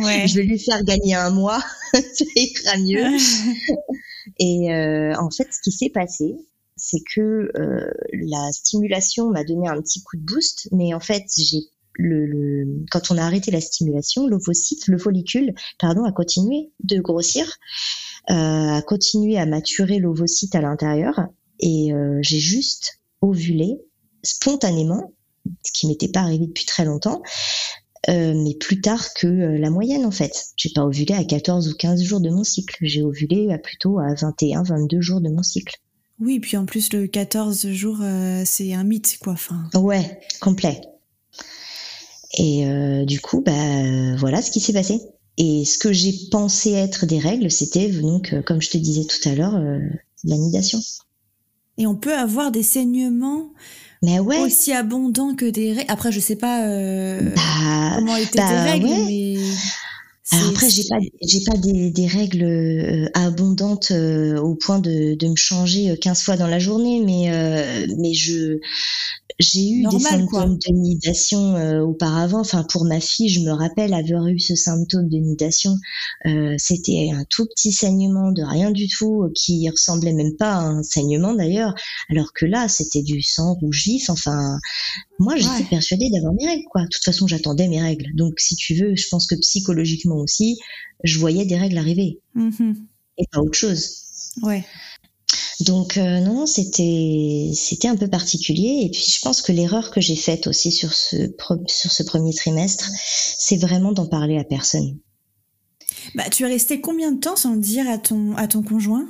Ouais. 0.00 0.26
je 0.28 0.36
vais 0.36 0.44
lui 0.44 0.58
faire 0.58 0.84
gagner 0.84 1.14
un 1.14 1.30
mois. 1.30 1.60
Ça 1.92 2.24
ira 2.36 2.76
mieux. 2.78 3.18
Et 4.38 4.72
euh, 4.72 5.14
en 5.18 5.30
fait 5.30 5.48
ce 5.50 5.60
qui 5.62 5.72
s'est 5.72 5.90
passé 5.90 6.36
c'est 6.76 7.00
que 7.14 7.50
euh, 7.56 7.90
la 8.12 8.52
stimulation 8.52 9.30
m'a 9.30 9.44
donné 9.44 9.68
un 9.68 9.80
petit 9.80 10.02
coup 10.02 10.16
de 10.16 10.22
boost. 10.22 10.68
Mais 10.72 10.92
en 10.94 11.00
fait 11.00 11.24
j'ai 11.36 11.60
le, 11.94 12.26
le, 12.26 12.84
quand 12.90 13.10
on 13.10 13.18
a 13.18 13.22
arrêté 13.22 13.50
la 13.50 13.60
stimulation 13.60 14.26
l'ovocyte 14.26 14.88
le 14.88 14.96
follicule 14.96 15.52
pardon 15.78 16.04
a 16.04 16.12
continué 16.12 16.72
de 16.82 16.98
grossir 17.00 17.58
euh, 18.30 18.34
a 18.34 18.82
continué 18.82 19.36
à 19.38 19.46
maturer 19.46 19.98
l'ovocyte 19.98 20.54
à 20.54 20.60
l'intérieur. 20.60 21.28
Et 21.64 21.92
j'ai 22.22 22.40
juste 22.40 22.98
ovulé 23.20 23.78
spontanément 24.24 25.12
ce 25.64 25.72
qui 25.72 25.86
m'était 25.86 26.08
pas 26.08 26.20
arrivé 26.20 26.46
depuis 26.46 26.66
très 26.66 26.84
longtemps. 26.84 27.22
Euh, 28.08 28.34
mais 28.34 28.54
plus 28.54 28.80
tard 28.80 29.14
que 29.14 29.28
euh, 29.28 29.58
la 29.58 29.70
moyenne 29.70 30.04
en 30.04 30.10
fait. 30.10 30.46
J'ai 30.56 30.70
pas 30.70 30.84
ovulé 30.84 31.14
à 31.14 31.22
14 31.22 31.68
ou 31.68 31.76
15 31.76 32.02
jours 32.02 32.20
de 32.20 32.30
mon 32.30 32.42
cycle, 32.42 32.76
j'ai 32.82 33.02
ovulé 33.02 33.52
à 33.52 33.58
plutôt 33.58 34.00
à 34.00 34.14
21, 34.14 34.64
22 34.64 35.00
jours 35.00 35.20
de 35.20 35.28
mon 35.28 35.42
cycle. 35.42 35.76
Oui, 36.18 36.40
puis 36.40 36.56
en 36.56 36.66
plus 36.66 36.92
le 36.92 37.06
14 37.06 37.70
jours, 37.70 37.98
euh, 38.02 38.42
c'est 38.44 38.72
un 38.74 38.82
mythe 38.82 39.18
quoi. 39.20 39.34
Enfin... 39.34 39.68
Ouais, 39.74 40.20
complet. 40.40 40.80
Et 42.38 42.64
du 43.04 43.20
coup, 43.20 43.42
bah 43.42 44.16
voilà 44.16 44.40
ce 44.40 44.50
qui 44.50 44.60
s'est 44.60 44.72
passé. 44.72 45.02
Et 45.36 45.66
ce 45.66 45.76
que 45.76 45.92
j'ai 45.92 46.14
pensé 46.30 46.72
être 46.72 47.04
des 47.04 47.18
règles, 47.18 47.50
c'était 47.50 47.90
donc, 47.90 48.34
comme 48.46 48.62
je 48.62 48.70
te 48.70 48.78
disais 48.78 49.04
tout 49.04 49.28
à 49.28 49.34
l'heure, 49.34 49.60
l'anidation. 50.24 50.80
Et 51.76 51.86
on 51.86 51.94
peut 51.94 52.14
avoir 52.14 52.50
des 52.50 52.62
saignements 52.62 53.50
mais 54.02 54.18
ouais. 54.18 54.40
Aussi 54.40 54.72
abondant 54.72 55.34
que 55.34 55.44
des 55.44 55.72
règles. 55.72 55.90
Après, 55.90 56.12
je 56.12 56.20
sais 56.20 56.36
pas 56.36 56.66
euh, 56.66 57.20
bah, 57.36 57.92
comment 57.96 58.16
étaient 58.16 58.38
bah, 58.38 58.48
tes 58.48 58.70
règles, 58.70 58.86
ouais. 58.86 59.04
mais. 59.06 59.36
Alors 60.30 60.48
après, 60.48 60.70
j'ai 60.70 60.84
pas, 60.88 60.96
j'ai 61.20 61.40
pas 61.44 61.56
des, 61.58 61.90
des 61.90 62.06
règles 62.06 62.44
euh, 62.44 63.06
abondantes 63.12 63.90
euh, 63.90 64.40
au 64.40 64.54
point 64.54 64.78
de, 64.78 65.14
de 65.14 65.28
me 65.28 65.36
changer 65.36 65.94
15 65.98 66.22
fois 66.22 66.36
dans 66.36 66.46
la 66.46 66.58
journée, 66.58 67.02
mais, 67.04 67.30
euh, 67.30 67.86
mais 67.98 68.14
je, 68.14 68.58
j'ai 69.38 69.68
eu 69.70 69.82
Normal, 69.82 70.00
des 70.00 70.04
symptômes 70.08 70.28
quoi. 70.28 70.46
de 70.46 70.72
nidation 70.72 71.56
euh, 71.56 71.80
auparavant. 71.80 72.40
Enfin, 72.40 72.64
pour 72.64 72.84
ma 72.84 73.00
fille, 73.00 73.28
je 73.28 73.40
me 73.40 73.50
rappelle 73.52 73.94
avoir 73.94 74.26
eu 74.28 74.38
ce 74.38 74.54
symptôme 74.54 75.08
de 75.08 75.16
nidation. 75.18 75.74
Euh, 76.26 76.54
C'était 76.58 77.10
un 77.14 77.24
tout 77.30 77.46
petit 77.46 77.72
saignement 77.72 78.32
de 78.32 78.42
rien 78.42 78.70
du 78.70 78.88
tout, 78.88 79.22
euh, 79.24 79.32
qui 79.34 79.68
ressemblait 79.68 80.12
même 80.12 80.36
pas 80.36 80.52
à 80.54 80.60
un 80.60 80.82
saignement 80.82 81.34
d'ailleurs, 81.34 81.74
alors 82.10 82.32
que 82.32 82.46
là, 82.46 82.68
c'était 82.68 83.02
du 83.02 83.22
sang 83.22 83.54
rouge 83.54 83.82
vif. 83.84 84.10
Enfin, 84.10 84.58
moi, 85.18 85.36
j'étais 85.36 85.48
Ouais. 85.62 85.66
persuadée 85.70 86.10
d'avoir 86.10 86.32
mes 86.34 86.46
règles, 86.46 86.64
quoi. 86.70 86.82
De 86.82 86.88
toute 86.88 87.04
façon, 87.04 87.26
j'attendais 87.26 87.68
mes 87.68 87.80
règles. 87.82 88.14
Donc, 88.14 88.40
si 88.40 88.56
tu 88.56 88.74
veux, 88.74 88.94
je 88.96 89.06
pense 89.10 89.26
que 89.26 89.34
psychologiquement 89.36 90.16
aussi, 90.16 90.58
je 91.04 91.18
voyais 91.18 91.44
des 91.46 91.56
règles 91.58 91.78
arriver 91.78 92.20
Mhm. 92.34 92.86
et 93.18 93.24
pas 93.32 93.40
autre 93.40 93.58
chose. 93.58 93.98
Ouais. 94.42 94.64
Donc 95.66 95.96
euh, 95.96 96.20
non, 96.20 96.34
non, 96.34 96.46
c'était 96.46 97.50
c'était 97.54 97.88
un 97.88 97.96
peu 97.96 98.08
particulier. 98.08 98.82
Et 98.84 98.90
puis 98.90 99.04
je 99.08 99.20
pense 99.20 99.42
que 99.42 99.52
l'erreur 99.52 99.90
que 99.90 100.00
j'ai 100.00 100.16
faite 100.16 100.46
aussi 100.46 100.72
sur 100.72 100.92
ce 100.92 101.30
sur 101.68 101.92
ce 101.92 102.02
premier 102.02 102.34
trimestre, 102.34 102.88
c'est 103.38 103.56
vraiment 103.56 103.92
d'en 103.92 104.06
parler 104.06 104.38
à 104.38 104.44
personne. 104.44 104.98
Bah, 106.14 106.24
tu 106.30 106.44
es 106.44 106.46
resté 106.46 106.80
combien 106.80 107.12
de 107.12 107.20
temps 107.20 107.36
sans 107.36 107.54
le 107.54 107.60
dire 107.60 107.88
à 107.88 107.98
ton, 107.98 108.34
à 108.36 108.48
ton 108.48 108.62
conjoint? 108.62 109.06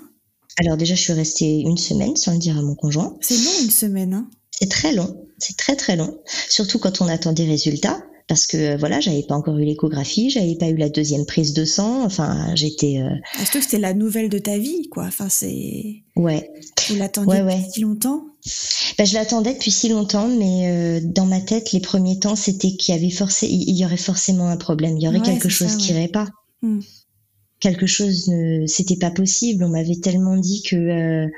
Alors 0.58 0.76
déjà, 0.76 0.94
je 0.94 1.00
suis 1.00 1.12
restée 1.12 1.60
une 1.60 1.78
semaine 1.78 2.16
sans 2.16 2.32
le 2.32 2.38
dire 2.38 2.58
à 2.58 2.62
mon 2.62 2.74
conjoint. 2.74 3.16
C'est 3.20 3.36
long 3.36 3.64
une 3.64 3.70
semaine, 3.70 4.14
hein? 4.14 4.28
C'est 4.50 4.68
très 4.68 4.92
long, 4.92 5.26
c'est 5.38 5.56
très 5.56 5.76
très 5.76 5.96
long, 5.96 6.18
surtout 6.48 6.78
quand 6.78 7.00
on 7.00 7.08
attend 7.08 7.32
des 7.32 7.46
résultats. 7.46 8.02
Parce 8.28 8.46
que 8.46 8.56
euh, 8.56 8.76
voilà, 8.76 9.00
j'avais 9.00 9.22
pas 9.22 9.34
encore 9.34 9.58
eu 9.58 9.64
l'échographie, 9.64 10.30
j'avais 10.30 10.54
pas 10.56 10.68
eu 10.68 10.76
la 10.76 10.88
deuxième 10.88 11.26
prise 11.26 11.52
de 11.52 11.64
sang. 11.64 12.04
Enfin, 12.04 12.54
j'étais 12.54 12.98
euh, 13.00 13.10
Surtout 13.36 13.58
que 13.58 13.64
c'était 13.64 13.78
la 13.78 13.94
nouvelle 13.94 14.28
de 14.28 14.38
ta 14.38 14.58
vie, 14.58 14.88
quoi. 14.90 15.04
Enfin, 15.04 15.28
c'est. 15.28 16.02
ouais. 16.16 16.50
Vous 16.88 16.96
l'attendiez 16.96 17.32
Ouais, 17.32 17.42
ouais. 17.42 17.56
depuis 17.58 17.70
si 17.72 17.80
longtemps? 17.80 18.24
Ben, 18.98 19.06
je 19.06 19.14
l'attendais 19.14 19.52
depuis 19.54 19.70
si 19.70 19.88
longtemps, 19.88 20.28
mais 20.28 20.68
euh, 20.68 21.00
dans 21.04 21.26
ma 21.26 21.40
tête, 21.40 21.72
les 21.72 21.80
premiers 21.80 22.18
temps, 22.18 22.36
c'était 22.36 22.72
qu'il 22.72 22.94
y 22.94 22.98
avait 22.98 23.10
forcé, 23.10 23.46
il 23.46 23.68
il 23.68 23.76
y 23.76 23.84
aurait 23.84 23.96
forcément 23.96 24.48
un 24.48 24.56
problème, 24.56 24.96
il 24.96 25.02
y 25.04 25.08
aurait 25.08 25.18
Ouais, 25.18 25.24
quelque 25.24 25.48
chose 25.48 25.68
ça, 25.68 25.76
qui 25.76 25.90
irait 25.92 26.08
pas. 26.08 26.28
Hmm. 26.62 26.80
Quelque 27.62 27.86
chose 27.86 28.26
ne, 28.26 28.66
c'était 28.66 28.96
pas 28.96 29.12
possible. 29.12 29.62
On 29.62 29.68
m'avait 29.68 30.00
tellement 30.02 30.36
dit 30.36 30.64
que, 30.68 30.74
euh, 30.74 31.28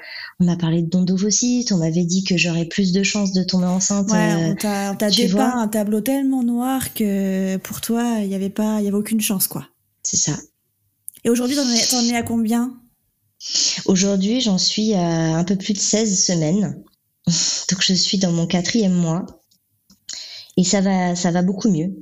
on 0.41 0.47
m'a 0.47 0.57
parlé 0.57 0.81
de 0.81 0.89
don 0.89 1.03
d'ovocytes, 1.03 1.71
on 1.71 1.77
m'avait 1.77 2.07
dit 2.07 2.25
que 2.25 2.39
j'aurais 2.39 2.65
plus 2.65 2.93
de 2.93 3.03
chances 3.03 3.33
de 3.33 3.43
tomber 3.43 3.67
enceinte. 3.67 4.11
Ouais, 4.11 4.33
euh, 4.33 4.53
on 4.53 4.97
t'a 4.97 5.11
dépeint 5.11 5.59
un 5.59 5.69
tableau 5.69 6.01
tellement 6.01 6.43
noir 6.43 6.95
que 6.95 7.59
pour 7.59 7.83
toi, 7.83 8.21
il 8.23 8.29
n'y 8.29 8.35
avait 8.35 8.49
pas, 8.49 8.81
il 8.81 8.87
y 8.87 8.89
avait 8.89 8.97
aucune 8.97 9.21
chance, 9.21 9.47
quoi. 9.47 9.69
c'est 10.03 10.17
ça. 10.17 10.33
Et 11.25 11.29
aujourd'hui, 11.29 11.57
t'en 11.57 11.69
es, 11.69 11.87
t'en 11.91 12.03
es 12.05 12.17
à 12.17 12.23
combien? 12.23 12.75
Aujourd'hui, 13.85 14.41
j'en 14.41 14.57
suis 14.57 14.95
à 14.95 15.37
un 15.37 15.45
peu 15.45 15.57
plus 15.57 15.75
de 15.75 15.79
16 15.79 16.25
semaines. 16.25 16.83
Donc, 17.71 17.83
je 17.83 17.93
suis 17.93 18.17
dans 18.17 18.33
mon 18.33 18.47
quatrième 18.47 18.95
mois. 18.95 19.27
Et 20.57 20.65
ça 20.65 20.81
va, 20.81 21.15
ça 21.17 21.31
va 21.31 21.43
beaucoup 21.43 21.71
mieux. 21.71 21.93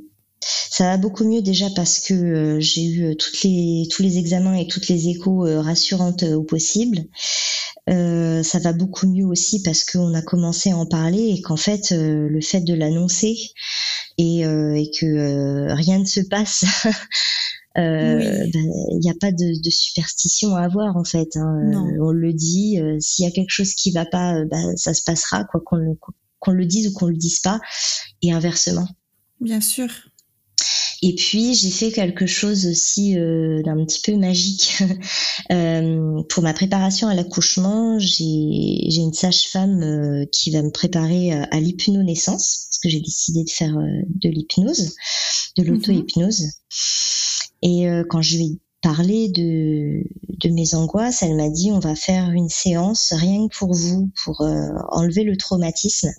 Ça 0.73 0.85
va 0.85 0.97
beaucoup 0.97 1.25
mieux 1.29 1.43
déjà 1.43 1.69
parce 1.77 2.01
que 2.01 2.15
euh, 2.15 2.57
j'ai 2.59 2.83
eu 2.83 3.05
euh, 3.05 3.15
toutes 3.15 3.43
les, 3.43 3.87
tous 3.91 4.03
les 4.03 4.17
examens 4.17 4.55
et 4.55 4.67
toutes 4.67 4.89
les 4.89 5.09
échos 5.09 5.47
euh, 5.47 5.61
rassurantes 5.61 6.23
au 6.23 6.45
possible. 6.45 6.99
Ça 7.87 8.59
va 8.59 8.73
beaucoup 8.73 9.07
mieux 9.07 9.27
aussi 9.27 9.63
parce 9.63 9.85
qu'on 9.85 10.15
a 10.15 10.23
commencé 10.23 10.71
à 10.71 10.79
en 10.79 10.87
parler 10.87 11.35
et 11.37 11.43
qu'en 11.43 11.59
fait, 11.59 11.91
le 11.91 12.41
fait 12.41 12.63
de 12.63 12.73
l'annoncer 12.73 13.37
et, 14.17 14.41
et 14.41 14.91
que 14.99 15.73
rien 15.75 15.99
ne 15.99 16.07
se 16.07 16.21
passe, 16.21 16.65
euh, 17.77 18.17
Oui. 18.19 18.51
ben, 18.51 18.65
il 18.93 18.99
n'y 19.03 19.11
a 19.11 19.15
pas 19.21 19.31
de, 19.33 19.63
de 19.63 19.71
superstition 19.71 20.55
à 20.57 20.63
avoir 20.63 20.97
en 20.97 21.05
fait. 21.05 21.37
hein. 21.37 21.71
On 22.01 22.13
le 22.13 22.33
dit, 22.33 22.81
euh, 22.81 22.97
s'il 23.01 23.25
y 23.27 23.29
a 23.29 23.33
quelque 23.33 23.51
chose 23.51 23.75
qui 23.75 23.91
va 23.93 24.07
pas, 24.07 24.37
euh, 24.37 24.47
ben, 24.51 24.75
ça 24.77 24.95
se 24.95 25.03
passera, 25.05 25.45
quoi 25.45 25.61
qu'on 25.65 25.77
le, 25.77 25.97
le 26.55 26.65
dise 26.65 26.89
ou 26.89 26.93
qu'on 26.93 27.07
le 27.09 27.17
dise 27.17 27.41
pas, 27.41 27.61
et 28.23 28.33
inversement. 28.33 28.89
Bien 29.41 29.61
sûr. 29.61 29.89
Et 31.05 31.17
puis 31.17 31.55
j'ai 31.55 31.71
fait 31.71 31.91
quelque 31.91 32.27
chose 32.27 32.65
aussi 32.67 33.19
euh, 33.19 33.61
d'un 33.65 33.85
petit 33.85 34.01
peu 34.01 34.17
magique. 34.17 34.79
Euh, 35.51 36.23
pour 36.29 36.43
ma 36.43 36.55
préparation 36.55 37.09
à 37.09 37.15
l'accouchement, 37.15 37.99
j'ai 37.99 38.87
j'ai 38.89 39.01
une 39.01 39.13
sage-femme 39.13 39.83
euh, 39.83 40.25
qui 40.31 40.51
va 40.51 40.63
me 40.63 40.71
préparer 40.71 41.33
euh, 41.33 41.45
à 41.51 41.59
l'hypnonaissance, 41.59 42.69
parce 42.71 42.79
que 42.79 42.89
j'ai 42.89 43.01
décidé 43.01 43.43
de 43.43 43.51
faire 43.51 43.75
de 43.75 44.29
l'hypnose, 44.29 44.95
de 45.59 45.63
l'auto-hypnose. 45.65 46.45
Et 47.63 47.87
quand 48.09 48.23
je 48.23 48.37
lui 48.37 48.45
ai 48.45 48.61
parlé 48.83 49.29
de, 49.29 50.05
de 50.29 50.49
mes 50.51 50.75
angoisses, 50.75 51.23
elle 51.23 51.37
m'a 51.37 51.51
dit 51.51 51.73
on 51.73 51.81
va 51.81 51.97
faire 51.97 52.31
une 52.31 52.49
séance 52.49 53.13
rien 53.13 53.49
que 53.49 53.57
pour 53.57 53.75
vous, 53.75 54.11
pour 54.25 54.41
enlever 54.91 55.25
le 55.25 55.37
traumatisme. 55.37 56.11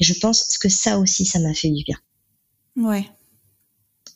Et 0.00 0.04
je 0.04 0.14
pense 0.20 0.58
que 0.58 0.68
ça 0.68 0.98
aussi, 0.98 1.24
ça 1.24 1.38
m'a 1.38 1.54
fait 1.54 1.70
du 1.70 1.82
bien. 1.84 1.98
Ouais. 2.76 3.06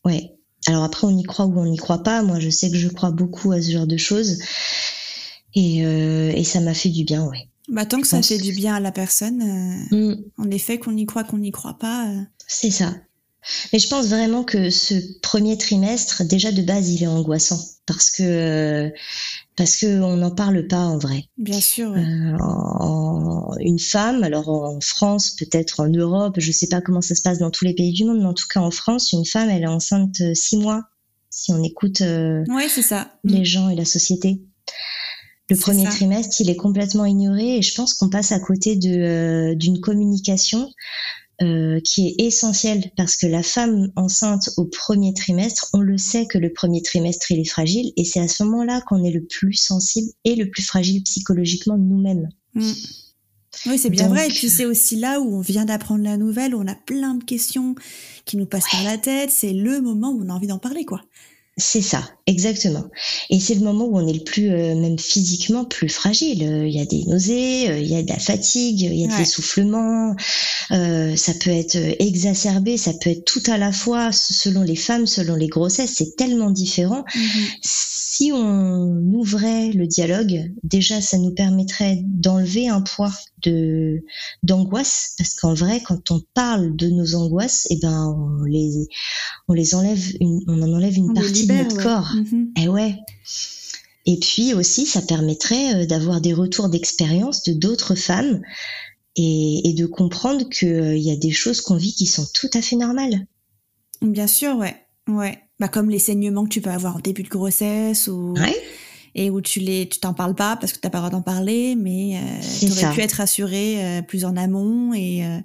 Ouais. 0.05 0.35
Alors 0.67 0.85
après, 0.85 1.07
on 1.07 1.17
y 1.17 1.23
croit 1.23 1.47
ou 1.47 1.59
on 1.59 1.67
n'y 1.67 1.77
croit 1.77 2.03
pas. 2.03 2.23
Moi, 2.23 2.41
je 2.41 2.51
sais 2.51 2.71
que 2.71 2.77
je 2.77 2.89
crois 2.89 3.11
beaucoup 3.11 3.53
à 3.53 3.61
ce 3.63 3.71
genre 3.71 3.87
de 3.87 3.97
choses. 3.97 4.39
Et, 5.55 5.85
euh, 5.85 6.31
et 6.35 6.45
ça 6.45 6.61
m'a 6.61 6.75
fait 6.75 6.91
du 6.91 7.05
bien, 7.05 7.25
ouais. 7.27 7.49
Bah, 7.69 7.85
tant 7.87 8.01
que 8.01 8.07
ça 8.07 8.23
fait 8.23 8.39
du 8.39 8.53
bien 8.53 8.75
à 8.77 8.81
la 8.81 8.93
personne, 8.93 9.43
euh, 9.93 9.97
Mm, 10.15 10.25
en 10.39 10.51
effet, 10.51 10.79
qu'on 10.79 10.97
y 10.97 11.05
croit, 11.07 11.25
qu'on 11.25 11.39
n'y 11.39 11.51
croit 11.53 11.79
pas. 11.79 12.09
euh, 12.09 12.21
c'est 12.47 12.71
ça. 12.71 12.95
Mais 13.73 13.79
je 13.79 13.89
pense 13.89 14.07
vraiment 14.09 14.45
que 14.45 14.69
ce 14.71 14.95
premier 15.23 15.57
trimestre, 15.57 16.23
déjà 16.25 16.53
de 16.53 16.63
base, 16.63 16.91
il 16.91 17.03
est 17.03 17.07
angoissant. 17.07 17.61
Parce 17.87 18.11
que, 18.11 18.93
parce 19.57 19.77
que 19.77 20.03
on 20.03 20.17
n'en 20.19 20.31
parle 20.31 20.67
pas 20.67 20.81
en 20.85 20.99
vrai. 20.99 21.25
bien 21.39 21.61
sûr. 21.61 21.91
ouais. 21.91 22.01
Euh, 22.01 22.37
en- 22.41 23.55
une 23.61 23.79
femme, 23.79 24.23
alors 24.25 24.49
en 24.51 24.79
France, 24.81 25.31
peut-être 25.39 25.81
en 25.81 25.89
Europe, 25.89 26.35
je 26.39 26.53
sais 26.53 26.67
pas 26.69 26.81
comment 26.83 27.01
ça 27.01 27.15
se 27.15 27.23
passe 27.23 27.39
dans 27.39 27.51
tous 27.51 27.65
les 27.65 27.75
pays 27.75 27.93
du 27.93 28.05
monde, 28.05 28.19
mais 28.21 28.27
en 28.27 28.35
tout 28.35 28.47
cas 28.53 28.61
en 28.61 28.71
France, 28.71 29.13
une 29.13 29.25
femme, 29.25 29.49
elle 29.49 29.63
est 29.63 29.67
enceinte 29.69 30.21
euh, 30.21 30.35
six 30.35 30.59
mois. 30.59 30.83
Si 31.31 31.51
on 31.53 31.63
écoute 31.63 32.03
euh, 32.03 32.45
Ouais, 32.49 32.69
c'est 32.69 32.83
ça. 32.83 33.13
les 33.25 33.45
gens 33.45 33.69
et 33.71 33.75
la 33.77 33.85
société. 33.87 34.43
Le 35.51 35.57
premier 35.57 35.85
ça. 35.87 35.91
trimestre, 35.93 36.39
il 36.43 36.51
est 36.51 36.57
complètement 36.57 37.07
ignoré 37.07 37.57
et 37.57 37.63
je 37.63 37.75
pense 37.75 37.95
qu'on 37.95 38.11
passe 38.11 38.33
à 38.33 38.41
côté 38.41 38.77
de 38.77 38.91
euh, 38.91 39.55
d'une 39.55 39.81
communication 39.81 40.69
euh, 41.41 41.81
qui 41.81 42.09
est 42.09 42.25
essentielle 42.27 42.91
parce 42.97 43.17
que 43.17 43.27
la 43.27 43.43
femme 43.43 43.93
enceinte 43.95 44.51
au 44.57 44.65
premier 44.65 45.15
trimestre, 45.15 45.69
on 45.73 45.81
le 45.81 45.97
sait 45.97 46.27
que 46.27 46.37
le 46.39 46.53
premier 46.53 46.83
trimestre 46.83 47.31
il 47.31 47.39
est 47.41 47.49
fragile 47.49 47.93
et 47.97 48.05
c'est 48.05 48.21
à 48.21 48.27
ce 48.29 48.43
moment-là 48.43 48.81
qu'on 48.83 49.05
est 49.05 49.13
le 49.13 49.25
plus 49.25 49.53
sensible 49.55 50.11
et 50.25 50.35
le 50.35 50.51
plus 50.51 50.63
fragile 50.63 51.03
psychologiquement 51.05 51.79
nous-mêmes. 51.79 52.29
Mm. 52.55 52.73
Oui, 53.67 53.79
c'est 53.79 53.91
bien 53.91 54.05
Donc- 54.07 54.15
vrai. 54.17 54.27
Et 54.29 54.31
puis 54.31 54.49
c'est 54.49 54.67
aussi 54.67 54.97
là 54.97 55.21
où 55.21 55.37
on 55.37 55.41
vient 55.41 55.65
d'apprendre 55.65 56.05
la 56.05 56.17
nouvelle, 56.17 56.55
où 56.55 56.61
on 56.61 56.67
a 56.67 56.75
plein 56.75 57.15
de 57.15 57.25
questions 57.25 57.75
qui 58.25 58.37
nous 58.37 58.47
passent 58.47 58.71
par 58.71 58.85
la 58.85 58.99
tête. 58.99 59.31
C'est 59.31 59.53
le 59.53 59.81
moment 59.81 60.11
où 60.11 60.23
on 60.25 60.29
a 60.29 60.33
envie 60.33 60.47
d'en 60.47 60.59
parler, 60.59 60.85
quoi. 60.85 61.03
C'est 61.61 61.83
ça, 61.83 62.09
exactement. 62.29 62.85
Et 63.31 63.41
c'est 63.41 63.55
le 63.57 63.63
moment 63.63 63.87
où 63.87 63.99
on 63.99 64.07
est 64.07 64.13
le 64.13 64.23
plus, 64.23 64.49
euh, 64.51 64.77
même 64.77 64.97
physiquement, 64.99 65.65
plus 65.65 65.89
fragile. 65.89 66.45
Euh, 66.45 66.69
Il 66.69 66.73
y 66.73 66.81
a 66.81 66.85
des 66.87 67.05
nausées, 67.07 67.69
euh, 67.69 67.79
il 67.81 67.89
y 67.89 67.97
a 67.97 68.03
de 68.03 68.09
la 68.09 68.19
fatigue, 68.19 68.81
il 68.83 68.95
y 68.95 69.05
a 69.05 69.09
de 69.09 69.13
Ouais. 69.13 69.19
l'essoufflement. 69.19 70.15
euh, 70.71 71.17
ça 71.17 71.33
peut 71.35 71.51
être 71.51 71.77
exacerbé, 71.99 72.77
ça 72.77 72.93
peut 72.93 73.11
être 73.11 73.25
tout 73.25 73.43
à 73.49 73.59
la 73.59 73.73
fois 73.73 74.13
selon 74.13 74.63
les 74.63 74.77
femmes, 74.77 75.07
selon 75.07 75.35
les 75.35 75.49
grossesses. 75.49 75.95
C'est 75.97 76.15
tellement 76.17 76.51
différent. 76.51 77.05
Si 78.19 78.33
on 78.33 79.13
ouvrait 79.13 79.71
le 79.71 79.87
dialogue, 79.87 80.53
déjà, 80.65 81.01
ça 81.01 81.19
nous 81.19 81.33
permettrait 81.33 82.03
d'enlever 82.05 82.67
un 82.67 82.81
poids 82.81 83.13
de 83.45 84.03
d'angoisse, 84.43 85.15
parce 85.17 85.35
qu'en 85.35 85.55
vrai, 85.55 85.81
quand 85.87 86.11
on 86.11 86.21
parle 86.35 86.75
de 86.75 86.89
nos 86.89 87.15
angoisses, 87.15 87.69
eh 87.71 87.77
ben, 87.81 88.09
on 88.09 88.43
les 88.43 88.89
on 89.47 89.53
les 89.53 89.77
enlève, 89.77 90.05
une, 90.19 90.43
on 90.49 90.61
en 90.63 90.73
enlève 90.73 90.97
une 90.97 91.11
On 91.11 91.15
partie 91.15 91.43
libère, 91.43 91.59
de 91.59 91.63
notre 91.63 91.77
ouais. 91.77 91.83
corps. 91.85 92.13
Mhm. 92.17 92.51
Eh 92.61 92.67
ouais. 92.67 92.97
Et 94.05 94.19
puis 94.19 94.53
aussi, 94.53 94.85
ça 94.85 95.01
permettrait 95.01 95.83
euh, 95.83 95.87
d'avoir 95.87 96.21
des 96.21 96.35
retours 96.35 96.69
d'expérience 96.69 97.45
de 97.45 97.53
d'autres 97.53 97.95
femmes 97.95 98.43
et, 99.15 99.69
et 99.69 99.75
de 99.75 99.87
comprendre 99.87 100.49
qu'il 100.49 100.99
y 100.99 101.13
a 101.13 101.17
des 101.17 101.31
choses 101.31 101.61
qu'on 101.61 101.77
vit 101.77 101.95
qui 101.95 102.07
sont 102.07 102.27
tout 102.35 102.51
à 102.55 102.63
fait 102.63 102.75
normales. 102.75 103.29
Bien 104.03 104.27
sûr, 104.27 104.57
ouais. 104.57 104.75
Ouais. 105.07 105.39
Bah, 105.61 105.69
comme 105.69 105.91
les 105.91 105.99
saignements 105.99 106.45
que 106.45 106.51
tu 106.51 106.61
peux 106.61 106.71
avoir 106.71 106.97
au 106.97 107.01
début 107.01 107.23
de 107.25 107.29
grossesse 107.29 108.07
ou 108.09 108.35
Ouais. 108.37 108.55
et 109.15 109.29
où 109.31 109.41
tu 109.41 109.59
les 109.61 109.89
tu 109.89 109.99
t'en 109.99 110.15
parles 110.15 110.35
pas 110.37 110.57
parce 110.57 110.73
que 110.73 110.79
t'as 110.79 110.91
pas 110.91 110.99
le 110.99 111.03
droit 111.09 111.11
d'en 111.19 111.23
parler, 111.23 111.75
mais 111.77 112.17
euh, 112.17 112.21
t'aurais 112.61 112.81
ça. 112.83 112.91
pu 112.93 113.01
être 113.01 113.15
rassurée 113.15 113.85
euh, 113.85 114.03
plus 114.03 114.25
en 114.25 114.37
amont 114.37 114.95
et, 114.95 115.25
euh, 115.27 115.39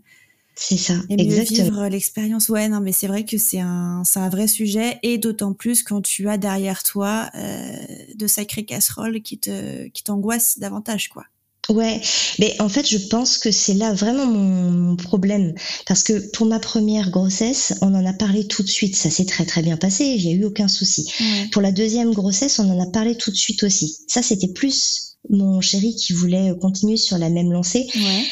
C'est 0.55 0.78
ça, 0.78 0.93
et 1.09 1.18
mieux 1.18 1.24
exactement. 1.39 1.64
vivre 1.64 1.88
l'expérience. 1.88 2.49
Ouais, 2.49 2.70
non, 2.70 2.80
mais 2.80 2.91
c'est 2.91 3.07
vrai 3.07 3.26
que 3.26 3.39
c'est 3.39 3.59
un 3.59 4.03
c'est 4.05 4.20
un 4.20 4.30
vrai 4.30 4.47
sujet 4.47 4.99
et 5.01 5.18
d'autant 5.18 5.53
plus 5.53 5.82
quand 5.82 6.01
tu 6.01 6.30
as 6.30 6.38
derrière 6.38 6.84
toi 6.84 7.30
euh, 7.34 7.76
de 8.14 8.28
sacrées 8.28 8.66
casseroles 8.66 9.22
qui 9.24 9.39
te 9.39 9.88
qui 9.88 10.03
t'angoissent 10.03 10.59
davantage, 10.59 11.09
quoi. 11.09 11.26
Ouais, 11.70 12.01
mais 12.39 12.59
en 12.59 12.68
fait, 12.68 12.88
je 12.88 12.97
pense 12.97 13.38
que 13.38 13.49
c'est 13.51 13.74
là 13.74 13.93
vraiment 13.93 14.26
mon, 14.26 14.95
problème. 14.97 15.53
Parce 15.86 16.03
que 16.03 16.30
pour 16.32 16.45
ma 16.45 16.59
première 16.59 17.09
grossesse, 17.09 17.74
on 17.82 17.93
en 17.95 18.05
a 18.05 18.14
parlé 18.14 18.47
tout 18.47 18.64
de 18.64 18.70
suite. 18.70 18.95
Ça 18.95 19.09
s'est 19.09 19.26
très 19.26 19.45
très 19.45 19.61
bien 19.61 19.78
passé, 19.78 20.05
il 20.05 20.26
n'y 20.26 20.34
a 20.34 20.36
eu 20.36 20.43
aucun 20.43 20.68
souci. 20.68 21.09
Ouais. 21.20 21.47
Pour 21.51 21.61
la 21.61 21.72
deuxième 21.72 22.14
grossesse, 22.14 22.59
on 22.59 22.70
en 22.70 22.82
a 22.82 22.88
parlé 22.88 23.16
tout 23.16 23.32
de 23.32 23.36
suite 23.36 23.64
aussi. 23.64 23.97
Ça, 24.07 24.22
c'était 24.22 24.49
plus 24.49 25.18
mon 25.30 25.61
chéri 25.61 25.95
qui 25.95 26.14
voulait 26.14 26.51
continuer 26.59 26.97
sur 26.97 27.18
la 27.18 27.30
même 27.30 27.51
lancée. 27.51 27.88
Ouais. 27.95 28.24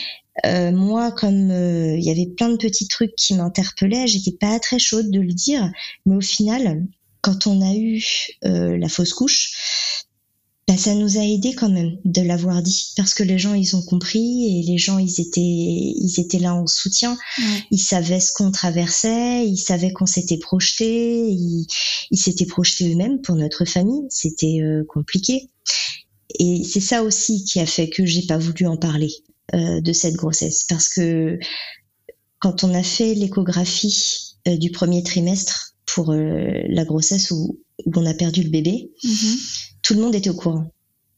euh, 0.45 0.71
moi, 0.71 1.11
comme 1.11 1.51
euh, 1.51 1.97
il 1.97 2.03
y 2.03 2.11
avait 2.11 2.27
plein 2.27 2.49
de 2.49 2.57
petits 2.57 2.88
trucs 2.88 3.15
qui 3.15 3.34
m'interpellaient, 3.34 4.07
j'étais 4.07 4.36
pas 4.38 4.59
très 4.59 4.79
chaude 4.79 5.09
de 5.09 5.21
le 5.21 5.34
dire, 5.34 5.71
mais 6.05 6.15
au 6.15 6.21
final, 6.21 6.86
quand 7.21 7.47
on 7.47 7.61
a 7.61 7.73
eu 7.75 8.03
euh, 8.45 8.77
la 8.77 8.89
fausse 8.89 9.13
couche, 9.13 9.53
bah, 10.72 10.78
ça 10.78 10.95
nous 10.95 11.17
a 11.17 11.26
aidé 11.26 11.53
quand 11.53 11.69
même 11.69 11.97
de 12.05 12.22
l'avoir 12.22 12.61
dit 12.61 12.93
parce 12.95 13.13
que 13.13 13.24
les 13.24 13.38
gens 13.38 13.53
ils 13.53 13.76
ont 13.76 13.82
compris 13.82 14.59
et 14.59 14.63
les 14.63 14.78
gens 14.78 14.97
ils 14.99 15.19
étaient 15.19 15.41
ils 15.41 16.15
étaient 16.19 16.39
là 16.39 16.55
en 16.55 16.67
soutien. 16.67 17.17
Ils 17.72 17.80
savaient 17.80 18.19
ce 18.19 18.32
qu'on 18.34 18.51
traversait 18.51 19.47
ils 19.47 19.57
savaient 19.57 19.91
qu'on 19.91 20.05
s'était 20.05 20.38
projeté 20.38 21.28
ils 21.30 22.17
s'étaient 22.17 22.45
projetés 22.45 22.91
eux-mêmes 22.91 23.22
pour 23.22 23.36
notre 23.36 23.65
famille. 23.65 24.03
C'était 24.09 24.61
compliqué. 24.88 25.49
Et 26.39 26.63
c'est 26.63 26.80
ça 26.80 27.03
aussi 27.03 27.43
qui 27.43 27.59
a 27.59 27.65
fait 27.65 27.89
que 27.89 28.05
j'ai 28.05 28.24
pas 28.24 28.38
voulu 28.38 28.65
en 28.65 28.78
parler 28.78 29.11
euh, 29.53 29.82
de 29.82 29.93
cette 29.93 30.15
grossesse. 30.15 30.65
Parce 30.69 30.88
que 30.88 31.38
quand 32.39 32.63
on 32.63 32.74
a 32.74 32.84
fait 32.84 33.13
l'échographie 33.13 34.38
euh, 34.47 34.57
du 34.57 34.72
premier 34.72 35.03
trimestre 35.03 35.76
pour 35.86 36.11
euh, 36.11 36.63
la 36.69 36.86
grossesse 36.86 37.32
où, 37.32 37.59
on 37.95 38.05
a 38.05 38.13
perdu 38.13 38.43
le 38.43 38.49
bébé, 38.49 38.91
mhm. 39.03 39.38
Tout 39.91 39.97
le 39.97 40.03
monde 40.03 40.15
était 40.15 40.29
au 40.29 40.35
courant. 40.35 40.71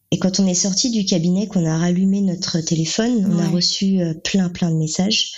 Et 0.10 0.18
quand 0.18 0.40
on 0.40 0.48
est 0.48 0.56
sorti 0.56 0.90
du 0.90 1.06
cabinet, 1.06 1.48
qu'on 1.48 1.64
a 1.64 1.78
rallumé 1.78 2.22
notre 2.22 2.60
téléphone, 2.60 3.24
on 3.32 3.38
a 3.38 3.48
reçu 3.48 4.00
plein 4.24 4.50
plein 4.50 4.72
de 4.72 4.78
messages. 4.78 5.32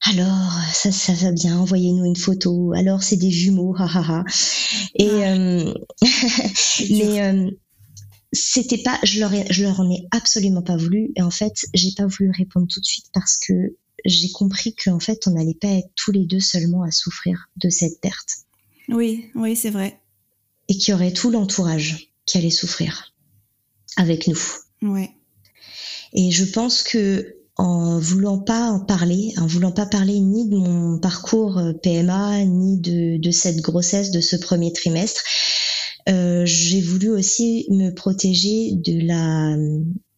Alors, 0.00 0.50
ça, 0.72 0.90
ça 0.90 1.12
va 1.12 1.30
bien, 1.30 1.56
envoyez-nous 1.56 2.04
une 2.04 2.16
photo. 2.16 2.72
Alors, 2.72 3.04
c'est 3.04 3.14
des 3.16 3.30
jumeaux, 3.30 3.76
ha 3.78 4.24
Et, 4.96 5.06
mais 6.90 7.52
c'était 8.32 8.78
pas, 8.78 8.98
je 9.04 9.20
leur, 9.20 9.32
ai, 9.32 9.46
je 9.50 9.62
leur 9.62 9.78
en 9.78 9.88
ai 9.88 10.04
absolument 10.10 10.62
pas 10.62 10.76
voulu. 10.76 11.12
Et 11.14 11.22
en 11.22 11.30
fait, 11.30 11.54
j'ai 11.72 11.92
pas 11.96 12.06
voulu 12.06 12.32
répondre 12.36 12.66
tout 12.68 12.80
de 12.80 12.84
suite 12.84 13.06
parce 13.14 13.36
que 13.36 13.76
j'ai 14.04 14.32
compris 14.32 14.74
qu'en 14.74 14.98
fait, 14.98 15.28
on 15.28 15.30
n'allait 15.30 15.54
pas 15.54 15.68
être 15.68 15.90
tous 15.94 16.10
les 16.10 16.26
deux 16.26 16.40
seulement 16.40 16.82
à 16.82 16.90
souffrir 16.90 17.46
de 17.58 17.68
cette 17.70 18.00
perte. 18.00 18.38
Oui, 18.88 19.30
oui, 19.36 19.54
c'est 19.54 19.70
vrai. 19.70 20.00
Et 20.66 20.76
qu'il 20.76 20.90
y 20.90 20.94
aurait 20.96 21.12
tout 21.12 21.30
l'entourage 21.30 22.10
qui 22.26 22.38
allait 22.38 22.50
souffrir 22.50 23.14
avec 23.96 24.26
nous. 24.26 24.40
Ouais. 24.82 25.10
Et 26.12 26.30
je 26.30 26.44
pense 26.44 26.82
que 26.82 27.36
en 27.56 27.98
voulant 28.00 28.38
pas 28.38 28.70
en 28.70 28.80
parler, 28.80 29.32
en 29.38 29.46
voulant 29.46 29.70
pas 29.70 29.86
parler 29.86 30.18
ni 30.18 30.48
de 30.48 30.56
mon 30.56 30.98
parcours 30.98 31.58
euh, 31.58 31.72
PMA, 31.72 32.44
ni 32.44 32.78
de, 32.78 33.16
de 33.16 33.30
cette 33.30 33.60
grossesse 33.60 34.10
de 34.10 34.20
ce 34.20 34.34
premier 34.34 34.72
trimestre, 34.72 35.22
euh, 36.08 36.44
j'ai 36.44 36.80
voulu 36.80 37.10
aussi 37.10 37.66
me 37.70 37.90
protéger 37.90 38.72
de 38.72 39.06
la, 39.06 39.56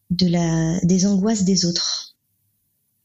de 0.09 0.27
la, 0.27 0.79
des 0.83 1.05
angoisses 1.05 1.43
des 1.43 1.65
autres. 1.65 2.15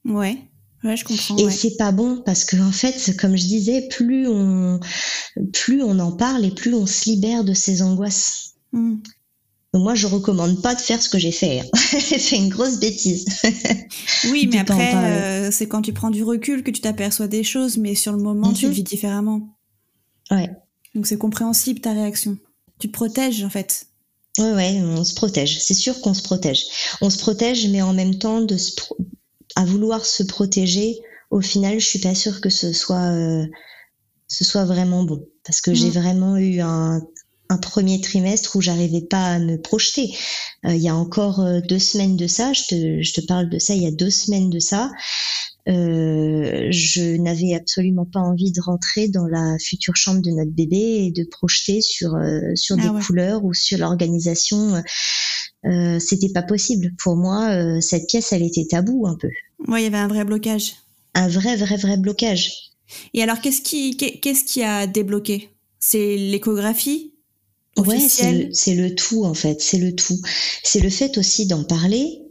Ouais. 0.05 0.39
Ouais, 0.83 0.97
je 0.97 1.05
comprends. 1.05 1.37
Et 1.37 1.49
c'est 1.51 1.77
pas 1.77 1.93
bon 1.93 2.23
parce 2.25 2.45
que 2.45 2.57
en 2.57 2.73
fait, 2.73 3.17
comme 3.17 3.37
je 3.37 3.47
disais, 3.47 3.87
plus 3.89 4.27
on, 4.27 4.81
plus 5.53 5.81
on 5.83 5.99
en 6.01 6.11
parle 6.11 6.45
et 6.45 6.51
plus 6.51 6.75
on 6.75 6.87
se 6.87 7.09
libère 7.09 7.45
de 7.45 7.55
ces 7.55 7.83
angoisses. 7.83 8.52
Hmm. 8.73 8.97
Moi, 9.75 9.95
je 9.95 10.07
recommande 10.07 10.61
pas 10.61 10.75
de 10.75 10.81
faire 10.81 11.01
ce 11.01 11.09
que 11.09 11.19
j'ai 11.19 11.33
fait. 11.33 11.61
Hein. 11.61 11.65
j'ai 11.93 12.19
fait 12.19 12.37
une 12.37 12.51
grosse 12.51 12.79
bêtise. 12.79 13.25
oui, 14.31 14.47
mais 14.51 14.59
après, 14.59 14.95
euh, 14.95 15.51
c'est 15.51 15.67
quand 15.67 15.81
tu 15.81 15.95
prends 15.95 16.11
du 16.11 16.23
recul 16.25 16.63
que 16.63 16.71
tu 16.71 16.83
t'aperçois 16.83 17.27
des 17.27 17.43
choses, 17.43 17.79
mais 17.79 17.95
sur 17.95 18.13
le 18.13 18.19
moment, 18.23 18.53
tu 18.53 18.67
le 18.67 18.71
mhm. 18.71 18.77
vis 18.77 18.83
différemment. 18.83 19.57
Ouais. 20.31 20.51
Donc 20.95 21.07
c'est 21.07 21.17
compréhensible 21.17 21.81
ta 21.81 21.93
réaction 21.93 22.37
tu 22.83 22.89
te 22.89 22.93
protèges 22.93 23.45
en 23.45 23.49
fait. 23.49 23.87
Oui, 24.39 24.51
ouais, 24.51 24.81
on 24.83 25.05
se 25.05 25.15
protège. 25.15 25.61
C'est 25.61 25.75
sûr 25.75 26.01
qu'on 26.01 26.15
se 26.15 26.23
protège. 26.23 26.65
On 27.01 27.11
se 27.11 27.19
protège, 27.19 27.69
mais 27.69 27.81
en 27.81 27.93
même 27.93 28.19
temps, 28.19 28.41
de 28.41 28.57
à 29.55 29.65
vouloir 29.65 30.05
se 30.05 30.25
protéger, 30.25 30.99
au 31.31 31.41
final, 31.41 31.79
je 31.79 31.87
suis 31.87 31.99
pas 32.01 32.15
sûre 32.15 32.41
que 32.41 32.49
ce 32.49 32.73
soit, 32.73 33.13
euh, 33.13 33.47
ce 34.27 34.45
soit 34.45 34.65
vraiment 34.65 35.05
bon. 35.05 35.25
Parce 35.45 35.61
que 35.61 35.75
j'ai 35.75 35.89
mm. 35.89 35.93
vraiment 35.93 36.37
eu 36.39 36.61
un, 36.61 37.03
premier 37.59 38.01
trimestre 38.01 38.57
où 38.57 38.61
j'arrivais 38.61 39.03
pas 39.03 39.35
à 39.35 39.39
me 39.39 39.61
projeter. 39.61 40.15
Euh, 40.65 40.75
il 40.75 40.83
y 40.83 40.89
a 40.89 40.95
encore 40.95 41.41
euh, 41.41 41.61
deux 41.61 41.79
semaines 41.79 42.17
de 42.17 42.27
ça, 42.27 42.53
je 42.53 42.63
te, 42.63 43.03
je 43.03 43.13
te 43.13 43.21
parle 43.27 43.49
de 43.49 43.59
ça, 43.59 43.75
il 43.75 43.83
y 43.83 43.87
a 43.87 43.91
deux 43.91 44.11
semaines 44.11 44.51
de 44.51 44.59
ça. 44.59 44.91
Euh, 45.69 46.67
je 46.71 47.17
n'avais 47.19 47.55
absolument 47.55 48.05
pas 48.05 48.19
envie 48.19 48.51
de 48.51 48.61
rentrer 48.61 49.09
dans 49.09 49.27
la 49.27 49.57
future 49.61 49.95
chambre 49.95 50.21
de 50.21 50.31
notre 50.31 50.51
bébé 50.51 50.77
et 50.77 51.13
de 51.13 51.25
projeter 51.25 51.81
sur 51.81 52.17
euh, 52.17 52.41
sur 52.57 52.77
ah 52.81 52.83
des 52.83 53.05
couleurs 53.05 53.45
ou 53.45 53.55
sur 53.55 53.79
l'organisation. 53.79 54.83
Euh, 55.65 56.01
c'était 56.01 56.33
pas 56.35 56.43
possible 56.43 56.93
pour 56.99 57.17
moi. 57.17 57.81
Cette 57.81 58.09
pièce, 58.09 58.33
elle 58.33 58.43
était 58.43 58.67
tabou 58.69 59.07
un 59.07 59.17
peu. 59.17 59.29
Ouais, 59.69 59.83
il 59.83 59.85
y 59.85 59.87
avait 59.87 59.99
un 59.99 60.09
vrai 60.09 60.25
blocage. 60.25 60.75
Un 61.15 61.29
vrai, 61.29 61.57
vrai, 61.57 61.77
vrai 61.77 61.97
blocage. 61.97 62.51
Et 63.15 63.23
alors, 63.23 63.41
qu'est-ce 63.41 63.63
qui, 63.63 63.97
qu'est-ce 63.97 64.45
qui 64.45 64.63
a 64.63 64.89
débloqué? 64.89 65.51
C'est 65.79 66.17
l'échographie? 66.17 67.12
Ouais, 67.79 67.99
c'est 68.09 68.75
le, 68.75 68.83
le, 68.83 68.95
tout 68.95 69.25
en 69.25 69.35
fait. 69.35 69.61
C'est 69.61 69.79
le 69.79 69.95
tout. 69.95 70.21
C'est 70.63 70.81
le 70.81 70.91
fait 70.91 71.17
aussi 71.19 71.47
d'en 71.47 71.65
parler 71.65 72.23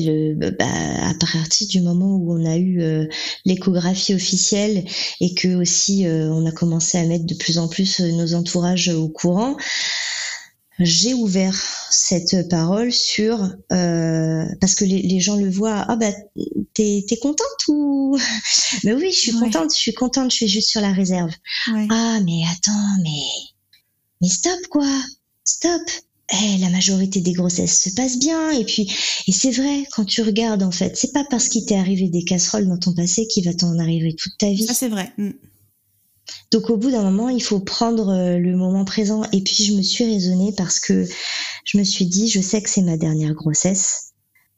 le, 0.00 0.50
bah, 0.50 0.64
à 0.66 1.14
partir 1.14 1.68
du 1.68 1.80
moment 1.80 2.16
où 2.16 2.32
on 2.32 2.44
a 2.44 2.56
eu 2.56 2.80
euh, 2.80 3.06
l'échographie 3.44 4.14
officielle 4.14 4.84
et 5.20 5.34
que 5.34 5.54
aussi 5.54 6.06
euh, 6.06 6.30
on 6.32 6.46
a 6.46 6.52
commencé 6.52 6.98
à 6.98 7.04
mettre 7.04 7.26
de 7.26 7.34
plus 7.34 7.58
en 7.58 7.68
plus 7.68 8.00
euh, 8.00 8.10
nos 8.12 8.34
entourages 8.34 8.88
au 8.88 9.08
courant, 9.08 9.56
j'ai 10.80 11.14
ouvert 11.14 11.54
cette 11.90 12.48
parole 12.48 12.92
sur 12.92 13.38
parce 13.68 14.74
que 14.74 14.84
les, 14.84 15.20
gens 15.20 15.36
le 15.36 15.48
voient 15.48 15.84
ah 15.86 15.94
bah 15.94 16.10
t'es 16.74 17.06
es 17.08 17.16
contente 17.18 17.68
ou? 17.68 18.18
Mais 18.82 18.92
oui 18.92 19.12
je 19.12 19.18
suis 19.18 19.32
contente 19.32 19.72
je 19.72 19.78
suis 19.78 19.94
contente 19.94 20.32
je 20.32 20.36
suis 20.36 20.48
juste 20.48 20.70
sur 20.70 20.80
la 20.80 20.92
réserve 20.92 21.30
ah 21.68 22.18
mais 22.24 22.42
attends 22.50 23.02
mais 23.04 23.53
mais 24.24 24.30
stop 24.30 24.66
quoi 24.70 24.88
stop 25.44 25.82
eh, 26.32 26.56
la 26.56 26.70
majorité 26.70 27.20
des 27.20 27.34
grossesses 27.34 27.82
se 27.82 27.90
passent 27.90 28.18
bien. 28.18 28.50
Et 28.52 28.64
puis, 28.64 28.90
et 29.28 29.32
c'est 29.32 29.50
vrai, 29.50 29.84
quand 29.92 30.06
tu 30.06 30.22
regardes, 30.22 30.62
en 30.62 30.70
fait, 30.70 30.96
c'est 30.96 31.12
pas 31.12 31.26
parce 31.28 31.50
qu'il 31.50 31.66
t'est 31.66 31.76
arrivé 31.76 32.08
des 32.08 32.24
casseroles 32.24 32.66
dans 32.66 32.78
ton 32.78 32.94
passé 32.94 33.26
qu'il 33.26 33.44
va 33.44 33.52
t'en 33.52 33.78
arriver 33.78 34.14
toute 34.14 34.38
ta 34.38 34.48
vie. 34.48 34.64
Ça, 34.64 34.72
c'est 34.72 34.88
vrai. 34.88 35.12
Mm. 35.18 35.32
Donc, 36.50 36.70
au 36.70 36.78
bout 36.78 36.90
d'un 36.90 37.02
moment, 37.02 37.28
il 37.28 37.42
faut 37.42 37.60
prendre 37.60 38.08
euh, 38.08 38.38
le 38.38 38.56
moment 38.56 38.86
présent. 38.86 39.24
Et 39.32 39.42
puis, 39.42 39.64
je 39.64 39.74
me 39.74 39.82
suis 39.82 40.04
raisonnée 40.04 40.54
parce 40.56 40.80
que 40.80 41.06
je 41.66 41.76
me 41.76 41.84
suis 41.84 42.06
dit, 42.06 42.28
je 42.28 42.40
sais 42.40 42.62
que 42.62 42.70
c'est 42.70 42.80
ma 42.80 42.96
dernière 42.96 43.34
grossesse. 43.34 44.12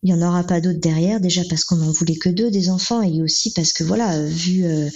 Il 0.05 0.11
y 0.11 0.15
en 0.15 0.23
aura 0.23 0.45
pas 0.45 0.61
d'autres 0.61 0.79
derrière, 0.79 1.19
déjà 1.19 1.43
parce 1.51 1.65
qu'on 1.65 1.81
en 1.83 1.91
voulait 1.91 2.15
que 2.15 2.29
deux 2.29 2.53
des 2.53 2.69
enfants, 2.69 3.03
et 3.03 3.23
aussi 3.23 3.53
parce 3.53 3.73
que 3.73 3.83
voilà, 3.83 4.25
vu 4.25 4.65
euh, 4.65 4.89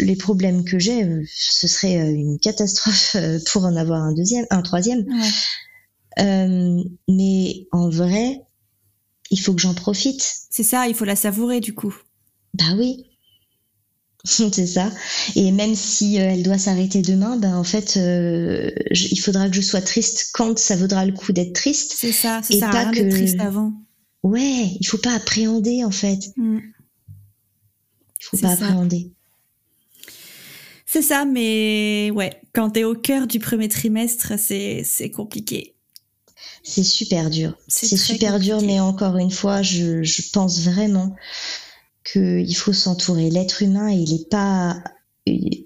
les 0.00 0.16
problèmes 0.16 0.64
que 0.64 0.78
j'ai, 0.78 1.04
euh, 1.04 1.22
ce 1.26 1.68
serait 1.68 2.12
une 2.12 2.38
catastrophe 2.38 3.16
pour 3.52 3.64
en 3.64 3.76
avoir 3.76 4.02
un 4.02 4.12
deuxième, 4.12 4.46
un 4.50 4.62
troisième. 4.62 5.00
Ouais. 5.00 5.28
Euh, 6.18 6.82
mais 7.08 7.66
en 7.72 7.88
vrai, 7.88 8.42
il 9.30 9.38
faut 9.38 9.54
que 9.54 9.60
j'en 9.60 9.74
profite. 9.74 10.22
C'est 10.50 10.62
ça, 10.62 10.88
il 10.88 10.94
faut 10.94 11.04
la 11.04 11.16
savourer 11.16 11.60
du 11.60 11.74
coup. 11.74 11.94
Bah 12.54 12.74
oui. 12.76 13.06
c'est 14.24 14.66
ça. 14.66 14.90
Et 15.34 15.50
même 15.52 15.74
si 15.74 16.18
euh, 16.18 16.32
elle 16.32 16.42
doit 16.42 16.58
s'arrêter 16.58 17.00
demain, 17.00 17.36
ben 17.36 17.56
en 17.56 17.64
fait, 17.64 17.96
euh, 17.96 18.70
il 18.90 19.18
faudra 19.18 19.48
que 19.48 19.56
je 19.56 19.62
sois 19.62 19.80
triste 19.80 20.30
quand 20.34 20.58
ça 20.58 20.76
vaudra 20.76 21.06
le 21.06 21.12
coup 21.12 21.32
d'être 21.32 21.54
triste. 21.54 21.94
C'est 21.96 22.12
ça. 22.12 22.42
Ça 22.42 22.54
et 22.54 22.60
pas 22.60 22.90
que 22.90 23.08
triste 23.08 23.40
avant. 23.40 23.72
Ouais, 24.22 24.76
il 24.78 24.86
faut 24.86 24.98
pas 24.98 25.14
appréhender 25.14 25.84
en 25.84 25.90
fait. 25.90 26.18
Mm. 26.36 26.58
Il 26.58 28.24
faut 28.24 28.36
pas 28.36 28.52
appréhender. 28.52 29.12
C'est 30.92 31.02
ça, 31.02 31.24
mais 31.24 32.10
ouais, 32.12 32.40
quand 32.52 32.70
t'es 32.70 32.82
au 32.82 32.96
cœur 32.96 33.28
du 33.28 33.38
premier 33.38 33.68
trimestre, 33.68 34.32
c'est 34.38 35.10
compliqué 35.14 35.76
c'est 36.62 36.84
super 36.84 37.30
dur. 37.30 37.56
C'est 37.68 37.96
super 37.96 38.38
dur, 38.38 38.60
mais 38.60 38.80
encore 38.80 39.16
une 39.16 39.30
fois, 39.30 39.62
je, 39.62 40.02
je 40.02 40.22
pense 40.30 40.60
vraiment 40.60 41.14
qu'il 42.04 42.54
faut 42.54 42.72
s'entourer. 42.72 43.30
L'être 43.30 43.62
humain, 43.62 43.90
il 43.90 44.12
n'est 44.12 44.24
pas 44.26 44.82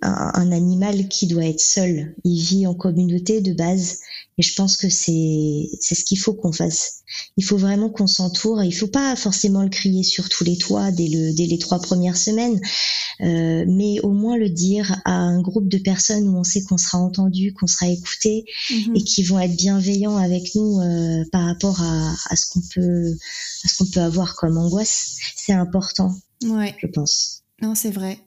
un, 0.02 0.52
animal 0.52 1.08
qui 1.08 1.26
doit 1.26 1.46
être 1.46 1.60
seul. 1.60 2.14
Il 2.24 2.40
vit 2.40 2.66
en 2.66 2.74
communauté 2.74 3.40
de 3.40 3.52
base. 3.52 4.00
Et 4.36 4.42
je 4.42 4.54
pense 4.54 4.76
que 4.76 4.88
c'est 4.88 5.68
c'est 5.80 5.94
ce 5.94 6.04
qu'il 6.04 6.18
faut 6.18 6.34
qu'on 6.34 6.50
fasse. 6.50 7.02
Il 7.36 7.44
faut 7.44 7.56
vraiment 7.56 7.88
qu'on 7.88 8.08
s'entoure. 8.08 8.64
Il 8.64 8.72
faut 8.72 8.88
pas 8.88 9.14
forcément 9.14 9.62
le 9.62 9.68
crier 9.68 10.02
sur 10.02 10.28
tous 10.28 10.42
les 10.42 10.56
toits 10.56 10.90
dès 10.90 11.06
le 11.06 11.32
dès 11.32 11.46
les 11.46 11.58
trois 11.58 11.80
premières 11.80 12.16
semaines, 12.16 12.60
euh, 13.20 13.64
mais 13.68 14.00
au 14.00 14.10
moins 14.10 14.36
le 14.36 14.48
dire 14.48 15.00
à 15.04 15.12
un 15.12 15.40
groupe 15.40 15.68
de 15.68 15.78
personnes 15.78 16.28
où 16.28 16.36
on 16.36 16.42
sait 16.42 16.62
qu'on 16.62 16.78
sera 16.78 16.98
entendu, 16.98 17.52
qu'on 17.52 17.68
sera 17.68 17.88
écouté 17.88 18.44
mhm. 18.70 18.96
et 18.96 19.04
qui 19.04 19.22
vont 19.22 19.38
être 19.38 19.56
bienveillants 19.56 20.16
avec 20.16 20.54
nous 20.56 20.80
euh, 20.80 21.24
par 21.30 21.44
rapport 21.44 21.80
à, 21.80 22.12
à 22.28 22.36
ce 22.36 22.46
qu'on 22.50 22.62
peut 22.74 23.16
à 23.64 23.68
ce 23.68 23.76
qu'on 23.76 23.86
peut 23.86 24.00
avoir 24.00 24.34
comme 24.34 24.58
angoisse. 24.58 25.16
C'est 25.36 25.52
important. 25.52 26.12
Ouais. 26.42 26.74
Je 26.80 26.88
pense. 26.88 27.42
Non, 27.62 27.74
c'est 27.74 27.90
vrai. 27.90 28.18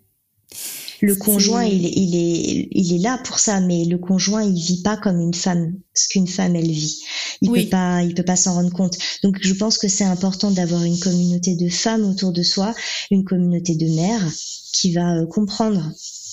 Le 1.01 1.15
conjoint, 1.15 1.63
il 1.63 1.85
est, 1.85 1.93
il, 1.95 2.15
est, 2.15 2.67
il 2.71 2.93
est 2.93 2.97
là 2.99 3.19
pour 3.23 3.39
ça, 3.39 3.59
mais 3.61 3.85
le 3.85 3.97
conjoint, 3.97 4.43
il 4.43 4.59
vit 4.59 4.81
pas 4.81 4.97
comme 4.97 5.19
une 5.19 5.33
femme, 5.33 5.73
ce 5.93 6.07
qu'une 6.07 6.27
femme, 6.27 6.55
elle 6.55 6.71
vit. 6.71 7.03
il 7.41 7.51
peut 7.51 7.69
pas, 7.69 8.03
il 8.03 8.13
peut 8.15 8.23
pas 8.23 8.35
s'en 8.35 8.55
rendre 8.55 8.73
compte. 8.73 8.97
Donc, 9.23 9.37
je 9.41 9.53
pense 9.53 9.77
que 9.77 9.87
c'est 9.87 10.03
important 10.03 10.51
d'avoir 10.51 10.83
une 10.83 10.99
communauté 10.99 11.55
de 11.55 11.69
femmes 11.69 12.03
autour 12.03 12.31
de 12.31 12.43
soi, 12.43 12.73
une 13.11 13.23
communauté 13.23 13.75
de 13.75 13.85
mères 13.85 14.27
qui 14.73 14.93
va 14.93 15.25
comprendre. 15.25 15.91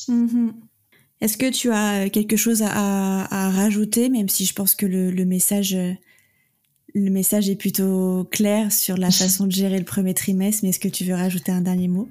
Mm-hmm. 0.08 0.52
Est-ce 1.20 1.36
que 1.36 1.50
tu 1.50 1.70
as 1.70 2.08
quelque 2.10 2.36
chose 2.36 2.62
à, 2.62 3.50
rajouter, 3.50 4.08
même 4.08 4.28
si 4.28 4.44
je 4.44 4.52
pense 4.52 4.74
que 4.74 4.86
le, 4.86 5.24
message, 5.24 5.76
le 6.94 7.10
message 7.10 7.48
est 7.48 7.56
plutôt 7.56 8.28
clair 8.30 8.72
sur 8.72 8.96
la 8.96 9.10
façon 9.10 9.46
de 9.46 9.52
gérer 9.52 9.78
le 9.78 9.84
premier 9.84 10.14
trimestre, 10.14 10.60
mais 10.62 10.70
est-ce 10.70 10.80
que 10.80 10.88
tu 10.88 11.04
veux 11.04 11.14
rajouter 11.14 11.52
un 11.52 11.60
dernier 11.60 11.88
mot? 11.88 12.08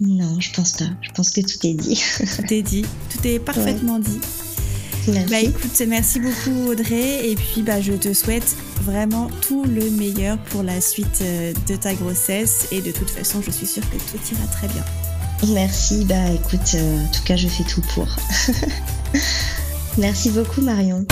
Non, 0.00 0.40
je 0.40 0.52
pense 0.52 0.72
pas. 0.72 0.84
Je 1.00 1.10
pense 1.10 1.30
que 1.30 1.40
tout 1.40 1.66
est 1.66 1.74
dit. 1.74 2.02
tout 2.36 2.52
est 2.52 2.62
dit. 2.62 2.84
Tout 3.10 3.26
est 3.26 3.38
parfaitement 3.38 3.98
dit. 3.98 4.20
Merci. 5.08 5.30
Bah 5.30 5.40
écoute, 5.40 5.82
merci 5.86 6.18
beaucoup 6.18 6.70
Audrey 6.70 7.30
et 7.30 7.36
puis 7.36 7.62
bah 7.62 7.80
je 7.80 7.92
te 7.92 8.12
souhaite 8.12 8.56
vraiment 8.82 9.30
tout 9.40 9.64
le 9.64 9.88
meilleur 9.90 10.36
pour 10.38 10.64
la 10.64 10.80
suite 10.80 11.20
euh, 11.22 11.52
de 11.68 11.76
ta 11.76 11.94
grossesse 11.94 12.66
et 12.72 12.80
de 12.80 12.90
toute 12.90 13.10
façon 13.10 13.40
je 13.40 13.52
suis 13.52 13.66
sûre 13.66 13.84
que 13.88 13.96
tout 13.96 14.34
ira 14.34 14.46
très 14.48 14.66
bien. 14.66 14.84
Merci, 15.54 16.04
bah 16.06 16.30
écoute, 16.34 16.74
euh, 16.74 17.04
en 17.04 17.12
tout 17.12 17.22
cas 17.22 17.36
je 17.36 17.46
fais 17.46 17.64
tout 17.64 17.82
pour. 17.94 18.08
Merci 19.98 20.30
beaucoup 20.30 20.60
Marion. 20.60 21.06